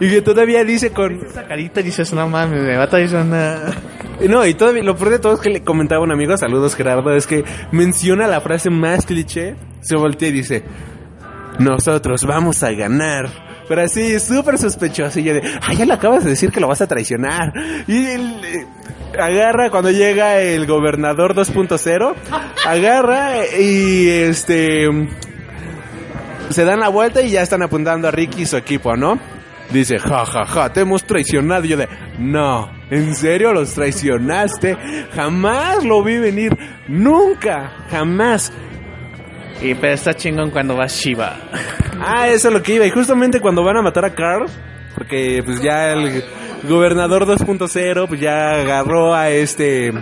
[0.00, 1.24] Y que todavía dice con...
[1.24, 3.74] Esa carita dices, no mames, me va a traicionar.
[4.28, 7.14] No, y todavía, lo peor de todo es que le comentaba un amigo, saludos Gerardo,
[7.14, 10.64] es que menciona la frase más cliché, se voltea y dice,
[11.58, 13.53] nosotros vamos a ganar.
[13.68, 15.20] Pero así, súper sospechoso.
[15.20, 17.52] Y yo de, ah, ya le acabas de decir que lo vas a traicionar.
[17.86, 18.66] Y él eh,
[19.18, 22.14] agarra cuando llega el gobernador 2.0,
[22.66, 24.88] agarra y este...
[26.50, 29.18] Se dan la vuelta y ya están apuntando a Ricky y su equipo, ¿no?
[29.70, 31.64] Dice, ja, ja, ja, te hemos traicionado.
[31.64, 31.88] Y yo de,
[32.18, 34.76] no, ¿en serio los traicionaste?
[35.14, 36.56] Jamás lo vi venir.
[36.86, 38.52] Nunca, jamás.
[39.62, 41.36] Y pero está chingón cuando va Shiva.
[42.00, 42.86] Ah, eso es lo que iba.
[42.86, 44.46] Y justamente cuando van a matar a Carl,
[44.94, 46.22] porque pues ya el
[46.68, 49.92] gobernador 2.0 pues ya agarró a este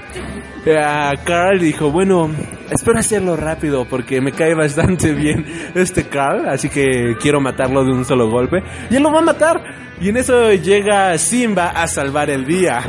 [0.67, 2.31] a Carl y dijo, bueno,
[2.71, 7.93] espero hacerlo rápido porque me cae bastante bien este Carl, así que quiero matarlo de
[7.93, 8.63] un solo golpe.
[8.91, 9.61] Y él lo va a matar.
[10.01, 12.81] Y en eso llega Simba a salvar el día.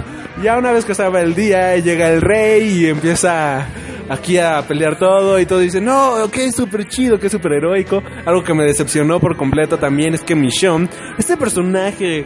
[0.41, 3.67] Ya una vez que salva el día, llega el rey y empieza
[4.09, 7.53] aquí a pelear todo y todo dice, no, que es súper chido, que es súper
[7.53, 8.01] heroico.
[8.25, 12.25] Algo que me decepcionó por completo también es que Michonne, este personaje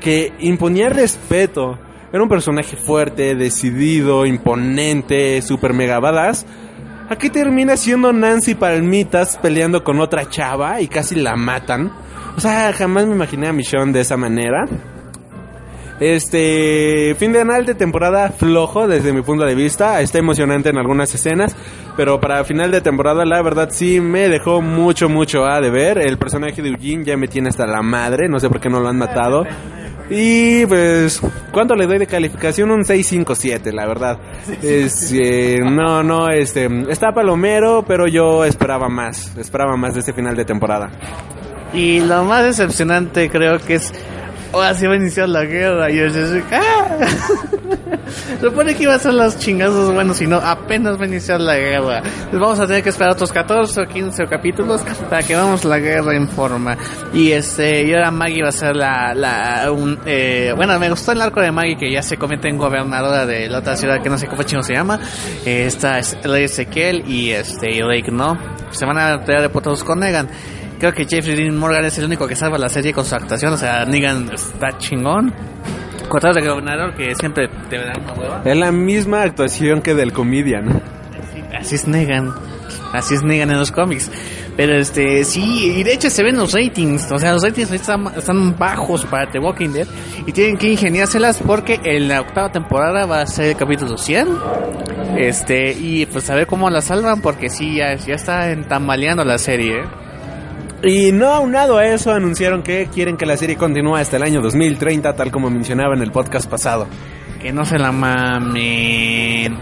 [0.00, 1.78] que imponía respeto,
[2.12, 6.44] era un personaje fuerte, decidido, imponente, super mega badass.
[7.08, 11.92] Aquí termina siendo Nancy Palmitas peleando con otra chava y casi la matan.
[12.36, 14.66] O sea, jamás me imaginé a Michonne de esa manera.
[16.02, 21.14] Este fin de de temporada flojo desde mi punto de vista, está emocionante en algunas
[21.14, 21.54] escenas,
[21.96, 25.98] pero para final de temporada la verdad sí me dejó mucho mucho a de ver.
[25.98, 28.80] El personaje de Eugene ya me tiene hasta la madre, no sé por qué no
[28.80, 29.44] lo han matado.
[30.10, 31.20] Y pues,
[31.52, 32.72] ¿cuánto le doy de calificación?
[32.72, 34.18] Un 657, la verdad.
[34.60, 40.12] Es, eh, no, no, este, está palomero, pero yo esperaba más, esperaba más de este
[40.12, 40.90] final de temporada.
[41.72, 43.92] Y lo más decepcionante creo que es...
[44.52, 46.98] Ahora sí va a iniciar la guerra y yo así, ¡ah!
[48.40, 51.56] Supone que iba a ser los chingazos buenos, si no, apenas va a iniciar la
[51.56, 52.02] guerra.
[52.30, 55.78] Pues vamos a tener que esperar otros 14 o 15 capítulos para que vamos la
[55.78, 56.76] guerra en forma.
[57.14, 61.12] Y este, y ahora Maggie va a ser la, la, un, eh, bueno, me gustó
[61.12, 64.10] el arco de Maggie que ya se convierte en gobernadora de la otra ciudad que
[64.10, 65.00] no sé cómo chino se llama.
[65.46, 68.36] Eh, esta es Lady Ezequiel y este, y Rick, ¿no?
[68.70, 70.28] Se van a pelear de putos con Negan.
[70.82, 73.52] Creo que Jeffrey Dean Morgan es el único que salva la serie con su actuación,
[73.52, 75.32] o sea, Negan está chingón.
[76.08, 78.42] Contrato de gobernador que siempre te dan una hueva.
[78.44, 80.82] Es la misma actuación que del comedian.
[81.56, 82.34] Así es Negan.
[82.92, 84.10] Así es Negan en los cómics.
[84.56, 87.12] Pero este, sí, y de hecho se ven los ratings.
[87.12, 89.86] O sea, los ratings están, están bajos para The Walking Dead.
[90.26, 94.26] Y tienen que ingeniárselas porque en la octava temporada va a ser el capítulo 100.
[95.16, 99.38] Este, y pues a ver cómo la salvan porque sí, ya, ya está entambaleando la
[99.38, 99.82] serie.
[99.82, 100.01] ¿eh?
[100.82, 104.40] Y no aunado a eso, anunciaron que quieren que la serie continúe hasta el año
[104.42, 106.88] 2030, tal como mencionaba en el podcast pasado.
[107.40, 109.56] Que no se la mamen.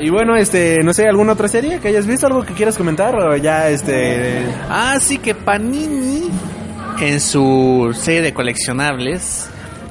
[0.00, 2.26] Y bueno, este, no sé, ¿alguna otra serie que hayas visto?
[2.26, 3.14] ¿Algo que quieras comentar?
[3.14, 4.46] O ya, este...
[4.70, 6.30] Ah, sí, que Panini,
[7.00, 9.50] en su serie de coleccionables,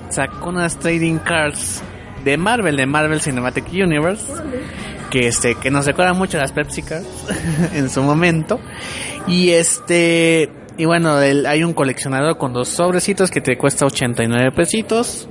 [0.09, 1.83] sacó unas trading cards
[2.25, 4.25] de Marvel, de Marvel Cinematic Universe,
[5.11, 7.07] que este, que nos recuerda mucho a las Pepsi Cards
[7.73, 8.59] en su momento.
[9.27, 14.51] Y este, y bueno, el- hay un coleccionador con dos sobrecitos que te cuesta 89
[14.55, 15.27] pesitos.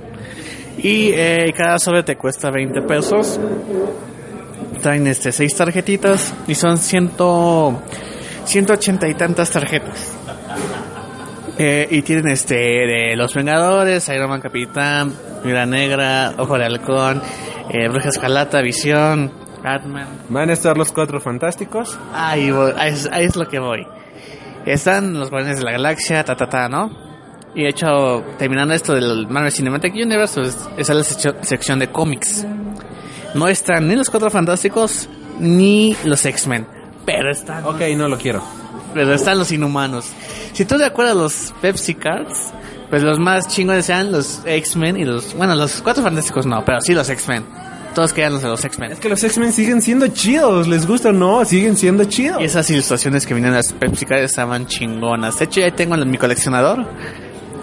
[0.77, 3.39] Y eh, cada sobre te cuesta 20 pesos.
[4.81, 7.81] Traen este seis tarjetitas y son ciento,
[8.45, 10.13] 180 y tantas tarjetas.
[11.57, 15.13] Eh, y tienen este de los Vengadores, Iron Man Capitán,
[15.43, 17.21] Mira Negra, Ojo de Halcón,
[17.69, 19.31] eh, Bruja Escarlata, Visión,
[19.63, 20.07] Batman.
[20.29, 21.99] Van a estar los cuatro fantásticos.
[22.13, 23.85] Ahí, voy, ahí, es, ahí es lo que voy.
[24.65, 26.91] Están los Guardianes de la Galaxia, ta ta ta, ¿no?
[27.55, 31.79] Y de hecho, terminando esto del Marvel Cinematic Universe, pues, esa es la sección, sección
[31.79, 32.45] de cómics.
[33.33, 35.09] No están ni los Cuatro Fantásticos
[35.39, 36.67] ni los X-Men,
[37.05, 38.41] pero están, Ok, no lo quiero.
[38.93, 40.11] pero están los Inhumanos.
[40.53, 42.53] Si tú te acuerdas los Pepsi Cards,
[42.89, 46.79] pues los más chingones sean los X-Men y los, bueno, los Cuatro Fantásticos no, pero
[46.81, 47.43] sí los X-Men.
[47.93, 48.93] Todos quedan los de los X-Men.
[48.93, 52.41] Es que los X-Men siguen siendo chidos, les gusta o no, siguen siendo chidos.
[52.41, 55.37] Y esas ilustraciones que vienen en las Pepsi estaban chingonas.
[55.39, 56.85] De hecho, ya tengo en mi coleccionador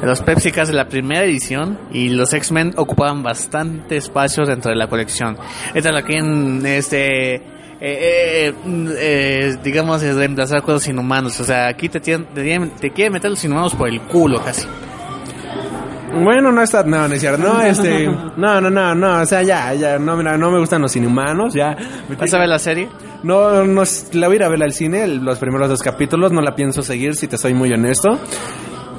[0.03, 4.87] los Pepsi de la primera edición y los X-Men ocupaban bastante espacio dentro de la
[4.87, 5.37] colección.
[5.75, 7.35] Esta la que en este.
[7.35, 7.43] eh,
[7.81, 11.41] eh, eh, digamos, es reemplazar con los inhumanos.
[11.41, 14.43] O sea, aquí te, tienen- te, tienen- te quieren meter los inhumanos por el culo
[14.45, 14.67] casi.
[16.13, 18.07] Bueno, no está, no, no es cierto, no, este,
[18.37, 21.55] no, no, no, no, o sea, ya, ya, no, mira, no me gustan los inhumanos,
[21.55, 21.77] ya.
[22.19, 22.89] ¿Vas a ver la serie?
[23.23, 23.83] No, no,
[24.13, 26.83] la voy a ir a ver al cine, los primeros dos capítulos, no la pienso
[26.83, 28.19] seguir, si te soy muy honesto.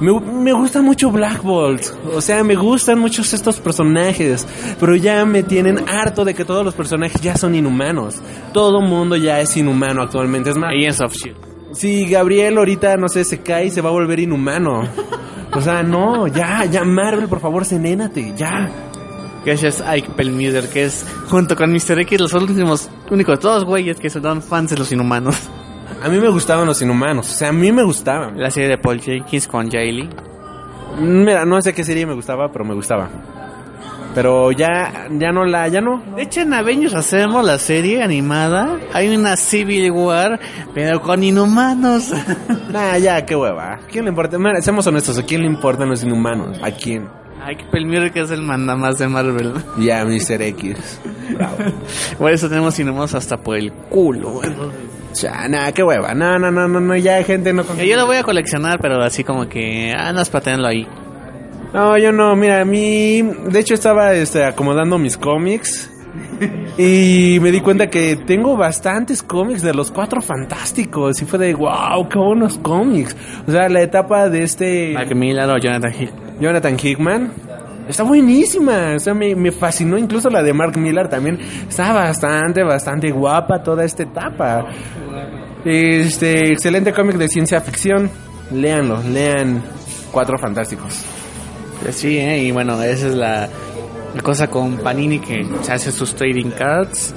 [0.00, 1.82] Me, me gusta mucho Black Bolt,
[2.14, 4.46] o sea, me gustan muchos estos personajes,
[4.78, 8.22] pero ya me tienen harto de que todos los personajes ya son inhumanos.
[8.54, 11.36] Todo mundo ya es inhumano actualmente, es más, Agents of Shield.
[11.72, 14.82] si Gabriel ahorita, no sé, se cae y se va a volver inhumano.
[15.52, 18.70] O sea, no, ya, ya, Marvel, por favor, cenénate, ya.
[19.44, 21.98] Gracias Ike Perlmutter, que es, junto con Mr.
[22.00, 25.36] X, los últimos, únicos dos güeyes que son fans de los inhumanos.
[26.02, 28.38] A mí me gustaban los inhumanos, o sea, a mí me gustaban.
[28.38, 30.08] La serie de Paul Jenkins con Jay Lee.
[30.98, 33.08] Mira, no sé qué serie me gustaba, pero me gustaba.
[34.14, 36.02] Pero ya, ya no la, ya no.
[36.16, 38.78] De hecho, en Avengers hacemos la serie animada.
[38.92, 40.40] Hay una Civil War,
[40.74, 42.12] pero con inhumanos.
[42.70, 43.74] Nah, ya, qué hueva.
[43.74, 44.38] ¿A quién le importa?
[44.38, 46.58] Mira, seamos honestos, ¿a quién le importan los inhumanos?
[46.62, 47.08] ¿A quién?
[47.44, 49.54] Ike Perlmutter, que es el mandamás de Marvel.
[49.78, 50.40] Ya, Mr.
[50.42, 51.00] X.
[51.34, 51.56] Bravo.
[52.18, 54.40] Por eso tenemos inhumanos hasta por el culo.
[55.14, 56.14] Ya, nah, qué hueva.
[56.14, 57.66] No, no, no, no, no, ya, gente, no.
[57.66, 60.68] Que Yo lo voy a coleccionar, pero así como que, ah, no es para tenerlo
[60.68, 60.86] ahí.
[61.72, 65.90] No, yo no, mira, a mí, de hecho estaba este, acomodando mis cómics
[66.76, 71.54] y me di cuenta que tengo bastantes cómics de los cuatro fantásticos y fue de,
[71.54, 73.16] wow, qué buenos cómics.
[73.46, 75.92] O sea, la etapa de este Mark Miller o Jonathan.
[76.40, 77.32] Jonathan Hickman
[77.88, 81.38] está buenísima, o sea, me, me fascinó incluso la de Mark Miller también,
[81.68, 84.66] está bastante, bastante guapa toda esta etapa.
[85.64, 88.10] Este, excelente cómic de ciencia ficción,
[88.50, 89.62] léanlo, lean
[90.10, 91.19] Cuatro Fantásticos.
[91.92, 92.38] Sí, ¿eh?
[92.44, 93.48] y bueno, esa es la,
[94.14, 97.14] la cosa con Panini que se hace sus trading cards.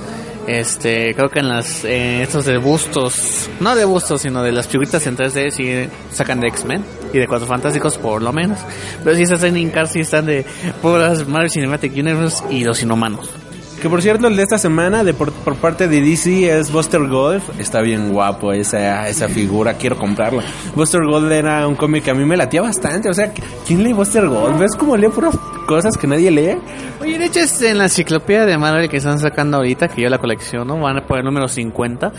[0.48, 4.68] Este, creo que en las eh, estos de bustos, no de bustos, sino de las
[4.68, 6.84] figuritas en 3D sí sacan de X-Men
[7.14, 8.60] y de Cuatro Fantásticos por lo menos.
[9.03, 10.45] Pero sí esas trading cards sí están de
[10.81, 13.43] puras Marvel Cinematic Universe y los Inhumanos.
[13.84, 17.05] Que por cierto, el de esta semana de por, por parte de DC es Buster
[17.05, 17.41] Gold.
[17.60, 20.41] Está bien guapo esa, esa figura, quiero comprarla.
[20.73, 23.10] Buster Gold era un cómic que a mí me latía bastante.
[23.10, 23.34] O sea,
[23.68, 24.57] ¿quién lee Buster Gold?
[24.57, 26.57] ¿Ves cómo lee puras cosas que nadie lee.
[27.01, 30.10] Oye, de hecho, es en la enciclopedia de Marvel que están sacando ahorita, que yo
[30.10, 32.10] la colecciono, van por el número 50.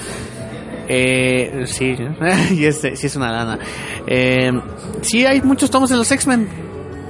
[0.87, 1.97] Eh, sí,
[2.51, 3.59] y este, sí es una lana.
[4.07, 4.53] Eh,
[5.01, 6.47] sí hay muchos tomos de los X-Men.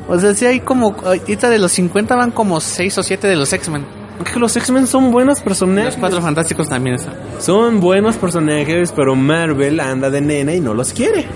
[0.06, 3.34] O sea, sí hay como, ahorita de los 50 van como 6 o 7 de
[3.34, 4.03] los X-Men.
[4.32, 5.94] Que los X-Men son buenos personajes.
[5.94, 7.14] Los Cuatro Fantásticos también están.
[7.40, 11.26] Son buenos personajes, pero Marvel anda de nena y no los quiere.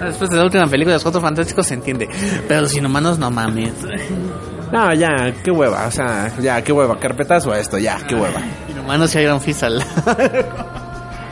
[0.00, 2.08] Después de la última película de los Cuatro Fantásticos se entiende.
[2.46, 3.72] Pero los inhumanos no mames.
[4.72, 8.40] No, ya, qué hueva, o sea, ya, qué hueva, carpetazo a esto, ya, qué hueva.
[8.68, 9.82] Inhumanos y Iron Fist al...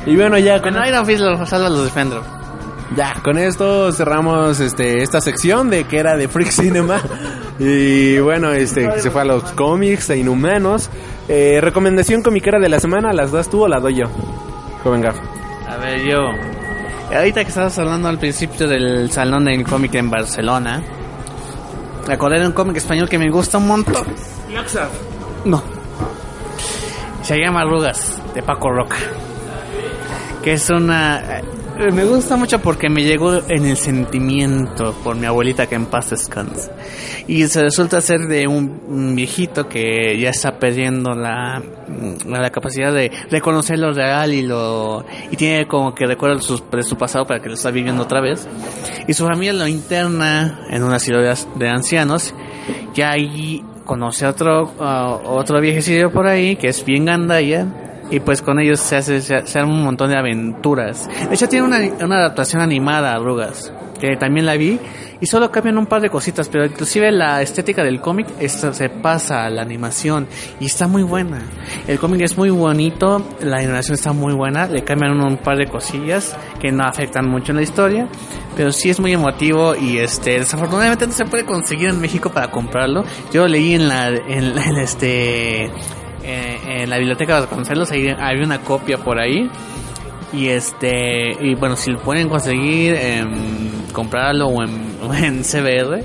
[0.06, 2.20] Y bueno, ya con, Bueno, Iron Fist los salva los Defender.
[2.96, 7.00] ya, con esto cerramos este esta sección de que era de Freak Cinema.
[7.58, 10.90] Y bueno, este se fue a los cómics, a Inhumanos.
[11.28, 14.06] Eh, recomendación comiquera de la semana, ¿las das tú o la doy yo?
[14.82, 15.16] Joven Gaf.
[15.68, 16.18] A ver, yo.
[17.14, 20.82] Ahorita que estabas hablando al principio del salón del cómic en Barcelona,
[22.06, 24.06] me acordé de un cómic español que me gusta un montón.
[25.44, 25.62] No.
[27.22, 28.96] Se llama Arrugas, de Paco Roca.
[30.42, 31.40] Que es una.
[31.78, 35.86] Eh, Me gusta mucho porque me llegó en el sentimiento por mi abuelita que en
[35.86, 36.70] paz descanse.
[37.26, 41.62] Y se resulta ser de un, viejito que ya está perdiendo la,
[42.26, 46.96] la capacidad de reconocer lo real y lo y tiene como que recuerda su, su
[46.96, 48.48] pasado para que lo está viviendo otra vez.
[49.06, 52.34] Y su familia lo interna en una asilo de, ancianos.
[52.94, 57.83] Y ahí conoce a otro, a otro viejecillo por ahí que es bien gandaya.
[58.10, 61.08] Y pues con ellos se hace se, se un montón de aventuras.
[61.28, 64.78] De hecho tiene una, una adaptación animada, Arrugas, que también la vi.
[65.20, 69.44] Y solo cambian un par de cositas, pero inclusive la estética del cómic se pasa
[69.44, 70.26] a la animación
[70.60, 71.40] y está muy buena.
[71.86, 75.66] El cómic es muy bonito, la animación está muy buena, le cambian un, par de
[75.66, 78.08] cosillas que no afectan mucho en la historia,
[78.54, 82.50] pero sí es muy emotivo y este desafortunadamente no se puede conseguir en México para
[82.50, 83.04] comprarlo.
[83.32, 85.70] Yo leí en la en, en este
[86.24, 89.50] eh, en la biblioteca de Vasconcelos, ahí había una copia por ahí.
[90.32, 92.96] Y este, y bueno, si lo pueden conseguir,
[93.92, 96.02] comprarlo o en, o en CBR,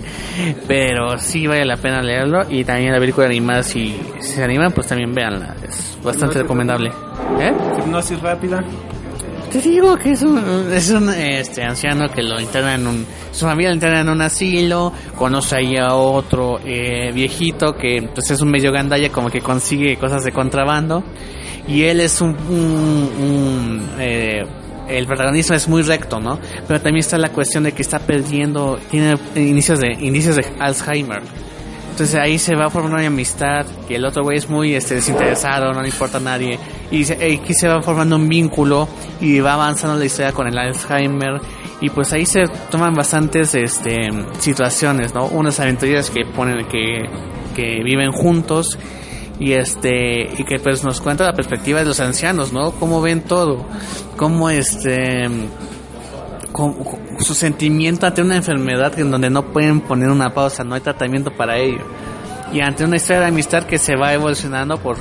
[0.68, 2.46] pero sí vale la pena leerlo.
[2.50, 6.92] Y también la película animada, si, si se animan, pues también véanla, es bastante recomendable.
[7.40, 7.52] ¿Eh?
[7.80, 8.64] Hipnosis rápida.
[9.52, 13.06] Te digo que es un, es un este, anciano que lo interna en un.
[13.32, 14.94] Su familia lo interna en un asilo.
[15.16, 19.98] Conoce ahí a otro eh, viejito que pues es un medio gandalla, como que consigue
[19.98, 21.04] cosas de contrabando.
[21.68, 22.30] Y él es un.
[22.32, 24.46] un- un, eh,
[24.88, 26.40] el protagonista es muy recto, ¿no?
[26.68, 28.80] Pero también está la cuestión de que está perdiendo.
[28.90, 31.22] Tiene inicios de, indicios de Alzheimer.
[32.00, 35.74] Entonces ahí se va formando una amistad, que el otro güey es muy este, desinteresado,
[35.74, 36.58] no le importa a nadie.
[36.92, 38.88] Y se, y aquí se va formando un vínculo
[39.20, 41.42] y va avanzando la historia con el Alzheimer.
[41.82, 45.26] Y pues ahí se toman bastantes este, situaciones, ¿no?
[45.26, 47.00] Unas aventuras que ponen que,
[47.54, 48.80] que viven juntos
[49.38, 52.72] y este y que pues nos cuenta la perspectiva de los ancianos, ¿no?
[52.72, 53.66] Cómo ven todo,
[54.16, 55.28] cómo este
[56.54, 56.78] con
[57.20, 61.32] su sentimiento ante una enfermedad en donde no pueden poner una pausa, no hay tratamiento
[61.32, 61.84] para ello.
[62.52, 64.98] Y ante una historia de amistad que se va evolucionando por,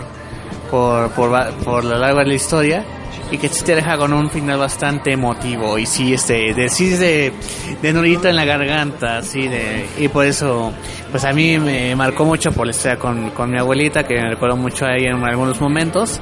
[0.70, 2.84] por, por, por lo largo de la historia
[3.30, 6.88] y que sí te deja con un final bastante emotivo y sí, este, de, sí
[6.90, 7.32] de,
[7.80, 10.72] de nudito en la garganta, sí, de, y por eso,
[11.10, 14.30] pues a mí me marcó mucho por la historia con, con mi abuelita, que me
[14.30, 16.20] recuerdo mucho a ella en algunos momentos,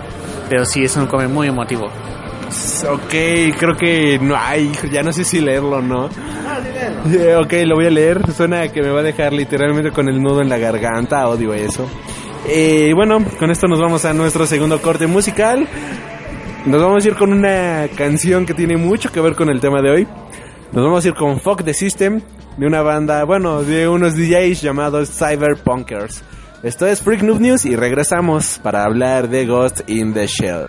[0.48, 1.90] pero sí es un cómic muy emotivo.
[2.88, 3.10] Ok,
[3.58, 6.08] creo que no, ay, ya no sé si leerlo o no.
[7.12, 8.32] Eh, ok, lo voy a leer.
[8.32, 11.28] Suena que me va a dejar literalmente con el nudo en la garganta.
[11.28, 11.88] Odio eso.
[12.48, 15.66] Eh, bueno, con esto nos vamos a nuestro segundo corte musical.
[16.66, 19.82] Nos vamos a ir con una canción que tiene mucho que ver con el tema
[19.82, 20.08] de hoy.
[20.72, 22.20] Nos vamos a ir con Fuck the System,
[22.56, 26.22] de una banda, bueno, de unos DJs llamados Cyberpunkers.
[26.62, 30.66] Esto es Freak Noob News y regresamos para hablar de Ghost in the Shell.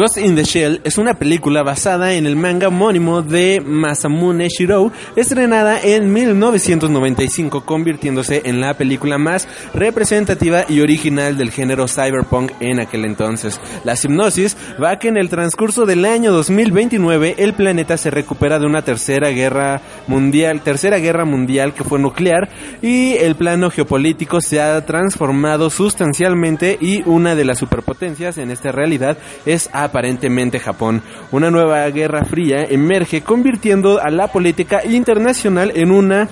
[0.00, 4.90] Ghost in the Shell es una película basada en el manga homónimo de Masamune Shirou,
[5.14, 9.46] estrenada en 1995, convirtiéndose en la película más
[9.80, 13.58] representativa y original del género cyberpunk en aquel entonces.
[13.82, 18.66] La hipnosis va que en el transcurso del año 2029 el planeta se recupera de
[18.66, 22.50] una tercera guerra mundial, tercera guerra mundial que fue nuclear
[22.82, 28.72] y el plano geopolítico se ha transformado sustancialmente y una de las superpotencias en esta
[28.72, 29.16] realidad
[29.46, 31.02] es aparentemente Japón.
[31.32, 36.28] Una nueva guerra fría emerge convirtiendo a la política internacional en una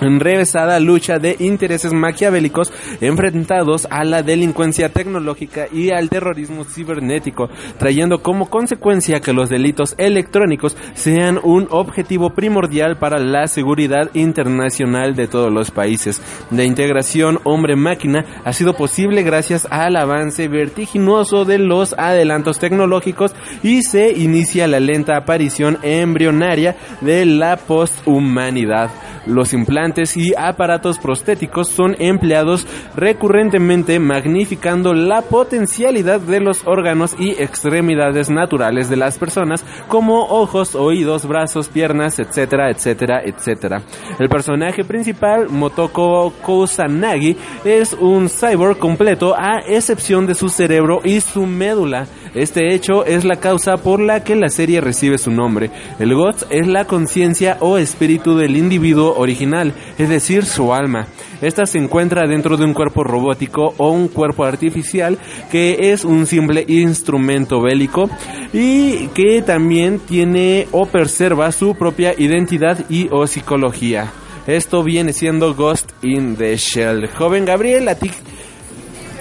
[0.00, 7.48] enrevesada lucha de intereses maquiavélicos enfrentados a la delincuencia tecnológica y al terrorismo cibernético,
[7.78, 15.14] trayendo como consecuencia que los delitos electrónicos sean un objetivo primordial para la seguridad internacional
[15.14, 16.20] de todos los países.
[16.50, 23.82] La integración hombre-máquina ha sido posible gracias al avance vertiginoso de los adelantos tecnológicos y
[23.82, 28.90] se inicia la lenta aparición embrionaria de la posthumanidad.
[29.26, 37.30] Los implantes y aparatos prostéticos son empleados recurrentemente magnificando la potencialidad de los órganos y
[37.30, 43.82] extremidades naturales de las personas como ojos, oídos, brazos, piernas, etcétera, etcétera, etcétera.
[44.18, 51.20] El personaje principal, Motoko Kusanagi, es un cyborg completo a excepción de su cerebro y
[51.20, 52.06] su médula.
[52.34, 55.70] Este hecho es la causa por la que la serie recibe su nombre.
[55.98, 61.08] El Ghost es la conciencia o espíritu del individuo original, es decir, su alma.
[61.42, 65.18] Esta se encuentra dentro de un cuerpo robótico o un cuerpo artificial
[65.50, 68.08] que es un simple instrumento bélico
[68.52, 74.12] y que también tiene o preserva su propia identidad y o psicología.
[74.46, 77.08] Esto viene siendo Ghost in the Shell.
[77.08, 77.96] Joven Gabriel, a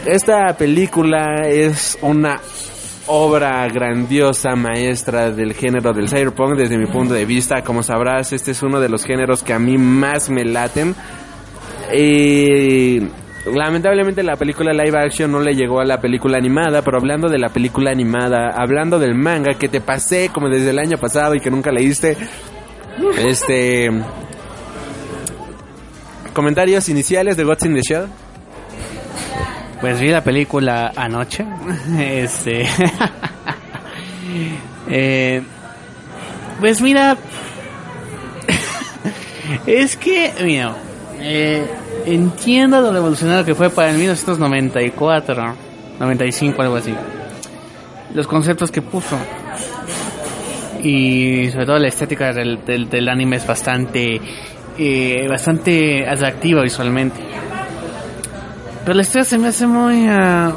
[0.06, 2.40] esta película es una
[3.12, 7.64] obra grandiosa maestra del género del cyberpunk desde mi punto de vista.
[7.64, 10.96] Como sabrás, este es uno de los géneros que a mí más me laten.
[11.92, 13.00] Y
[13.52, 17.40] lamentablemente la película live action no le llegó a la película animada, pero hablando de
[17.40, 21.40] la película animada, hablando del manga que te pasé como desde el año pasado y
[21.40, 22.16] que nunca leíste,
[23.18, 23.90] este
[26.34, 28.08] comentarios iniciales de Gods in the Shell.
[29.82, 31.46] Pues vi la película anoche.
[32.00, 32.66] Este.
[34.92, 35.42] Eh,
[36.60, 37.16] pues mira.
[39.68, 40.76] es que, mira.
[41.20, 41.64] eh,
[42.08, 45.56] entiendo lo revolucionario que fue para el 1994,
[46.00, 46.96] 95, algo así.
[48.16, 49.16] Los conceptos que puso.
[50.82, 54.20] Y sobre todo la estética del, del, anime es bastante.
[54.78, 57.20] eh, bastante atractiva visualmente.
[58.90, 60.08] Pero la historia se me hace muy...
[60.10, 60.52] ah,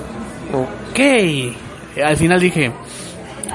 [0.54, 2.02] ok.
[2.02, 2.72] Al final dije...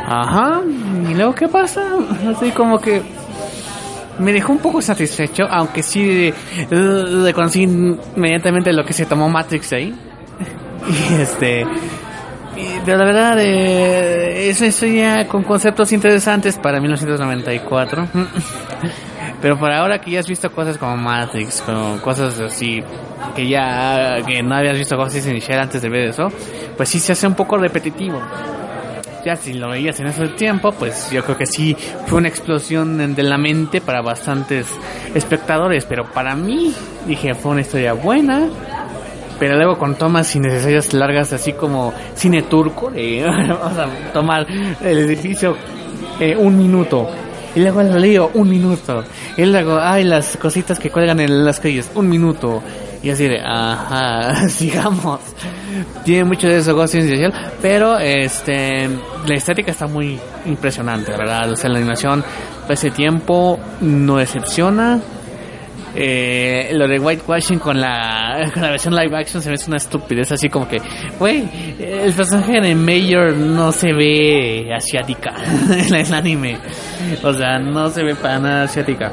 [0.05, 0.61] Ajá.
[1.09, 1.81] ¿Y luego qué pasa?
[2.29, 3.01] Así como que...
[4.19, 6.31] Me dejó un poco satisfecho, aunque sí
[6.69, 9.95] eh, reconocí inmediatamente lo que se tomó Matrix ahí.
[10.87, 11.61] Y este...
[12.55, 18.07] Y, pero la verdad, eh, es una historia con conceptos interesantes para 1994.
[19.41, 22.84] Pero para ahora que ya has visto cosas como Matrix, con cosas así,
[23.35, 26.30] que ya que no habías visto cosas inicial antes de ver eso,
[26.76, 28.19] pues sí se hace un poco repetitivo.
[29.26, 33.14] Ya si lo veías en ese tiempo, pues yo creo que sí fue una explosión
[33.14, 34.68] de la mente para bastantes
[35.14, 36.73] espectadores, pero para mí
[37.05, 38.47] dije fue una historia buena,
[39.38, 44.47] pero luego con tomas innecesarias largas así como cine turco, de, vamos a tomar
[44.81, 45.55] el edificio
[46.19, 47.07] eh, un minuto.
[47.57, 49.03] Y luego el lío, un minuto.
[49.35, 52.61] Y luego, ay, las cositas que cuelgan en las calles, un minuto.
[53.01, 55.21] Y así de, ajá, sigamos.
[56.05, 58.88] Tiene mucho de eso, Ghost in the Shell, pero este,
[59.25, 61.51] la estética está muy impresionante, verdad.
[61.51, 62.23] O sea, la animación,
[62.69, 64.99] ese tiempo, no decepciona.
[65.99, 69.77] Eh, lo de whitewashing con la, con la versión live action se me hace una
[69.77, 70.79] estupidez así como que,
[71.17, 71.49] güey,
[71.79, 75.33] el personaje de Mayor no se ve asiática
[75.71, 76.59] en el anime.
[77.23, 79.11] O sea, no se ve para nada asiática.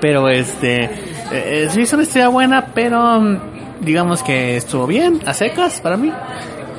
[0.00, 0.90] Pero este,
[1.30, 3.38] eh, sí es una historia buena, pero
[3.80, 6.12] digamos que estuvo bien, a secas para mí.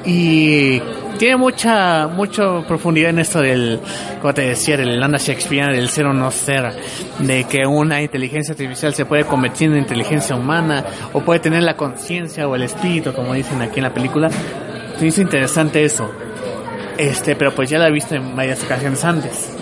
[0.05, 0.81] Y
[1.19, 3.79] tiene mucha mucha profundidad en esto del,
[4.21, 6.73] como te decía, del Landa Shakespeare, del ser o no ser,
[7.19, 11.75] de que una inteligencia artificial se puede convertir en inteligencia humana, o puede tener la
[11.75, 14.29] conciencia o el espíritu, como dicen aquí en la película.
[14.97, 16.09] Se hizo interesante eso.
[16.97, 19.53] Este, pero pues ya la he visto en varias ocasiones antes.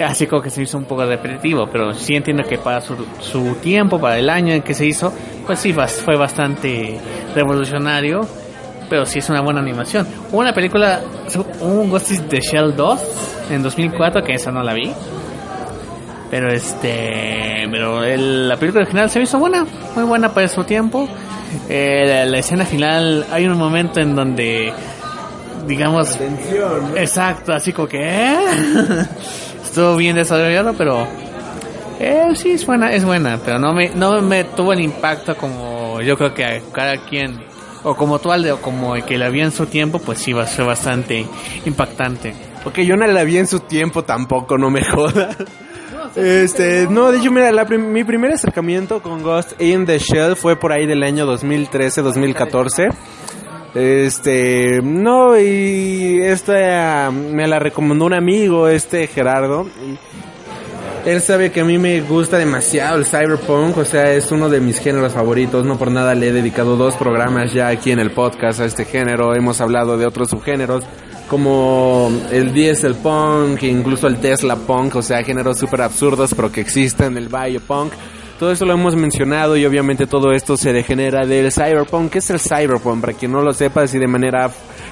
[0.00, 3.56] Así como que se hizo un poco repetitivo, pero sí entiendo que para su, su
[3.56, 5.12] tiempo, para el año en que se hizo,
[5.46, 6.98] pues sí fue bastante
[7.34, 8.26] revolucionario,
[8.88, 10.06] pero sí es una buena animación.
[10.30, 11.00] Hubo una película,
[11.60, 13.00] un Ghost in the Shell 2
[13.50, 14.92] en 2004, que esa no la vi.
[16.30, 20.64] Pero este, pero el- la película original se me hizo buena, muy buena para su
[20.64, 21.06] tiempo.
[21.68, 24.72] Eh, la, la escena final, hay un momento en donde,
[25.66, 26.18] digamos,
[26.96, 28.36] exacto, así como que ¿eh?
[29.62, 31.06] estuvo bien desarrollado, pero
[32.00, 36.00] eh, sí es buena, es buena, pero no me, no me tuvo el impacto como
[36.00, 37.38] yo creo que a cada quien,
[37.84, 40.32] o como tú Alde, o como el que la vio en su tiempo, pues sí
[40.32, 41.26] va a ser bastante
[41.64, 42.34] impactante.
[42.62, 45.36] Porque yo no la vi en su tiempo tampoco, no me jodas.
[46.14, 50.56] Este, no, de hecho, mira, la mi primer acercamiento con Ghost in the Shell fue
[50.56, 52.94] por ahí del año 2013-2014.
[53.74, 59.66] Este, no, y esta me la recomendó un amigo, este Gerardo.
[61.04, 64.60] Él sabe que a mí me gusta demasiado el cyberpunk, o sea, es uno de
[64.60, 65.64] mis géneros favoritos.
[65.64, 68.84] No por nada le he dedicado dos programas ya aquí en el podcast a este
[68.84, 69.34] género.
[69.34, 70.84] Hemos hablado de otros subgéneros
[71.28, 76.60] como el diesel punk, incluso el Tesla punk, o sea, géneros súper absurdos pero que
[76.60, 77.92] existen, el biopunk.
[78.38, 82.12] Todo eso lo hemos mencionado y obviamente todo esto se degenera del cyberpunk.
[82.12, 83.00] ¿Qué es el cyberpunk?
[83.00, 84.50] Para quien no lo sepa así de manera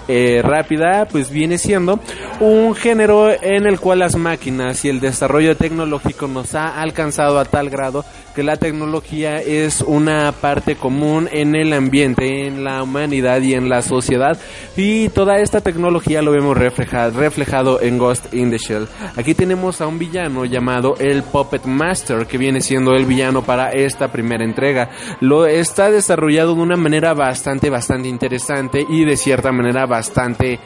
[0.08, 2.00] eh, rápida, pues viene siendo
[2.40, 7.44] un género en el cual las máquinas y el desarrollo tecnológico nos ha alcanzado a
[7.44, 8.04] tal grado
[8.34, 13.68] que la tecnología es una parte común en el ambiente, en la humanidad y en
[13.68, 14.38] la sociedad.
[14.76, 18.88] Y toda esta tecnología lo vemos reflejado, reflejado en Ghost in the Shell.
[19.16, 23.70] Aquí tenemos a un villano llamado el Puppet Master, que viene siendo el villano para
[23.72, 24.90] esta primera entrega.
[25.20, 30.58] Lo está desarrollado de una manera bastante, bastante interesante y de cierta manera bastante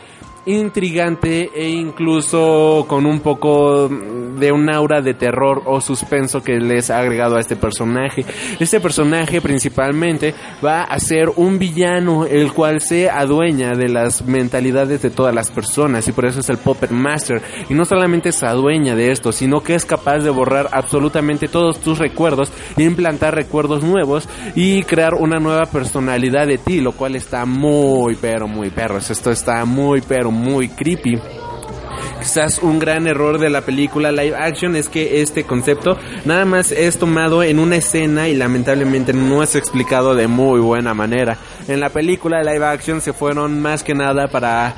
[0.47, 6.91] intrigante e incluso con un poco de un aura de terror o suspenso que les
[6.91, 8.25] ha agregado a este personaje.
[8.59, 10.35] Este personaje principalmente
[10.65, 15.51] va a ser un villano el cual se adueña de las mentalidades de todas las
[15.51, 17.41] personas y por eso es el Puppet Master.
[17.69, 21.81] Y no solamente se adueña de esto, sino que es capaz de borrar absolutamente todos
[21.81, 27.45] tus recuerdos, implantar recuerdos nuevos y crear una nueva personalidad de ti, lo cual está
[27.47, 29.11] muy pero muy perros.
[29.11, 31.19] Esto está muy pero muy creepy.
[32.21, 36.73] Quizás un gran error de la película live action es que este concepto nada más
[36.73, 41.37] es tomado en una escena y lamentablemente no es explicado de muy buena manera.
[41.69, 44.75] En la película live action se fueron más que nada para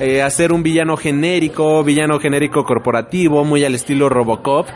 [0.00, 4.66] eh, hacer un villano genérico, villano genérico corporativo, muy al estilo Robocop.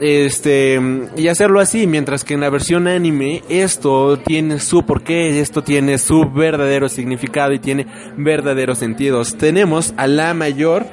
[0.00, 0.80] Este,
[1.16, 5.98] y hacerlo así, mientras que en la versión anime esto tiene su porqué, esto tiene
[5.98, 7.86] su verdadero significado y tiene
[8.16, 9.36] verdaderos sentidos.
[9.36, 10.86] Tenemos a la mayor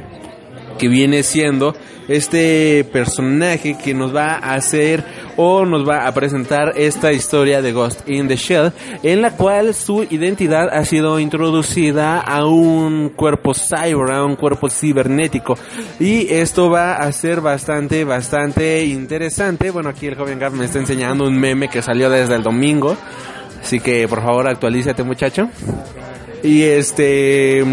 [0.78, 1.76] que viene siendo
[2.08, 5.04] este personaje que nos va a hacer
[5.38, 8.72] o nos va a presentar esta historia de Ghost in the Shell
[9.04, 14.70] en la cual su identidad ha sido introducida a un cuerpo cyber, a un cuerpo
[14.70, 15.58] cibernético
[16.00, 19.72] y esto va a ser bastante, bastante interesante.
[19.72, 22.98] Bueno, aquí el joven Gab me está enseñando un meme que salió desde el domingo,
[23.62, 25.50] así que por favor actualízate muchacho.
[26.44, 27.64] Y este,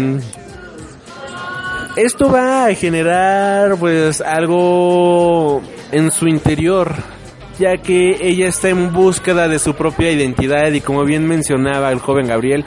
[1.95, 5.61] esto va a generar pues algo
[5.91, 6.95] en su interior
[7.59, 11.99] ya que ella está en búsqueda de su propia identidad y como bien mencionaba el
[11.99, 12.65] joven Gabriel,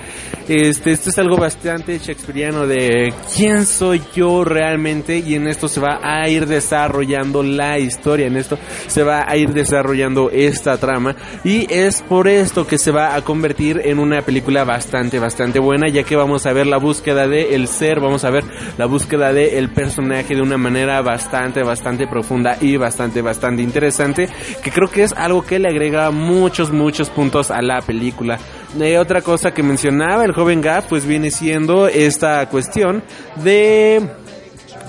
[0.48, 5.80] este, esto es algo bastante shakespeariano de quién soy yo realmente y en esto se
[5.80, 11.16] va a ir desarrollando la historia, en esto se va a ir desarrollando esta trama
[11.44, 15.88] y es por esto que se va a convertir en una película bastante, bastante buena
[15.88, 18.44] ya que vamos a ver la búsqueda de el ser, vamos a ver
[18.76, 24.28] la búsqueda de el personaje de una manera bastante, bastante profunda y bastante, bastante interesante
[24.62, 28.38] que creo que es algo que le agrega muchos, muchos puntos a la película.
[28.80, 33.04] Eh, otra cosa que mencionaba el joven Gap, pues viene siendo esta cuestión
[33.36, 34.02] de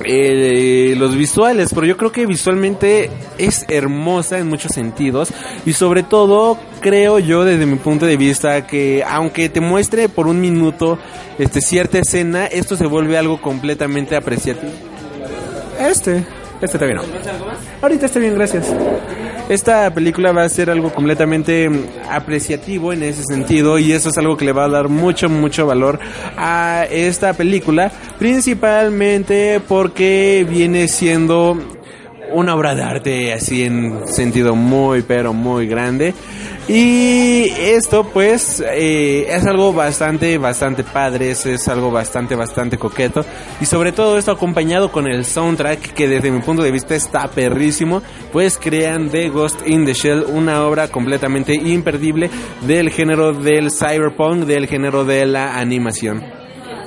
[0.04, 5.32] eh, los visuales, pero yo creo que visualmente es hermosa en muchos sentidos
[5.66, 10.28] y sobre todo creo yo desde mi punto de vista que aunque te muestre por
[10.28, 10.98] un minuto
[11.38, 14.74] este cierta escena, esto se vuelve algo completamente apreciativo.
[15.80, 16.26] Este,
[16.62, 16.78] este.
[17.82, 18.74] Ahorita está bien, gracias.
[19.48, 24.18] Esta película va a ser algo completamente mm, apreciativo en ese sentido y eso es
[24.18, 26.00] algo que le va a dar mucho, mucho valor
[26.36, 31.60] a esta película, principalmente porque viene siendo
[32.32, 36.16] una obra de arte así en sentido muy pero muy grande
[36.68, 43.24] y esto pues eh, es algo bastante bastante padre es, es algo bastante bastante coqueto
[43.62, 47.28] y sobre todo esto acompañado con el soundtrack que desde mi punto de vista está
[47.28, 48.02] perrísimo
[48.32, 52.32] pues crean de Ghost in the Shell una obra completamente imperdible
[52.62, 56.24] del género del cyberpunk del género de la animación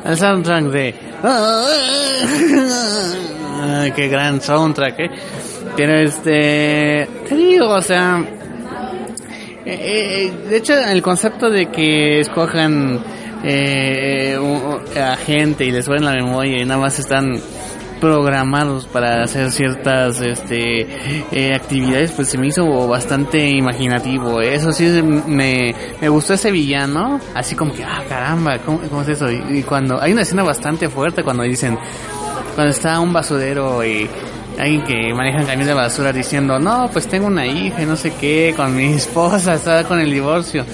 [0.05, 0.95] El soundtrack de...
[3.95, 5.11] Qué gran soundtrack, ¿eh?
[5.77, 7.09] Pero este...
[7.29, 8.25] Te digo, o sea...
[9.75, 13.01] eh, eh, de hecho, el concepto de que escojan
[13.45, 17.39] eh, un- a gente y les suben la memoria y nada más están
[18.01, 20.87] programados para hacer ciertas este
[21.33, 24.41] eh, actividades pues se me hizo bastante imaginativo.
[24.41, 24.85] Eso sí
[25.27, 29.43] me, me gustó ese villano así como que ah caramba cómo, cómo es eso y,
[29.59, 31.77] y cuando hay una escena bastante fuerte cuando dicen
[32.55, 34.09] cuando está un basurero y
[34.59, 38.55] alguien que maneja camión de basura diciendo no pues tengo una hija no sé qué
[38.57, 40.65] con mi esposa está con el divorcio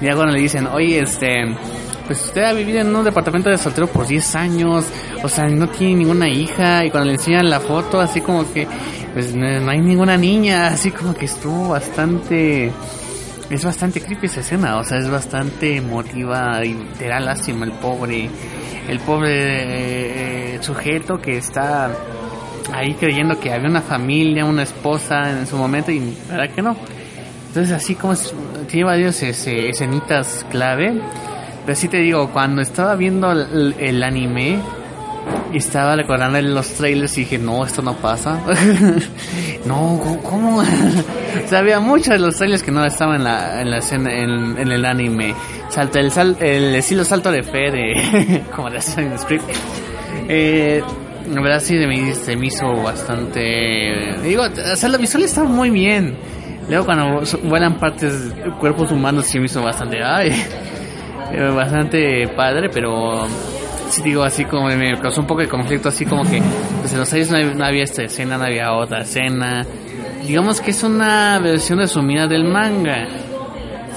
[0.00, 1.54] y ya cuando le dicen oye este
[2.06, 4.86] pues usted ha vivido en un departamento de soltero por 10 años,
[5.22, 8.66] o sea, no tiene ninguna hija, y cuando le enseñan la foto, así como que,
[9.14, 12.72] pues no, hay ninguna niña, así como que estuvo bastante,
[13.50, 17.72] es bastante creepy esa escena, o sea, es bastante emotiva y te da lástima el
[17.72, 18.28] pobre,
[18.88, 21.90] el pobre eh, sujeto que está
[22.72, 26.76] ahí creyendo que había una familia, una esposa en su momento, y verdad que no.
[27.48, 28.32] Entonces así como es-
[28.68, 31.00] tiene varios ese- escenitas clave,
[31.66, 34.58] pero sí te digo, cuando estaba viendo el, el anime
[35.52, 38.40] y estaba recordando los trailers y dije, no, esto no pasa.
[39.66, 40.62] no, ¿cómo-
[41.56, 44.72] había muchos de los trailers que no estaban en la, en la escena, en, en
[44.72, 45.34] el anime.
[45.68, 49.42] Salta el, sal, el estilo salto de fe de, como de Assassin's Creed.
[50.28, 50.82] Eh,
[51.28, 54.16] la verdad sí se me, se me hizo bastante...
[54.22, 56.16] Digo, o sea, lo visual está muy bien.
[56.68, 60.02] Luego cuando vuelan partes, cuerpos humanos sí me hizo bastante...
[60.02, 60.30] Ay,
[61.54, 63.26] bastante padre, pero
[63.88, 66.42] sí digo así como me causó un poco de conflicto, así como que
[66.80, 69.66] pues en los años no, hab- no había esta escena, no había otra escena.
[70.26, 73.06] Digamos que es una versión resumida del manga.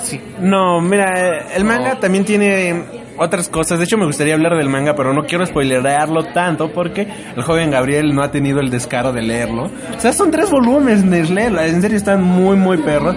[0.04, 0.20] Sí.
[0.40, 2.84] No, mira, el manga también tiene
[3.18, 3.80] otras cosas.
[3.80, 7.72] De hecho, me gustaría hablar del manga, pero no quiero spoilerearlo tanto porque el joven
[7.72, 9.70] Gabriel no ha tenido el descaro de leerlo.
[9.96, 11.62] O sea, son tres volúmenes, léelo.
[11.62, 13.16] En serio, están muy, muy perros.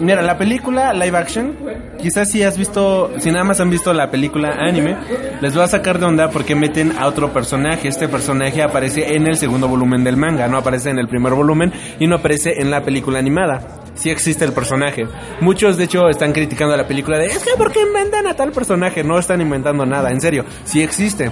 [0.00, 1.54] Mira, la película live action,
[2.00, 4.96] quizás si has visto, si nada más han visto la película anime,
[5.42, 7.88] les va a sacar de onda porque meten a otro personaje.
[7.88, 11.70] Este personaje aparece en el segundo volumen del manga, no aparece en el primer volumen
[11.98, 13.79] y no aparece en la película animada.
[13.94, 15.06] Sí existe el personaje.
[15.40, 18.52] Muchos de hecho están criticando la película de, es que ¿por qué inventan a tal
[18.52, 19.04] personaje?
[19.04, 21.30] No están inventando nada, en serio, sí existe.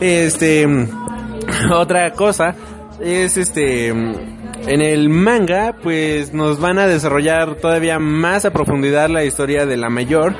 [0.00, 0.66] Este,
[1.72, 2.54] otra cosa
[3.00, 9.24] es este en el manga pues nos van a desarrollar todavía más a profundidad la
[9.24, 10.34] historia de la mayor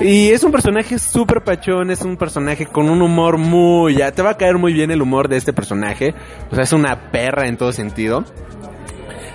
[0.00, 3.94] y es un personaje súper pachón, es un personaje con un humor muy...
[3.94, 6.14] Ya te va a caer muy bien el humor de este personaje,
[6.50, 8.24] o sea, es una perra en todo sentido.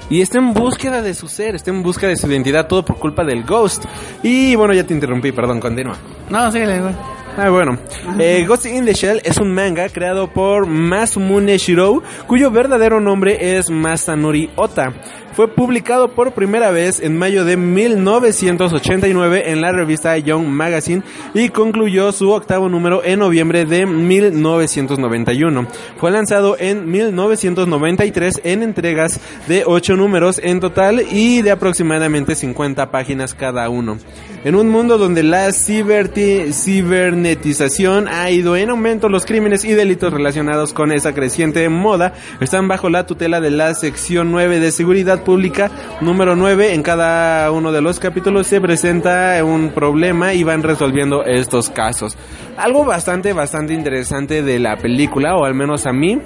[0.10, 2.98] Y está en búsqueda de su ser, está en búsqueda de su identidad, todo por
[2.98, 3.86] culpa del Ghost.
[4.24, 5.98] Y bueno, ya te interrumpí, perdón, continúa.
[6.30, 6.96] No, síguele, güey.
[7.38, 7.78] Ah, bueno.
[8.20, 13.58] Eh, Ghost in the Shell es un manga creado por Masumune Shirou, cuyo verdadero nombre
[13.58, 14.94] es Masanori Ota.
[15.40, 21.02] Fue publicado por primera vez en mayo de 1989 en la revista Young Magazine
[21.34, 25.66] y concluyó su octavo número en noviembre de 1991.
[25.96, 32.92] Fue lanzado en 1993 en entregas de 8 números en total y de aproximadamente 50
[32.92, 33.98] páginas cada uno.
[34.44, 40.74] En un mundo donde la cibernetización ha ido en aumento, los crímenes y delitos relacionados
[40.74, 45.70] con esa creciente moda están bajo la tutela de la sección 9 de seguridad pública
[46.02, 46.74] número 9.
[46.74, 52.18] En cada uno de los capítulos se presenta un problema y van resolviendo estos casos.
[52.58, 56.18] Algo bastante, bastante interesante de la película, o al menos a mí,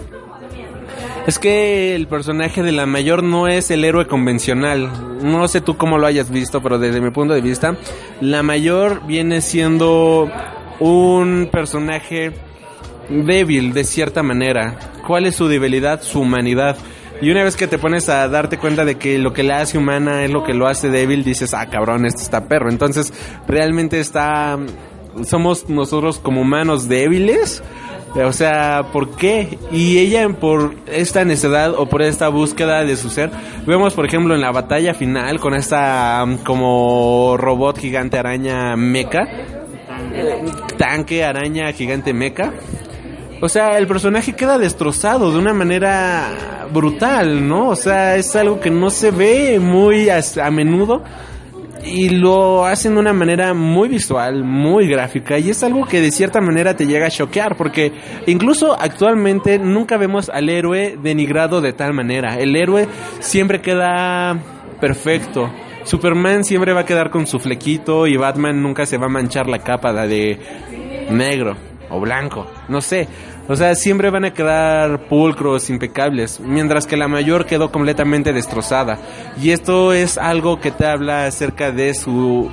[1.27, 4.89] es que el personaje de la mayor no es el héroe convencional.
[5.21, 7.75] No sé tú cómo lo hayas visto, pero desde mi punto de vista,
[8.21, 10.31] la mayor viene siendo
[10.79, 12.31] un personaje
[13.09, 14.79] débil de cierta manera.
[15.05, 16.01] ¿Cuál es su debilidad?
[16.01, 16.77] Su humanidad.
[17.21, 19.77] Y una vez que te pones a darte cuenta de que lo que la hace
[19.77, 22.69] humana es lo que lo hace débil, dices, ah, cabrón, este está perro.
[22.69, 23.13] Entonces,
[23.47, 24.57] realmente está...
[25.25, 27.63] Somos nosotros como humanos débiles.
[28.15, 29.57] O sea, ¿por qué?
[29.71, 33.31] Y ella por esta necedad o por esta búsqueda de su ser,
[33.65, 39.27] vemos por ejemplo en la batalla final con esta um, como robot gigante araña meca,
[40.77, 42.53] tanque araña gigante meca.
[43.43, 47.71] O sea, el personaje queda destrozado de una manera brutal, ¿no?
[47.71, 51.03] O sea, es algo que no se ve muy a, menudo
[51.83, 56.11] y lo hacen de una manera muy visual, muy gráfica y es algo que de
[56.11, 57.91] cierta manera te llega a choquear porque
[58.27, 62.39] incluso actualmente nunca vemos al héroe denigrado de tal manera.
[62.39, 62.87] El héroe
[63.19, 64.39] siempre queda
[64.79, 65.51] perfecto.
[65.83, 69.49] Superman siempre va a quedar con su flequito y Batman nunca se va a manchar
[69.49, 70.39] la capa de
[71.09, 73.07] negro o blanco, no sé.
[73.47, 78.97] O sea, siempre van a quedar pulcros, impecables, mientras que la mayor quedó completamente destrozada.
[79.41, 82.49] Y esto es algo que te habla acerca de su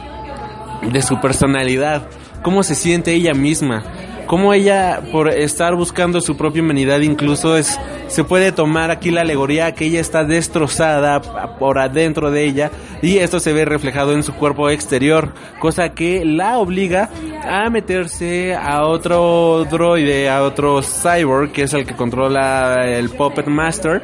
[0.83, 2.09] de su personalidad,
[2.43, 3.85] cómo se siente ella misma,
[4.31, 9.23] cómo ella por estar buscando su propia humanidad incluso es se puede tomar aquí la
[9.23, 11.21] alegoría que ella está destrozada
[11.59, 12.71] por adentro de ella
[13.03, 17.11] y esto se ve reflejado en su cuerpo exterior, cosa que la obliga
[17.43, 23.49] a meterse a otro droide, a otro cyborg que es el que controla el Puppet
[23.49, 24.01] Master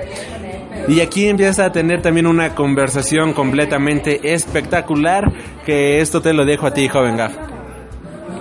[0.89, 5.31] y aquí empieza a tener también una conversación completamente espectacular
[5.65, 7.37] que esto te lo dejo a ti, joven Gaff.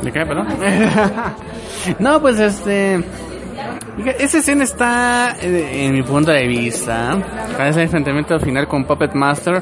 [0.02, 0.48] ¿De qué, perdón?
[2.00, 3.04] no, pues este.
[4.20, 7.18] Esa escena está, eh, en mi punto de vista,
[7.56, 9.62] con ese enfrentamiento final con Puppet Master.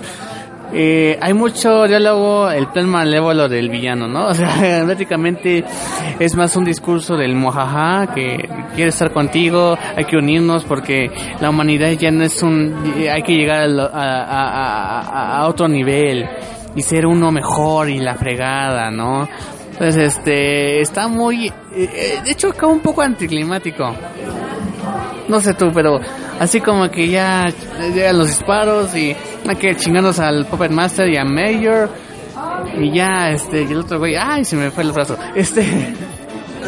[0.75, 4.27] Eh, hay mucho diálogo, el plan malévolo del villano, ¿no?
[4.29, 5.63] O sea, prácticamente
[6.17, 11.51] es más un discurso del mojaja que quiere estar contigo, hay que unirnos porque la
[11.51, 12.73] humanidad ya no es un,
[13.11, 16.27] hay que llegar a- a- a- a otro nivel
[16.75, 19.29] y ser uno mejor y la fregada, ¿no?
[19.73, 23.93] Entonces, este, está muy, eh, eh, de hecho, acaba un poco anticlimático.
[25.27, 25.99] No sé tú, pero
[26.39, 27.45] así como que ya
[27.93, 29.15] llegan los disparos y
[29.47, 31.89] hay que chingarnos al Puppet Master y a Mayor.
[32.79, 35.17] Y ya, este, y el otro güey, ay, se me fue el brazo.
[35.35, 35.65] Este,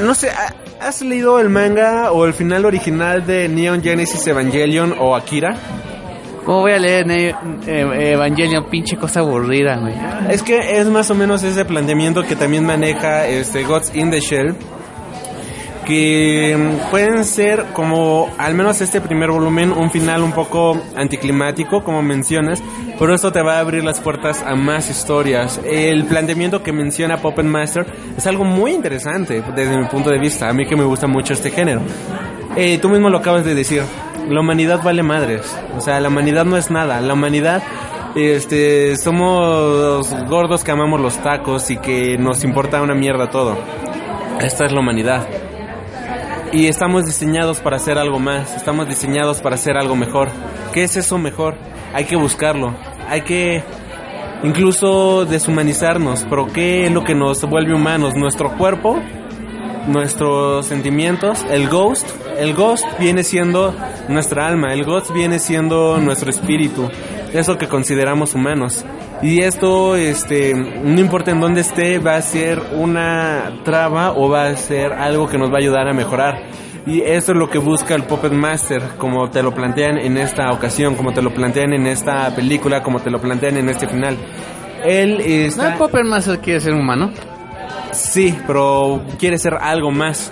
[0.01, 0.53] No sé, ¿ha-
[0.87, 5.55] ¿has leído el manga o el final original de Neon Genesis Evangelion o Akira?
[6.45, 7.35] ¿Cómo voy a leer Ne-
[7.67, 8.65] eh, Evangelion?
[8.69, 9.93] Pinche cosa aburrida, güey.
[10.29, 14.19] Es que es más o menos ese planteamiento que también maneja este Gods in the
[14.21, 14.55] Shell.
[15.85, 21.83] Que mm, pueden ser como, al menos este primer volumen, un final un poco anticlimático,
[21.83, 22.63] como mencionas,
[22.97, 25.61] pero esto te va a abrir las puertas a más historias.
[25.63, 27.85] El planteamiento que menciona Puppet Master
[28.17, 31.33] es algo muy interesante desde mi punto de vista, a mí que me gusta mucho
[31.33, 31.81] este género.
[32.55, 33.83] Eh, tú mismo lo acabas de decir,
[34.29, 37.63] la humanidad vale madres, o sea, la humanidad no es nada, la humanidad
[38.15, 43.57] este, somos gordos que amamos los tacos y que nos importa una mierda todo.
[44.39, 45.27] Esta es la humanidad.
[46.53, 50.29] Y estamos diseñados para hacer algo más, estamos diseñados para hacer algo mejor.
[50.73, 51.55] ¿Qué es eso mejor?
[51.93, 52.73] Hay que buscarlo,
[53.09, 53.63] hay que
[54.43, 58.15] incluso deshumanizarnos, pero ¿qué es lo que nos vuelve humanos?
[58.15, 58.97] Nuestro cuerpo,
[59.87, 62.07] nuestros sentimientos, el ghost,
[62.37, 63.73] el ghost viene siendo
[64.07, 66.89] nuestra alma, el ghost viene siendo nuestro espíritu,
[67.33, 68.85] eso que consideramos humanos.
[69.21, 74.47] Y esto, este, no importa en dónde esté, va a ser una traba o va
[74.47, 76.43] a ser algo que nos va a ayudar a mejorar.
[76.85, 80.51] Y esto es lo que busca el Puppet Master, como te lo plantean en esta
[80.51, 84.17] ocasión, como te lo plantean en esta película, como te lo plantean en este final.
[84.83, 85.71] Él ¿No está...
[85.71, 87.11] el Puppet Master quiere ser humano?
[87.95, 90.31] Sí, pero quiere ser algo más.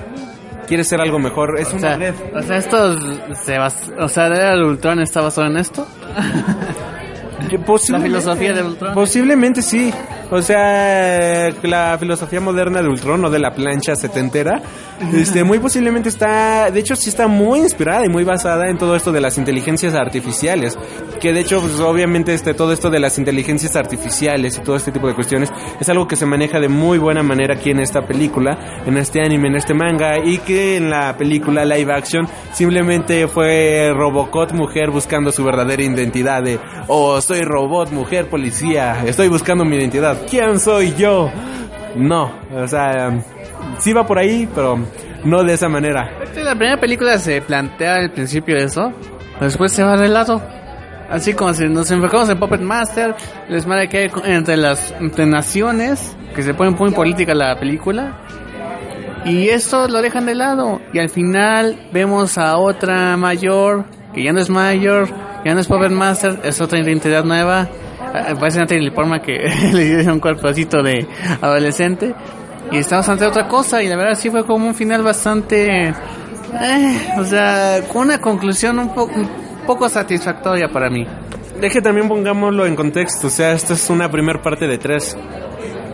[0.67, 1.59] Quiere ser algo mejor.
[1.59, 2.13] Es O una sea, red.
[2.35, 2.99] o sea, esto
[3.35, 5.85] se bas- o sea, ¿el Ultron está basado en esto?
[7.65, 8.93] Posiblemente- La filosofía de Ultron.
[8.93, 9.93] Posiblemente sí.
[10.31, 14.61] O sea, la filosofía moderna de Ultron o de la plancha setentera,
[15.13, 18.95] este, muy posiblemente está, de hecho sí está muy inspirada y muy basada en todo
[18.95, 20.77] esto de las inteligencias artificiales.
[21.19, 24.91] Que de hecho, pues obviamente este, todo esto de las inteligencias artificiales y todo este
[24.91, 28.01] tipo de cuestiones es algo que se maneja de muy buena manera aquí en esta
[28.01, 33.27] película, en este anime, en este manga y que en la película live action simplemente
[33.27, 39.63] fue Robocop mujer buscando su verdadera identidad de, oh, soy robot, mujer, policía, estoy buscando
[39.63, 40.12] mi identidad.
[40.29, 41.29] ¿Quién soy yo?
[41.95, 43.11] No, o sea,
[43.79, 44.79] sí va por ahí, pero
[45.23, 46.09] no de esa manera.
[46.35, 48.91] La primera película se plantea al principio eso,
[49.39, 50.41] después se va de lado.
[51.09, 53.15] Así como si nos enfocamos en Puppet Master,
[53.47, 58.17] les madre que hay entre las naciones, que se pone muy política la película.
[59.25, 60.81] Y esto lo dejan de lado.
[60.91, 65.07] Y al final vemos a otra mayor, que ya no es mayor,
[65.45, 67.67] ya no es Puppet Master, es otra identidad nueva.
[68.39, 69.33] Parece Natalie Portman que
[69.73, 71.07] le dieron un cuerpocito de
[71.41, 72.13] adolescente.
[72.71, 73.81] Y estamos ante otra cosa.
[73.83, 75.89] Y la verdad sí fue como un final bastante...
[75.89, 75.93] eh,
[77.17, 79.27] o sea, con una conclusión un, po- un
[79.65, 81.05] poco satisfactoria para mí.
[81.59, 85.17] Deje también pongámoslo en contexto, o sea, esta es una primer parte de tres.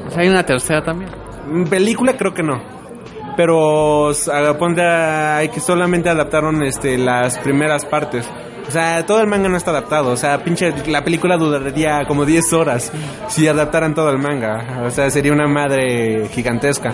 [0.07, 1.11] O sea, hay una tercera también.
[1.47, 2.61] Mm, Película creo que no.
[3.37, 4.11] Pero
[4.57, 8.27] ponte a- hay que solamente adaptaron este las primeras partes.
[8.69, 10.11] O sea, todo el manga no está adaptado.
[10.11, 12.91] O sea, pinche la película duraría como 10 horas
[13.27, 14.83] si adaptaran todo el manga.
[14.85, 16.91] O sea, sería una madre gigantesca.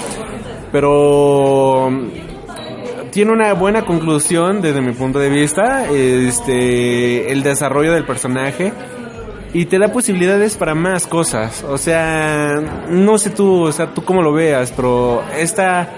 [0.71, 5.91] Pero mm, tiene una buena conclusión desde mi punto de vista.
[5.91, 8.71] Este, el desarrollo del personaje
[9.51, 11.61] y te da posibilidades para más cosas.
[11.63, 12.55] O sea,
[12.87, 15.89] no sé tú, o sea, tú cómo lo veas, pero esta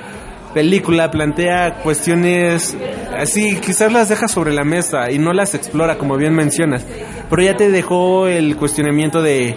[0.57, 2.75] película plantea cuestiones
[3.15, 6.83] así, quizás las deja sobre la mesa y no las explora como bien mencionas,
[7.29, 9.55] pero ya te dejó el cuestionamiento de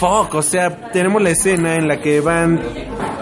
[0.00, 2.60] fuck, o sea, tenemos la escena en la que van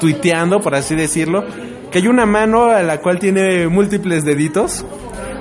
[0.01, 1.45] tuiteando, por así decirlo,
[1.91, 4.87] que hay una mano a la cual tiene múltiples deditos,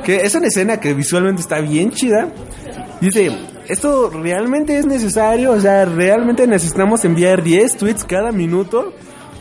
[0.03, 2.27] que es una escena que visualmente está bien chida.
[2.99, 3.31] Dice,
[3.69, 5.51] ¿esto realmente es necesario?
[5.51, 8.91] O sea, ¿realmente necesitamos enviar 10 tweets cada minuto?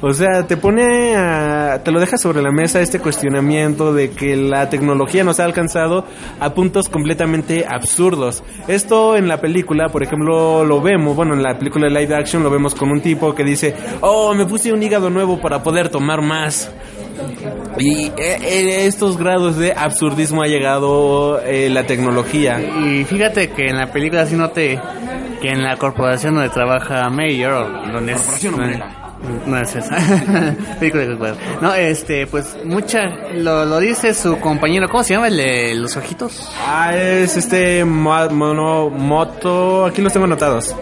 [0.00, 4.36] O sea, te pone a, te lo deja sobre la mesa este cuestionamiento de que
[4.36, 6.04] la tecnología nos ha alcanzado
[6.38, 8.42] a puntos completamente absurdos.
[8.68, 12.42] Esto en la película, por ejemplo, lo vemos, bueno, en la película de live action
[12.42, 15.88] lo vemos con un tipo que dice, oh, me puse un hígado nuevo para poder
[15.88, 16.70] tomar más.
[17.78, 22.60] Y eh, estos grados de absurdismo ha llegado eh, la tecnología.
[22.60, 24.78] Y fíjate que en la película sí noté
[25.40, 28.40] que en la corporación donde trabaja Mayor, o donde es...
[29.46, 29.96] No es esa.
[31.60, 35.96] No, este, pues mucha, lo, lo dice su compañero, ¿cómo se llama el de los
[35.96, 36.50] ojitos?
[36.66, 40.74] Ah, es este mo- mono, moto, aquí los tengo anotados.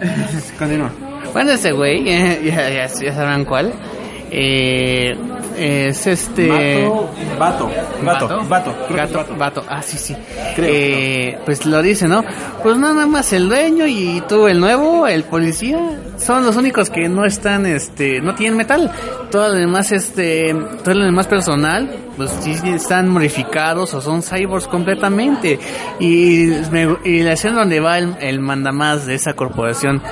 [0.58, 0.90] Continúa.
[1.32, 2.04] Bueno, ese güey,
[2.44, 3.72] ya, ya, ya sabrán cuál.
[4.34, 5.14] Eh,
[5.58, 6.48] es este...
[7.38, 7.70] Vato,
[8.02, 8.44] vato, ¿Vato?
[8.48, 9.64] vato, creo Gato.
[9.68, 10.16] Ah, sí, sí.
[10.56, 12.24] Creo, Eh, Pues lo dice, ¿no?
[12.62, 15.78] Pues nada más el dueño y tú, el nuevo, el policía,
[16.16, 18.90] son los únicos que no están, este, no tienen metal.
[19.30, 24.66] Todo lo demás, este, todo lo demás personal, pues sí están modificados o son cyborgs
[24.66, 25.58] completamente.
[26.00, 30.02] Y, me- y la escena donde va el, el mandamás de esa corporación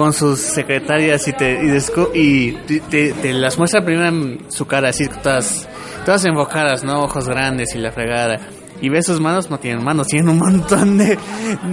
[0.00, 2.52] con sus secretarias y te, y, descu- y
[2.88, 5.68] te, las muestra primero su cara, así todas,
[6.06, 7.02] todas enfocadas, ¿no?
[7.02, 8.40] Ojos grandes y la fregada.
[8.80, 11.18] Y ves sus manos, no tienen manos, tienen un montón de,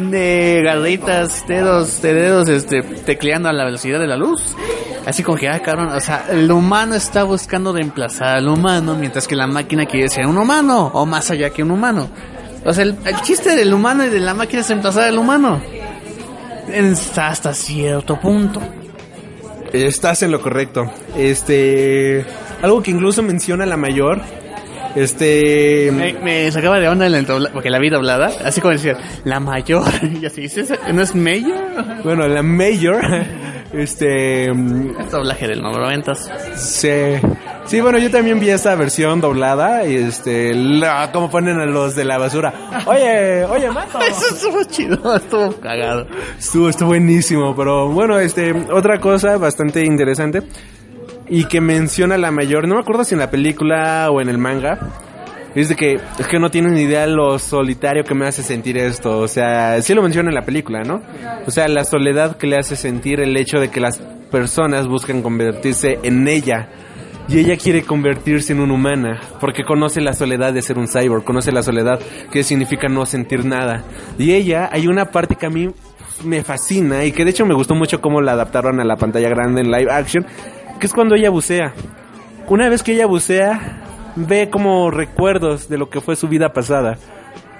[0.09, 4.43] de garritas, dedos, de dedos, este, tecleando a la velocidad de la luz.
[5.05, 9.25] Así como que, ah, cabrón, o sea, el humano está buscando reemplazar al humano, mientras
[9.25, 12.09] que la máquina quiere ser un humano, o más allá que un humano.
[12.65, 15.61] O sea, el, el chiste del humano y de la máquina es reemplazar al humano.
[17.17, 18.61] Hasta cierto punto.
[19.73, 20.91] Estás en lo correcto.
[21.17, 22.25] Este,
[22.61, 24.21] algo que incluso menciona la mayor.
[24.95, 28.73] Este, Me, me sacaba de onda en el dobla- porque la vi doblada, así como
[28.73, 29.83] decía, la mayor,
[30.21, 30.47] y así
[30.91, 32.03] ¿no es mayor?
[32.03, 33.01] bueno, la mayor,
[33.73, 36.15] este, El doblaje del 90
[36.55, 36.89] Sí.
[37.67, 41.95] Sí, bueno, yo también vi esa versión doblada y este, la, como ponen a los
[41.95, 42.53] de la basura.
[42.85, 43.99] Oye, oye, mato.
[44.09, 46.07] Eso estuvo chido, estuvo cagado.
[46.39, 50.43] Estuvo, estuvo buenísimo, pero bueno, este, otra cosa bastante interesante
[51.27, 54.37] y que menciona la mayor, no me acuerdo si en la película o en el
[54.37, 54.79] manga,
[55.55, 58.77] es de que es que no tienen ni idea lo solitario que me hace sentir
[58.77, 61.01] esto, o sea, sí lo menciona en la película, ¿no?
[61.45, 63.99] O sea, la soledad que le hace sentir el hecho de que las
[64.31, 66.69] personas buscan convertirse en ella.
[67.29, 71.25] Y ella quiere convertirse en una humana, porque conoce la soledad de ser un cyborg,
[71.25, 71.99] conoce la soledad
[72.31, 73.83] que significa no sentir nada.
[74.17, 75.69] Y ella, hay una parte que a mí
[76.23, 79.29] me fascina y que de hecho me gustó mucho cómo la adaptaron a la pantalla
[79.29, 80.25] grande en live action,
[80.79, 81.73] que es cuando ella bucea.
[82.47, 86.97] Una vez que ella bucea, ve como recuerdos de lo que fue su vida pasada.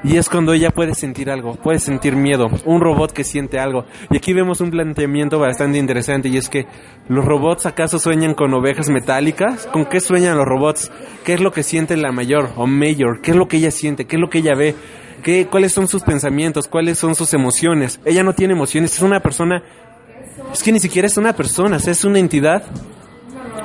[0.04, 3.86] Y es cuando ella puede sentir algo, puede sentir miedo, un robot que siente algo.
[4.12, 6.68] Y aquí vemos un planteamiento bastante interesante y es que
[7.10, 9.66] los robots acaso sueñan con ovejas metálicas?
[9.68, 10.92] ¿Con qué sueñan los robots?
[11.26, 13.22] ¿Qué es lo que siente la mayor o mayor?
[13.22, 14.06] ¿Qué es lo que ella siente?
[14.06, 14.76] ¿Qué es lo que ella ve?
[15.24, 16.68] ¿Qué, ¿Cuáles son sus pensamientos?
[16.68, 18.00] ¿Cuáles son sus emociones?
[18.06, 19.64] Ella no tiene emociones, es una persona...
[20.54, 22.64] Es que ni siquiera es una persona, es una entidad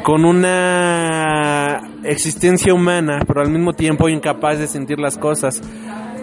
[0.03, 5.63] con una existencia humana, pero al mismo tiempo incapaz de sentir las cosas.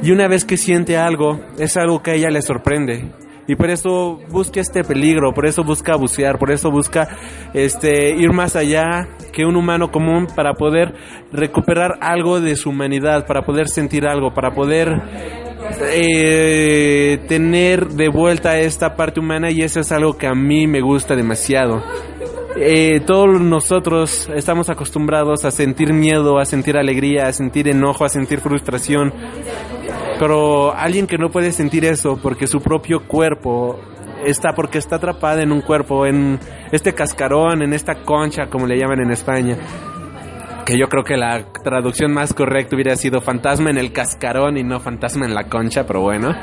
[0.01, 3.11] Y una vez que siente algo, es algo que a ella le sorprende.
[3.47, 7.07] Y por eso busca este peligro, por eso busca bucear, por eso busca
[7.53, 10.93] este ir más allá que un humano común para poder
[11.31, 14.89] recuperar algo de su humanidad, para poder sentir algo, para poder
[15.91, 20.81] eh, tener de vuelta esta parte humana y eso es algo que a mí me
[20.81, 21.83] gusta demasiado.
[22.55, 28.09] Eh, todos nosotros estamos acostumbrados a sentir miedo, a sentir alegría, a sentir enojo, a
[28.09, 29.13] sentir frustración.
[30.19, 33.79] Pero alguien que no puede sentir eso porque su propio cuerpo
[34.25, 36.39] está, porque está atrapada en un cuerpo, en
[36.71, 39.57] este cascarón, en esta concha, como le llaman en España.
[40.65, 44.63] Que yo creo que la traducción más correcta hubiera sido fantasma en el cascarón y
[44.63, 46.35] no fantasma en la concha, pero bueno.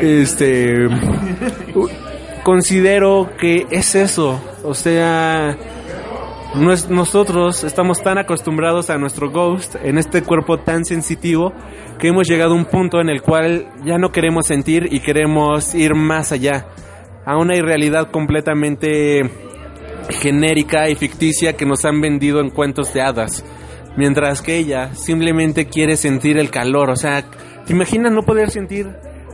[0.00, 0.88] Este.
[2.44, 4.40] considero que es eso.
[4.62, 5.56] O sea,
[6.54, 11.52] nos- nosotros estamos tan acostumbrados a nuestro ghost en este cuerpo tan sensitivo
[11.98, 15.74] que hemos llegado a un punto en el cual ya no queremos sentir y queremos
[15.74, 16.66] ir más allá.
[17.24, 19.30] A una irrealidad completamente
[20.10, 23.44] genérica y ficticia que nos han vendido en cuentos de hadas.
[23.96, 26.90] Mientras que ella simplemente quiere sentir el calor.
[26.90, 27.22] O sea,
[27.64, 28.88] ¿te imaginas no poder sentir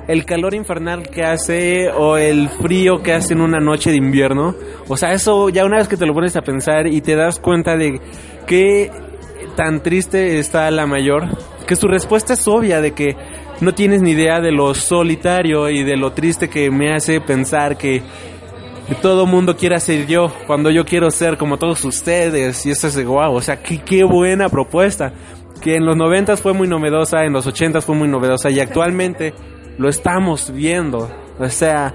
[0.09, 4.55] el calor infernal que hace o el frío que hace en una noche de invierno?
[4.89, 7.39] O sea, eso ya una vez que te lo pones a pensar y te das
[7.39, 8.01] cuenta de
[8.47, 8.91] qué
[9.55, 11.29] tan triste está la mayor,
[11.67, 13.17] que su respuesta es obvia de que
[13.61, 17.77] no tienes ni idea de lo solitario y de lo triste que me hace pensar
[17.77, 18.03] que
[19.03, 22.95] todo mundo quiera ser yo, cuando yo quiero ser como todos ustedes, y eso es
[22.95, 25.13] de guau, o sea, qué, qué buena propuesta,
[25.61, 29.35] que en los noventas fue muy novedosa, en los ochentas fue muy novedosa, y actualmente
[29.79, 31.95] lo estamos viendo, o sea,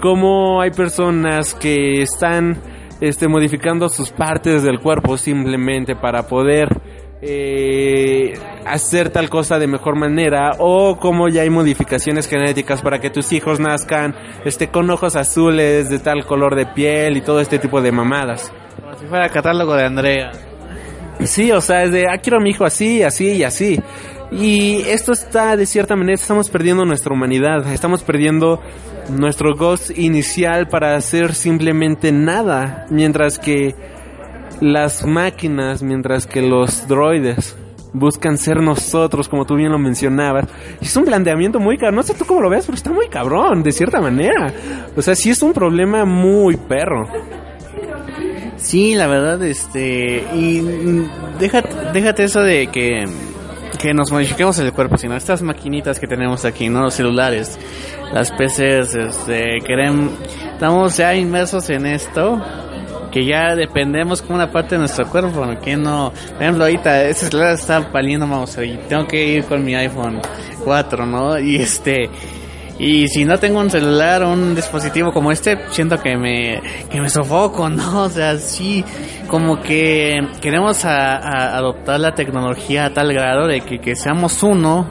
[0.00, 2.60] cómo hay personas que están
[3.00, 6.68] este, modificando sus partes del cuerpo simplemente para poder
[7.20, 8.34] eh,
[8.66, 13.32] hacer tal cosa de mejor manera o como ya hay modificaciones genéticas para que tus
[13.32, 17.80] hijos nazcan este con ojos azules de tal color de piel y todo este tipo
[17.80, 18.52] de mamadas.
[18.80, 20.32] Como si fuera catálogo de Andrea.
[21.20, 23.80] Sí, o sea, es de, ah, quiero a mi hijo así, así y así.
[24.36, 28.60] Y esto está, de cierta manera, estamos perdiendo nuestra humanidad, estamos perdiendo
[29.10, 33.74] nuestro ghost inicial para hacer simplemente nada, mientras que
[34.60, 37.56] las máquinas, mientras que los droides
[37.92, 40.46] buscan ser nosotros, como tú bien lo mencionabas.
[40.80, 43.62] Es un planteamiento muy cabrón, no sé tú cómo lo ves, pero está muy cabrón,
[43.62, 44.52] de cierta manera.
[44.96, 47.08] O sea, sí es un problema muy perro.
[48.56, 53.06] Sí, la verdad, este, y mm, déjate, déjate eso de que,
[53.84, 56.84] que nos modifiquemos el cuerpo, sino estas maquinitas que tenemos aquí, ¿no?
[56.84, 57.58] Los celulares,
[58.14, 60.10] las PCs, este, queremos,
[60.54, 62.42] estamos ya inmersos en esto,
[63.12, 65.60] que ya dependemos como una parte de nuestro cuerpo, ¿no?
[65.60, 69.62] Que no, por ejemplo, ahorita ese celular está valiendo mouse y tengo que ir con
[69.62, 70.18] mi iPhone
[70.64, 71.38] 4, ¿no?
[71.38, 72.08] Y este,
[72.78, 76.60] y si no tengo un celular o un dispositivo como este, siento que me,
[76.90, 78.02] que me sofoco, ¿no?
[78.02, 78.84] O sea, sí,
[79.28, 84.88] como que queremos a- adoptar la tecnología a tal grado de que, que seamos uno,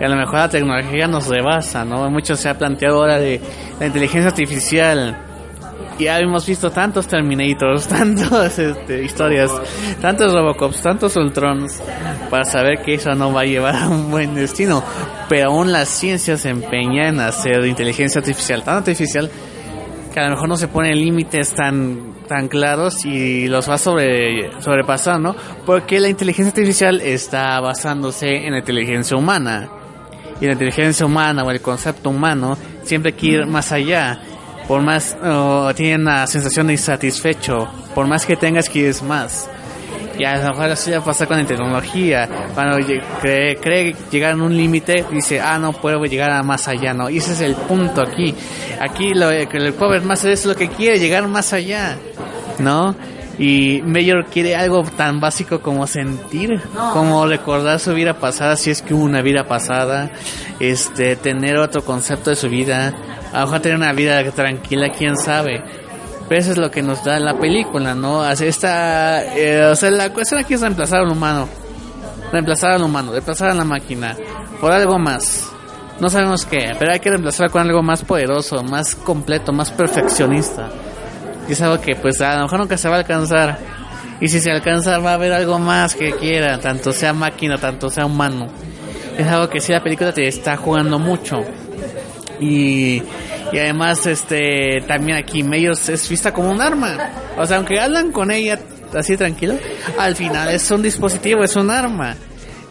[0.00, 2.08] y a lo mejor la tecnología nos rebasa, ¿no?
[2.10, 3.40] Mucho se ha planteado ahora de
[3.78, 5.16] la inteligencia artificial.
[5.98, 9.50] Ya hemos visto tantos Terminators, tantas este, historias,
[10.00, 11.82] tantos Robocops, tantos Ultrons,
[12.30, 14.82] para saber que eso no va a llevar a un buen destino.
[15.28, 19.30] Pero aún la ciencia se empeña en hacer inteligencia artificial tan artificial
[20.12, 24.50] que a lo mejor no se ponen límites tan tan claros y los va sobre,
[24.62, 25.36] sobrepasar, ¿no?
[25.66, 29.68] Porque la inteligencia artificial está basándose en la inteligencia humana.
[30.40, 34.20] Y la inteligencia humana o el concepto humano siempre quiere ir más allá.
[34.68, 37.68] Por más, oh, tiene una sensación de insatisfecho.
[37.94, 39.48] Por más que tengas, quieres más.
[40.18, 42.28] Y a lo mejor eso ya pasa con la tecnología.
[42.54, 42.78] Cuando
[43.20, 47.08] cree, cree llegar a un límite, dice, ah, no puedo llegar a más allá, ¿no?
[47.08, 48.34] Y ese es el punto aquí.
[48.80, 51.96] Aquí lo que el Power Master es lo que quiere, llegar más allá,
[52.58, 52.94] ¿no?
[53.38, 56.60] Y Mayor quiere algo tan básico como sentir,
[56.92, 60.10] como recordar su vida pasada, si es que hubo una vida pasada,
[60.60, 62.94] este, tener otro concepto de su vida,
[63.32, 65.62] A lo tener una vida tranquila, quién sabe.
[66.28, 68.22] Pero eso es lo que nos da la película, ¿no?
[68.22, 71.48] Así esta, eh, o sea, la cuestión aquí es reemplazar al humano.
[72.30, 74.16] Reemplazar al humano, reemplazar a la máquina.
[74.60, 75.50] Por algo más.
[76.00, 80.68] No sabemos qué, pero hay que reemplazar con algo más poderoso, más completo, más perfeccionista.
[81.48, 83.58] Y es algo que pues a lo mejor nunca se va a alcanzar.
[84.20, 87.90] Y si se alcanza va a haber algo más que quiera, tanto sea máquina, tanto
[87.90, 88.46] sea humano.
[89.18, 91.40] Es algo que sí la película te está jugando mucho.
[92.42, 93.02] Y,
[93.52, 96.96] y además este también aquí Mayos es vista como un arma.
[97.36, 98.58] O sea, aunque hablan con ella
[98.94, 99.54] así tranquilo,
[99.98, 102.16] al final es un dispositivo, es un arma.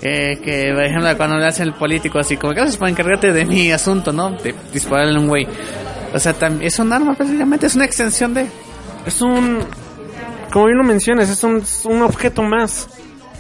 [0.03, 3.45] Eh, que por ejemplo cuando le hacen el político así como gracias por encargarte de
[3.45, 4.31] mi asunto, ¿no?
[4.31, 5.48] De dispararle un güey.
[6.14, 8.48] O sea, es un arma prácticamente, es una extensión de...
[9.06, 9.60] Es un.
[10.52, 12.89] Como bien lo mencionas, es un, es un objeto más.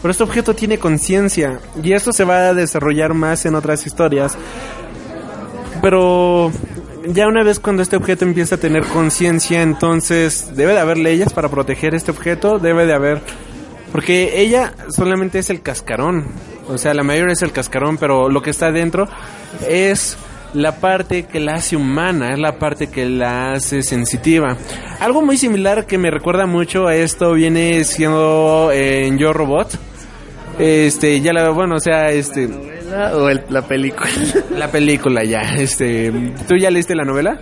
[0.01, 1.59] Pero este objeto tiene conciencia.
[1.83, 4.37] Y esto se va a desarrollar más en otras historias.
[5.81, 6.51] Pero.
[7.07, 11.33] Ya una vez cuando este objeto empieza a tener conciencia, entonces debe de haber leyes
[11.33, 13.21] para proteger este objeto, debe de haber...
[13.91, 16.27] Porque ella solamente es el cascarón,
[16.69, 19.07] o sea, la mayor es el cascarón, pero lo que está dentro
[19.67, 20.15] es
[20.53, 24.57] la parte que la hace humana, es la parte que la hace sensitiva.
[24.99, 29.77] Algo muy similar que me recuerda mucho a esto viene siendo en Yo Robot.
[30.59, 32.47] Este, ya la, bueno, o sea, este,
[33.13, 34.09] o el- la película.
[34.57, 36.11] la película ya, este,
[36.47, 37.39] ¿tú ya leíste la novela?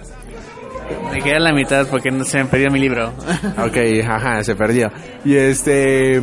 [1.12, 3.14] Me quedé a la mitad porque no se me perdió mi libro.
[3.58, 3.78] Ok,
[4.08, 4.92] ajá, se perdió.
[5.26, 6.22] Y este.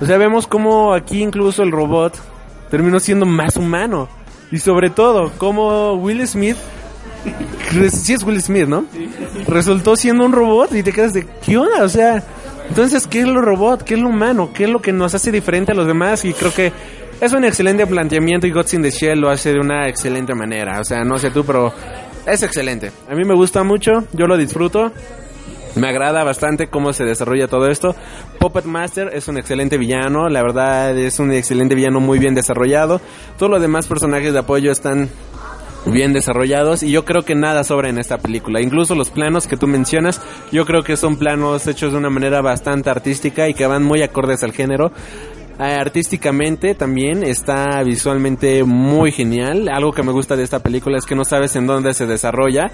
[0.00, 2.14] O sea, vemos cómo aquí incluso el robot
[2.70, 4.08] terminó siendo más humano.
[4.52, 6.56] Y sobre todo, cómo Will Smith.
[7.90, 8.84] Sí es Will Smith, ¿no?
[9.48, 11.82] Resultó siendo un robot y te quedas de, ¿qué onda?
[11.82, 12.22] O sea,
[12.68, 13.82] entonces, ¿qué es lo robot?
[13.82, 14.50] ¿Qué es lo humano?
[14.54, 16.24] ¿Qué es lo que nos hace diferente a los demás?
[16.24, 16.72] Y creo que
[17.20, 20.80] es un excelente planteamiento y Gods in the Shell lo hace de una excelente manera.
[20.80, 21.72] O sea, no sé tú, pero
[22.26, 22.92] es excelente.
[23.10, 24.92] A mí me gusta mucho, yo lo disfruto.
[25.76, 27.94] Me agrada bastante cómo se desarrolla todo esto.
[28.38, 33.00] Puppet Master es un excelente villano, la verdad es un excelente villano muy bien desarrollado.
[33.38, 35.10] Todos los demás personajes de apoyo están
[35.86, 38.60] bien desarrollados y yo creo que nada sobra en esta película.
[38.60, 40.20] Incluso los planos que tú mencionas,
[40.50, 44.02] yo creo que son planos hechos de una manera bastante artística y que van muy
[44.02, 44.92] acordes al género.
[45.58, 49.68] Eh, artísticamente también está visualmente muy genial.
[49.68, 52.70] Algo que me gusta de esta película es que no sabes en dónde se desarrolla.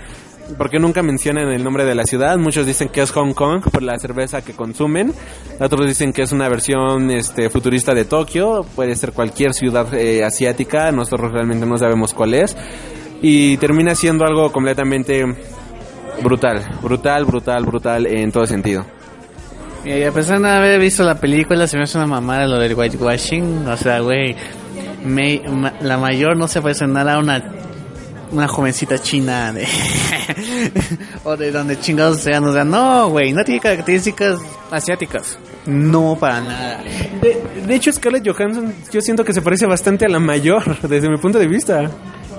[0.58, 2.36] Porque nunca mencionan el nombre de la ciudad.
[2.36, 5.14] Muchos dicen que es Hong Kong por la cerveza que consumen.
[5.60, 8.66] Otros dicen que es una versión este, futurista de Tokio.
[8.74, 10.90] Puede ser cualquier ciudad eh, asiática.
[10.90, 12.56] Nosotros realmente no sabemos cuál es.
[13.22, 15.24] Y termina siendo algo completamente
[16.22, 16.78] brutal.
[16.82, 18.84] Brutal, brutal, brutal en todo sentido.
[19.84, 22.58] Y a pesar de no haber visto la película, se me hace una mamada lo
[22.58, 23.66] del whitewashing.
[23.66, 24.36] O sea, güey,
[25.04, 27.42] ma- la mayor no se parece nada a una,
[28.30, 29.66] una jovencita china de,
[31.24, 32.44] o de donde chingados sean.
[32.44, 34.38] O sea, no, güey, no tiene características
[34.70, 35.36] asiáticas.
[35.66, 36.80] No, para nada.
[37.20, 41.08] De, de hecho, Scarlett Johansson yo siento que se parece bastante a la mayor desde
[41.08, 41.90] mi punto de vista.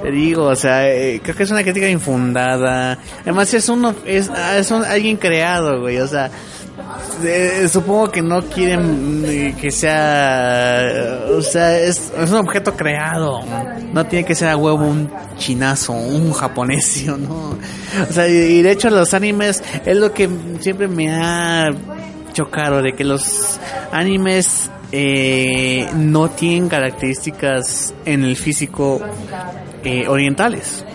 [0.01, 2.97] Te digo, o sea, eh, creo que es una crítica infundada.
[3.21, 6.29] Además, es uno, es, ah, es un- alguien creado, güey, o sea.
[7.23, 13.41] Eh, supongo que no quieren eh, que sea, o sea, es, un objeto creado.
[13.91, 17.57] No tiene que ser a huevo un chinazo, un japonesio, ¿no?
[18.09, 20.29] O sea, y de hecho los animes es lo que
[20.59, 21.69] siempre me ha
[22.33, 23.59] chocado, de que los
[23.91, 29.01] animes eh, no tienen características en el físico
[29.83, 30.85] eh, orientales.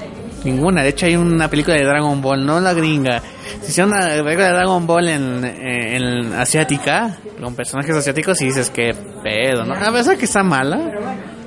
[0.45, 0.83] Ninguna.
[0.83, 3.23] De hecho, hay una película de Dragon Ball, no la gringa.
[3.63, 8.47] Si hicieron una película de Dragon Ball en, eh, en asiática, con personajes asiáticos, y
[8.47, 9.75] dices que pedo, ¿no?
[9.75, 10.79] A pesar que está mala,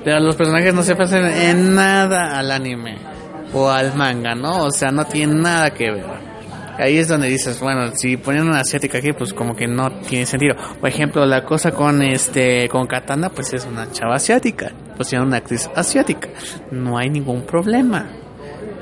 [0.04, 2.98] pero los personajes no se pasan en nada al anime
[3.54, 4.64] o al manga, ¿no?
[4.64, 6.32] O sea, no tienen nada que ver.
[6.78, 10.24] Ahí es donde dices, bueno, si ponen una asiática aquí, pues como que no tiene
[10.24, 10.56] sentido.
[10.80, 14.72] Por ejemplo, la cosa con este, con Katana, pues es una chava asiática.
[14.96, 16.28] Pues una actriz asiática.
[16.70, 18.21] No hay ningún problema.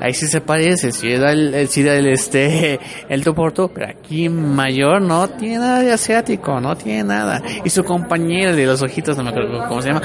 [0.01, 2.79] Ahí sí se parece, si era el, el, si era el este,
[3.09, 7.39] el tu por tu, pero aquí mayor no tiene nada de asiático, no tiene nada.
[7.63, 10.01] Y su compañero de los ojitos, no me acuerdo cómo se llama,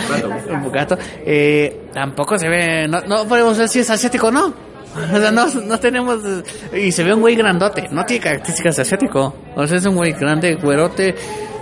[0.50, 4.54] un gato, eh, tampoco se ve, no, no podemos ver si es asiático o no.
[4.96, 6.20] O sea, no, no tenemos,
[6.74, 9.34] y se ve un güey grandote, no tiene características de asiático.
[9.54, 11.14] O sea, es un güey grande, güerote,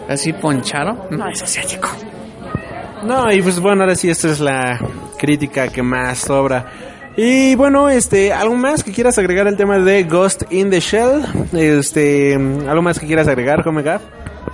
[0.09, 1.89] así ponchado, no es asiático.
[3.05, 4.79] No, y pues bueno, ahora sí, esta es la
[5.19, 6.94] crítica que más sobra.
[7.17, 11.23] Y bueno, este, ¿algo más que quieras agregar al tema de Ghost in the Shell?
[11.53, 14.03] Este, ¿algo más que quieras agregar, Homegaf?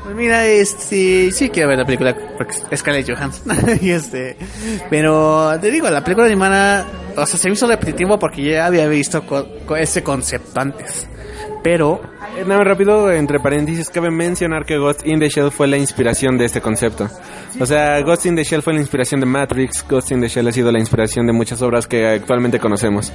[0.04, 3.56] Pues mira, este, sí quiero ver la película porque Scarlett Johansson.
[3.80, 4.36] y este,
[4.90, 8.86] pero te digo, la película animada o sea, se me hizo repetitivo porque ya había
[8.88, 11.08] visto co- ese concepto antes.
[11.62, 12.00] Pero,
[12.36, 15.76] Eh, Nada más rápido, entre paréntesis, cabe mencionar que Ghost in the Shell fue la
[15.76, 17.08] inspiración de este concepto.
[17.58, 20.46] O sea, Ghost in the Shell fue la inspiración de Matrix, Ghost in the Shell
[20.46, 23.12] ha sido la inspiración de muchas obras que actualmente conocemos.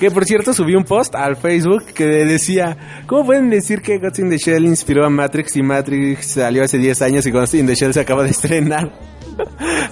[0.00, 2.76] Que por cierto subí un post al Facebook que decía,
[3.06, 6.78] ¿cómo pueden decir que Ghost in the Shell inspiró a Matrix y Matrix salió hace
[6.78, 8.90] 10 años y Ghost in the Shell se acaba de estrenar?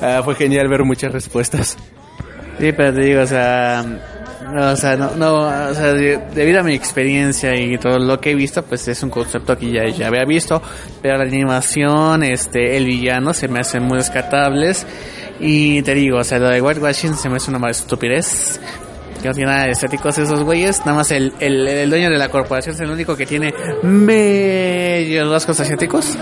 [0.01, 1.77] Ah, fue genial ver muchas respuestas.
[2.59, 3.85] sí, pero te digo, o sea,
[4.55, 5.35] o sea, no, no,
[5.71, 9.03] o sea, de- debido a mi experiencia y todo lo que he visto, pues es
[9.03, 10.63] un concepto que ya, ya había visto,
[11.03, 14.87] pero la animación, este, el villano se me hacen muy descartables
[15.41, 18.61] y te digo, o sea, lo de whitewashing se me hace una mala estupidez.
[19.23, 22.19] Que no tiene nada de estéticos esos güeyes, nada más el, el, el dueño de
[22.19, 26.17] la corporación es el único que tiene medios rasgos asiáticos.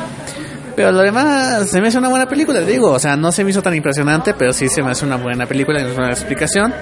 [0.82, 2.90] Pero lo demás se me hace una buena película, digo.
[2.90, 5.46] O sea, no se me hizo tan impresionante, pero sí se me hace una buena
[5.46, 6.72] película y una explicación.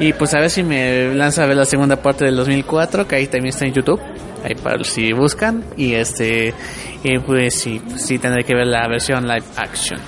[0.00, 3.16] Y pues a ver si me lanza a ver la segunda parte del 2004, que
[3.16, 4.00] ahí también está en YouTube.
[4.44, 5.64] Ahí para si buscan.
[5.76, 6.54] Y este,
[7.02, 10.00] y pues sí, sí tendré que ver la versión live action.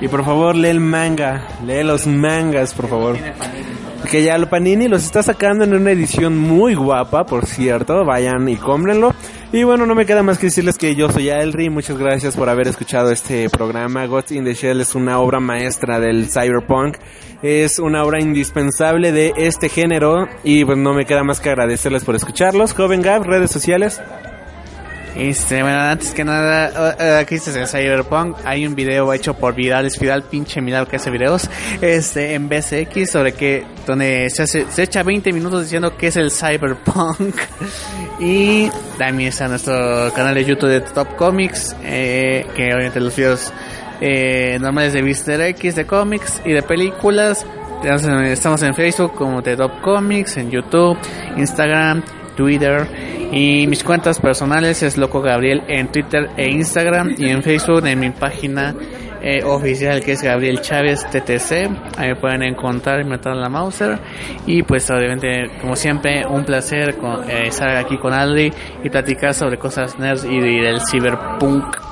[0.00, 1.46] Y por favor, lee el manga.
[1.66, 3.16] Lee los mangas, por favor.
[4.10, 8.04] Que ya lo Panini los está sacando en una edición muy guapa, por cierto.
[8.04, 9.14] Vayan y cómprenlo.
[9.52, 11.70] Y bueno, no me queda más que decirles que yo soy Elri.
[11.70, 14.06] Muchas gracias por haber escuchado este programa.
[14.06, 16.98] Ghost in the Shell es una obra maestra del cyberpunk.
[17.42, 20.28] Es una obra indispensable de este género.
[20.44, 22.74] Y pues no me queda más que agradecerles por escucharlos.
[22.74, 24.00] Joven Gab, redes sociales.
[25.16, 28.38] Este, bueno, antes que nada, eh, aquí este es el Cyberpunk.
[28.44, 31.48] Hay un video hecho por Vidal, es Vidal, pinche Vidal que hace videos,
[31.80, 36.16] este, en BCX, sobre que, donde se, hace, se echa 20 minutos diciendo que es
[36.16, 37.34] el Cyberpunk.
[38.20, 43.52] y también está nuestro canal de YouTube de Top Comics, eh, que obviamente los videos
[44.00, 47.44] eh, normales de Mister X, de cómics y de películas.
[47.82, 50.98] Estamos en Facebook como The Top Comics, en YouTube,
[51.36, 52.02] Instagram,
[52.40, 52.86] Twitter
[53.32, 58.00] y mis cuentas personales es Loco Gabriel en Twitter e Instagram y en Facebook en
[58.00, 58.74] mi página
[59.20, 61.98] eh, oficial que es Gabriel Chávez TTC.
[61.98, 63.98] Ahí pueden encontrar y meter la Mauser.
[64.46, 66.96] Y pues obviamente, como siempre, un placer
[67.28, 68.50] eh, estar aquí con Adri
[68.82, 71.89] y platicar sobre cosas nerds y, y del cyberpunk.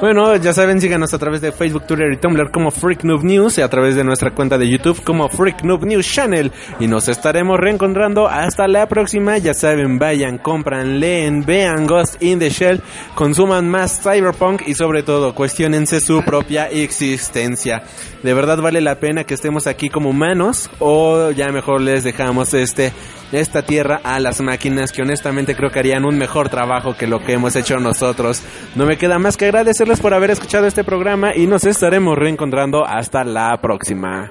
[0.00, 3.58] Bueno, ya saben, síganos a través de Facebook, Twitter y Tumblr como Freak Noob News
[3.58, 6.52] y a través de nuestra cuenta de YouTube como Freak Noob News Channel.
[6.78, 9.38] Y nos estaremos reencontrando hasta la próxima.
[9.38, 12.80] Ya saben, vayan, compran, leen, vean Ghost in the Shell,
[13.16, 17.82] consuman más Cyberpunk y sobre todo cuestionense su propia existencia.
[18.22, 22.54] ¿De verdad vale la pena que estemos aquí como humanos o ya mejor les dejamos
[22.54, 22.92] este
[23.32, 27.20] esta tierra a las máquinas que honestamente creo que harían un mejor trabajo que lo
[27.20, 28.42] que hemos hecho nosotros.
[28.74, 32.84] No me queda más que agradecerles por haber escuchado este programa y nos estaremos reencontrando
[32.86, 34.30] hasta la próxima.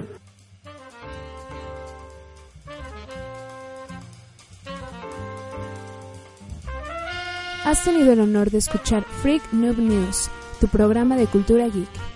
[7.64, 12.07] Has tenido el honor de escuchar Freak Noob News, tu programa de cultura geek.